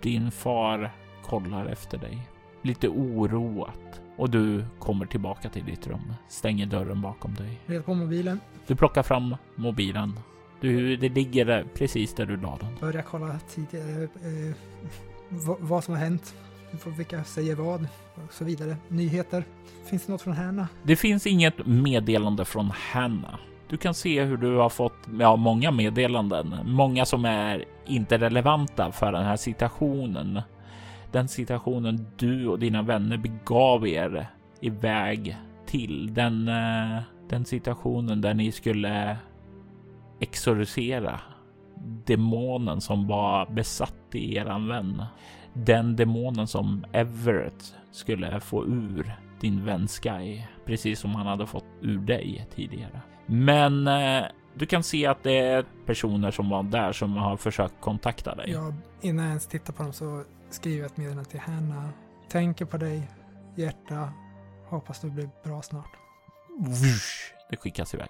Din 0.00 0.30
far 0.30 0.90
kollar 1.22 1.66
efter 1.66 1.98
dig. 1.98 2.28
Lite 2.62 2.88
oroat. 2.88 4.00
Och 4.16 4.30
du 4.30 4.64
kommer 4.78 5.06
tillbaka 5.06 5.48
till 5.48 5.64
ditt 5.64 5.86
rum. 5.86 6.12
Stänger 6.28 6.66
dörren 6.66 7.02
bakom 7.02 7.34
dig. 7.34 7.60
Red 7.66 7.84
på 7.84 7.94
mobilen. 7.94 8.40
Du 8.66 8.76
plockar 8.76 9.02
fram 9.02 9.36
mobilen. 9.54 10.20
Du, 10.60 10.96
det 10.96 11.08
ligger 11.08 11.66
precis 11.74 12.14
där 12.14 12.26
du 12.26 12.36
la 12.36 12.56
den. 12.60 12.76
Börjar 12.80 13.02
kolla 13.02 13.38
tidigare 13.54 14.02
eh, 14.02 14.54
vad 15.58 15.84
som 15.84 15.94
har 15.94 16.00
hänt. 16.00 16.34
Vilka 16.96 17.24
säger 17.24 17.54
vad 17.54 17.88
och 18.14 18.32
så 18.32 18.44
vidare. 18.44 18.76
Nyheter. 18.88 19.44
Finns 19.84 20.06
det 20.06 20.12
något 20.12 20.22
från 20.22 20.34
Hanna? 20.34 20.68
Det 20.82 20.96
finns 20.96 21.26
inget 21.26 21.66
meddelande 21.66 22.44
från 22.44 22.70
Hanna. 22.70 23.38
Du 23.68 23.76
kan 23.76 23.94
se 23.94 24.24
hur 24.24 24.36
du 24.36 24.56
har 24.56 24.68
fått 24.68 24.98
ja, 25.20 25.36
många 25.36 25.70
meddelanden, 25.70 26.54
många 26.64 27.04
som 27.04 27.24
är 27.24 27.64
inte 27.86 28.18
relevanta 28.18 28.92
för 28.92 29.12
den 29.12 29.24
här 29.24 29.36
situationen. 29.36 30.40
Den 31.12 31.28
situationen 31.28 32.06
du 32.16 32.46
och 32.48 32.58
dina 32.58 32.82
vänner 32.82 33.16
begav 33.16 33.88
er 33.88 34.26
iväg 34.60 35.36
till. 35.66 36.14
Den, 36.14 36.48
eh, 36.48 37.02
den 37.28 37.44
situationen 37.44 38.20
där 38.20 38.34
ni 38.34 38.52
skulle 38.52 39.16
exorcisera 40.20 41.20
demonen 42.06 42.80
som 42.80 43.06
var 43.06 43.46
besatt 43.46 44.14
i 44.14 44.36
eran 44.36 44.68
vän. 44.68 45.02
Den 45.52 45.96
demonen 45.96 46.46
som 46.46 46.84
Everett 46.92 47.74
skulle 47.90 48.40
få 48.40 48.64
ur 48.64 49.14
din 49.40 49.64
vän 49.64 49.88
Sky, 49.88 50.42
precis 50.64 51.00
som 51.00 51.14
han 51.14 51.26
hade 51.26 51.46
fått 51.46 51.64
ur 51.80 51.98
dig 51.98 52.46
tidigare. 52.54 53.00
Men 53.26 53.86
eh, 53.86 54.24
du 54.58 54.66
kan 54.66 54.82
se 54.82 55.06
att 55.06 55.22
det 55.22 55.38
är 55.38 55.64
personer 55.86 56.30
som 56.30 56.48
var 56.50 56.62
där 56.62 56.92
som 56.92 57.16
har 57.16 57.36
försökt 57.36 57.74
kontakta 57.80 58.34
dig. 58.34 58.50
Ja, 58.50 58.72
innan 59.00 59.24
jag 59.24 59.30
ens 59.30 59.46
tittar 59.46 59.72
på 59.72 59.82
dem 59.82 59.92
så 59.92 60.22
skriver 60.50 60.78
jag 60.78 60.86
ett 60.86 60.96
meddelande 60.96 61.30
till 61.30 61.40
Hanna. 61.40 61.90
Tänker 62.28 62.64
på 62.64 62.76
dig, 62.76 63.10
hjärta. 63.56 64.12
Hoppas 64.68 65.00
du 65.00 65.10
blir 65.10 65.30
bra 65.44 65.62
snart. 65.62 65.90
Det 67.50 67.56
skickas 67.56 67.94
iväg. 67.94 68.08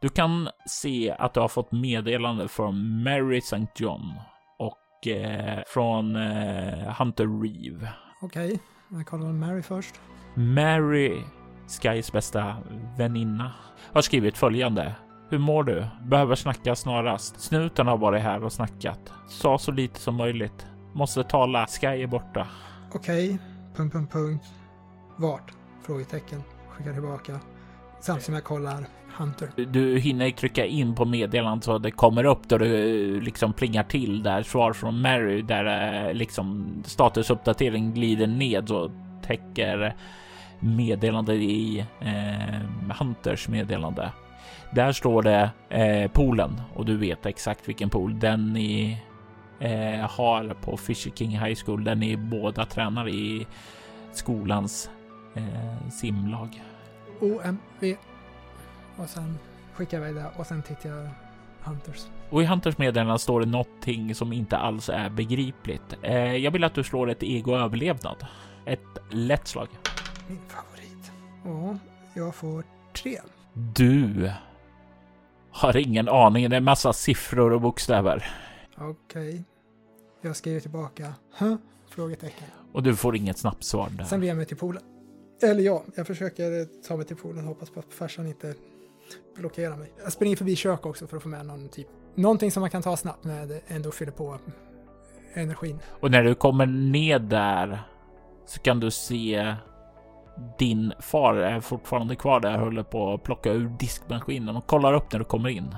Du 0.00 0.08
kan 0.08 0.48
se 0.66 1.16
att 1.18 1.34
du 1.34 1.40
har 1.40 1.48
fått 1.48 1.72
meddelande 1.72 2.48
från 2.48 3.02
Mary 3.02 3.38
St. 3.38 3.66
John 3.76 4.14
och 4.58 5.06
eh, 5.06 5.62
från 5.66 6.16
eh, 6.16 6.94
Hunter 6.98 7.42
Reeve. 7.42 7.92
Okej, 8.22 8.46
okay. 8.46 8.58
jag 8.88 9.06
kollar 9.06 9.32
Mary 9.32 9.62
först. 9.62 10.00
Mary, 10.34 11.22
Skys 11.68 12.12
bästa 12.12 12.56
väninna, 12.98 13.52
har 13.92 14.02
skrivit 14.02 14.38
följande. 14.38 14.94
Hur 15.30 15.38
mår 15.38 15.64
du? 15.64 15.86
Behöver 16.02 16.34
snacka 16.34 16.74
snarast. 16.74 17.40
Snuten 17.40 17.86
har 17.86 17.96
varit 17.96 18.22
här 18.22 18.44
och 18.44 18.52
snackat. 18.52 19.12
Sa 19.28 19.58
så 19.58 19.72
lite 19.72 20.00
som 20.00 20.16
möjligt. 20.16 20.66
Måste 20.92 21.24
tala. 21.24 21.66
Sky 21.66 21.86
är 21.86 22.06
borta. 22.06 22.46
Okej. 22.92 23.26
Okay. 23.26 23.38
Punkt, 23.76 23.92
punkt, 23.92 24.12
punkt. 24.12 24.44
Vart? 25.16 25.52
Frågetecken. 25.82 26.42
Skickar 26.68 26.92
tillbaka. 26.92 27.40
Samtidigt 28.00 28.24
som 28.24 28.34
jag 28.34 28.44
kollar 28.44 28.86
Hunter. 29.16 29.50
Du 29.56 29.98
hinner 29.98 30.30
trycka 30.30 30.66
in 30.66 30.94
på 30.94 31.04
meddelandet 31.04 31.64
så 31.64 31.78
det 31.78 31.90
kommer 31.90 32.24
upp 32.24 32.48
då 32.48 32.58
du 32.58 33.20
liksom 33.20 33.52
plingar 33.52 33.82
till 33.82 34.22
där 34.22 34.42
svar 34.42 34.72
från 34.72 35.00
Mary 35.00 35.42
där 35.42 35.64
eh, 36.08 36.14
liksom 36.14 36.74
statusuppdatering 36.86 37.94
glider 37.94 38.26
ned 38.26 38.70
och 38.70 38.90
täcker 39.22 39.96
meddelande 40.60 41.34
i 41.34 41.86
eh, 42.00 42.94
Hunters 42.98 43.48
meddelande. 43.48 44.12
Där 44.70 44.92
står 44.92 45.22
det 45.22 45.50
eh, 45.68 46.10
poolen 46.10 46.62
och 46.74 46.84
du 46.84 46.96
vet 46.96 47.26
exakt 47.26 47.68
vilken 47.68 47.90
pool 47.90 48.18
den 48.20 48.52
ni 48.52 49.02
eh, 49.60 50.10
har 50.10 50.54
på 50.60 50.76
Fisher 50.76 51.10
King 51.10 51.30
High 51.30 51.58
School 51.64 51.84
där 51.84 51.94
ni 51.94 52.16
båda 52.16 52.64
tränar 52.64 53.08
i 53.08 53.46
skolans 54.12 54.90
eh, 55.34 55.88
simlag. 55.90 56.62
OMV. 57.20 57.96
Och 58.96 59.08
sen 59.08 59.38
skickar 59.74 60.00
jag 60.00 60.10
iväg 60.10 60.24
det 60.24 60.30
och 60.36 60.46
sen 60.46 60.62
tittar 60.62 60.90
jag 60.90 61.08
Hunters. 61.62 62.06
Och 62.30 62.42
i 62.42 62.46
Hunters 62.46 62.78
meddelande 62.78 63.18
står 63.18 63.40
det 63.40 63.46
någonting 63.46 64.14
som 64.14 64.32
inte 64.32 64.56
alls 64.56 64.88
är 64.88 65.10
begripligt. 65.10 65.96
Eh, 66.02 66.36
jag 66.36 66.50
vill 66.50 66.64
att 66.64 66.74
du 66.74 66.84
slår 66.84 67.10
ett 67.10 67.22
ego 67.22 67.54
överlevnad. 67.56 68.26
Ett 68.66 68.98
lätt 69.10 69.48
slag. 69.48 69.68
Min 70.28 70.38
favorit. 70.48 71.12
Ja, 71.44 71.78
jag 72.14 72.34
får 72.34 72.64
tre. 72.92 73.18
Du 73.54 74.30
har 75.50 75.76
ingen 75.76 76.08
aning. 76.08 76.50
Det 76.50 76.56
är 76.56 76.60
massa 76.60 76.92
siffror 76.92 77.52
och 77.52 77.60
bokstäver. 77.60 78.30
Okej. 78.76 79.28
Okay. 79.28 79.42
Jag 80.20 80.36
skriver 80.36 80.60
tillbaka. 80.60 81.14
Huh? 81.38 81.56
Frågetecken. 81.88 82.46
Och 82.72 82.82
du 82.82 82.96
får 82.96 83.16
inget 83.16 83.38
snabbt 83.38 83.64
svar 83.64 83.88
där. 83.98 84.04
Sen 84.04 84.20
beger 84.20 84.30
jag 84.30 84.36
mig 84.36 84.46
till 84.46 84.56
poolen. 84.56 84.82
Eller 85.42 85.62
ja, 85.62 85.82
jag 85.94 86.06
försöker 86.06 86.66
ta 86.88 86.96
mig 86.96 87.06
till 87.06 87.16
poolen. 87.16 87.44
Hoppas 87.44 87.70
på 87.70 87.80
att 87.80 87.94
farsan 87.94 88.26
inte 88.26 88.54
blockerar 89.36 89.76
mig. 89.76 89.92
Jag 90.02 90.12
springer 90.12 90.36
förbi 90.36 90.56
kök 90.56 90.86
också 90.86 91.06
för 91.06 91.16
att 91.16 91.22
få 91.22 91.28
med 91.28 91.46
någon 91.46 91.68
typ. 91.68 91.86
Någonting 92.14 92.50
som 92.50 92.60
man 92.60 92.70
kan 92.70 92.82
ta 92.82 92.96
snabbt 92.96 93.24
med 93.24 93.60
ändå 93.68 93.90
fyller 93.90 94.12
på 94.12 94.38
energin. 95.34 95.78
Och 96.00 96.10
när 96.10 96.22
du 96.22 96.34
kommer 96.34 96.66
ned 96.66 97.22
där 97.22 97.82
så 98.46 98.60
kan 98.60 98.80
du 98.80 98.90
se 98.90 99.54
din 100.58 100.92
far 101.00 101.34
är 101.34 101.60
fortfarande 101.60 102.16
kvar 102.16 102.40
där 102.40 102.54
och 102.54 102.64
håller 102.64 102.82
på 102.82 103.14
att 103.14 103.22
plocka 103.22 103.52
ur 103.52 103.68
diskmaskinen 103.68 104.56
och 104.56 104.66
kollar 104.66 104.92
upp 104.92 105.12
när 105.12 105.18
du 105.18 105.24
kommer 105.24 105.48
in. 105.48 105.74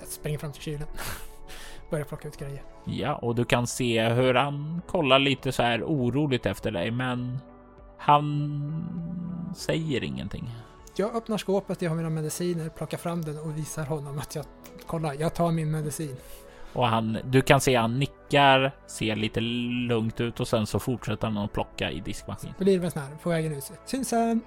Jag 0.00 0.08
springer 0.08 0.38
fram 0.38 0.52
till 0.52 0.62
kylen. 0.62 0.88
Börjar 1.90 2.04
plocka 2.04 2.28
ut 2.28 2.36
grejer. 2.36 2.62
Ja, 2.84 3.14
och 3.14 3.34
du 3.34 3.44
kan 3.44 3.66
se 3.66 4.08
hur 4.08 4.34
han 4.34 4.82
kollar 4.86 5.18
lite 5.18 5.52
så 5.52 5.62
här 5.62 5.82
oroligt 5.82 6.46
efter 6.46 6.70
dig, 6.70 6.90
men 6.90 7.38
han 7.98 9.52
säger 9.56 10.04
ingenting. 10.04 10.50
Jag 10.96 11.16
öppnar 11.16 11.38
skåpet, 11.38 11.82
jag 11.82 11.90
har 11.90 11.96
mina 11.96 12.10
mediciner, 12.10 12.68
plockar 12.68 12.98
fram 12.98 13.22
den 13.22 13.38
och 13.38 13.58
visar 13.58 13.84
honom 13.84 14.18
att 14.18 14.34
jag 14.34 14.44
kollar, 14.86 15.14
jag 15.14 15.34
tar 15.34 15.50
min 15.50 15.70
medicin. 15.70 16.16
Och 16.72 16.86
han, 16.86 17.18
du 17.24 17.42
kan 17.42 17.60
se 17.60 17.74
han 17.74 17.98
nickar, 17.98 18.72
ser 18.86 19.16
lite 19.16 19.40
lugnt 19.40 20.20
ut 20.20 20.40
och 20.40 20.48
sen 20.48 20.66
så 20.66 20.78
fortsätter 20.78 21.26
han 21.26 21.38
att 21.38 21.52
plocka 21.52 21.90
i 21.90 22.00
diskmaskinen. 22.00 22.54
Blir 22.58 22.78
det 22.78 22.90
sån 22.90 23.02
här 23.02 23.16
på 23.22 23.30
vägen 23.30 23.54
ut. 23.54 23.72
Syns 23.84 24.08
sen. 24.08 24.40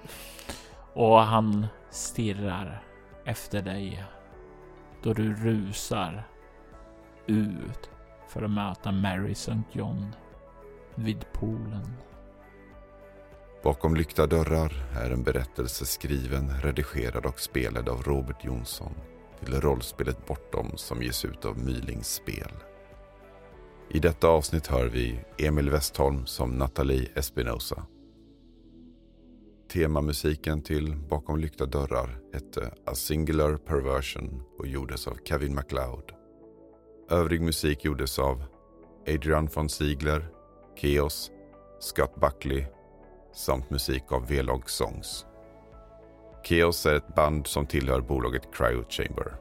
Och 0.94 1.18
han 1.18 1.66
stirrar 1.90 2.82
efter 3.24 3.62
dig 3.62 4.04
då 5.02 5.12
du 5.12 5.34
rusar 5.34 6.28
ut 7.26 7.90
för 8.28 8.42
att 8.42 8.50
möta 8.50 8.92
Mary 8.92 9.32
St. 9.32 9.62
John 9.72 10.14
vid 10.94 11.32
poolen. 11.32 11.96
Bakom 13.62 13.96
lyckta 13.96 14.26
dörrar 14.26 14.72
är 15.04 15.10
en 15.10 15.22
berättelse 15.22 15.86
skriven, 15.86 16.60
redigerad 16.62 17.26
och 17.26 17.40
spelad 17.40 17.88
av 17.88 18.02
Robert 18.02 18.44
Jonsson 18.44 18.94
till 19.44 19.60
rollspelet 19.60 20.26
Bortom 20.26 20.76
som 20.76 21.02
ges 21.02 21.24
ut 21.24 21.44
av 21.44 21.58
Mylings 21.58 22.14
spel. 22.14 22.52
I 23.90 23.98
detta 23.98 24.28
avsnitt 24.28 24.66
hör 24.66 24.86
vi 24.86 25.20
Emil 25.38 25.70
Westholm 25.70 26.26
som 26.26 26.58
Nathalie 26.58 27.08
Espinosa. 27.14 27.86
Temamusiken 29.72 30.62
till 30.62 30.96
Bakom 30.96 31.38
lyckta 31.38 31.66
dörrar 31.66 32.18
hette 32.32 32.70
A 32.86 32.94
Singular 32.94 33.56
Perversion 33.56 34.42
och 34.58 34.66
gjordes 34.66 35.06
av 35.06 35.18
Kevin 35.24 35.54
MacLeod. 35.54 36.12
Övrig 37.10 37.42
musik 37.42 37.84
gjordes 37.84 38.18
av 38.18 38.44
Adrian 39.08 39.48
von 39.54 39.68
Ziegler, 39.68 40.28
Keos, 40.76 41.30
Scott 41.80 42.14
Buckley 42.20 42.64
samt 43.34 43.70
musik 43.70 44.12
av 44.12 44.26
V-Log 44.26 44.70
Songs. 44.70 45.26
Keos 46.46 46.86
är 46.86 46.94
ett 46.94 47.14
band 47.14 47.46
som 47.46 47.66
tillhör 47.66 48.00
bolaget 48.00 48.54
Cryo 48.54 48.84
Chamber. 48.88 49.36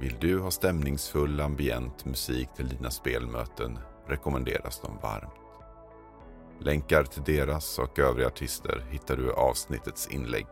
Vill 0.00 0.16
du 0.20 0.40
ha 0.40 0.50
stämningsfull 0.50 1.40
ambient 1.40 2.04
musik 2.04 2.48
till 2.56 2.68
dina 2.68 2.90
spelmöten 2.90 3.78
rekommenderas 4.06 4.80
de 4.80 4.98
varmt. 5.02 5.60
Länkar 6.60 7.04
till 7.04 7.22
deras 7.24 7.78
och 7.78 7.98
övriga 7.98 8.26
artister 8.26 8.84
hittar 8.90 9.16
du 9.16 9.26
i 9.26 9.30
avsnittets 9.30 10.08
inlägg. 10.08 10.46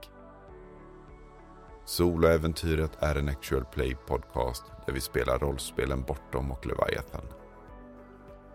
Soloäventyret 1.85 3.03
är 3.03 3.15
en 3.15 3.29
actual 3.29 3.65
play 3.65 3.97
podcast 4.07 4.65
där 4.87 4.93
vi 4.93 5.01
spelar 5.01 5.39
rollspelen 5.39 6.03
Bortom 6.03 6.51
och 6.51 6.67
Leviathan. 6.67 7.25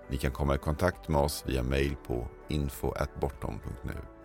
Ni 0.09 0.17
kan 0.17 0.31
komma 0.31 0.55
i 0.55 0.57
kontakt 0.57 1.07
med 1.07 1.21
oss 1.21 1.43
via 1.47 1.63
mail 1.63 1.95
på 2.07 2.27
info.bortom.nu. 2.47 4.16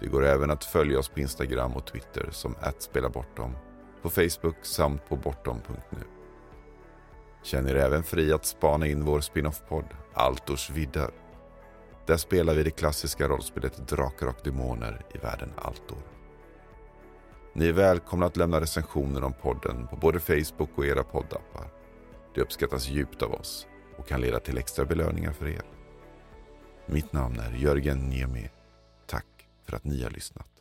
Det 0.00 0.06
går 0.06 0.24
även 0.24 0.50
att 0.50 0.64
följa 0.64 0.98
oss 0.98 1.08
på 1.08 1.20
Instagram 1.20 1.72
och 1.72 1.86
Twitter 1.86 2.28
som 2.30 2.54
@spelabortom, 2.78 3.56
på 4.02 4.10
Facebook 4.10 4.56
samt 4.62 5.08
på 5.08 5.16
bortom.nu. 5.16 6.00
Känn 7.42 7.68
er 7.68 7.74
även 7.74 8.02
fri 8.02 8.32
att 8.32 8.46
spana 8.46 8.86
in 8.86 9.04
vår 9.04 9.20
spin-off-podd 9.20 9.84
Altors 10.14 10.70
vidder. 10.70 11.10
Där 12.06 12.16
spelar 12.16 12.54
vi 12.54 12.62
det 12.62 12.70
klassiska 12.70 13.28
rollspelet 13.28 13.88
Drakar 13.88 14.26
och 14.26 14.40
Demoner 14.44 15.04
i 15.14 15.18
världen 15.18 15.52
Altor. 15.56 15.98
Ni 17.52 17.68
är 17.68 17.72
välkomna 17.72 18.26
att 18.26 18.36
lämna 18.36 18.60
recensioner 18.60 19.24
om 19.24 19.32
podden 19.32 19.86
på 19.86 19.96
både 19.96 20.20
Facebook 20.20 20.70
och 20.74 20.86
era 20.86 21.02
poddappar. 21.02 21.70
Det 22.34 22.40
uppskattas 22.40 22.88
djupt 22.88 23.22
av 23.22 23.32
oss 23.32 23.66
och 23.98 24.08
kan 24.08 24.20
leda 24.20 24.40
till 24.40 24.58
extra 24.58 24.84
belöningar 24.84 25.32
för 25.32 25.48
er. 25.48 25.62
Mitt 26.86 27.12
namn 27.12 27.40
är 27.40 27.52
Jörgen 27.52 28.08
Niemi. 28.08 28.50
För 29.66 29.76
att 29.76 29.84
ni 29.84 30.02
har 30.02 30.10
lyssnat. 30.10 30.55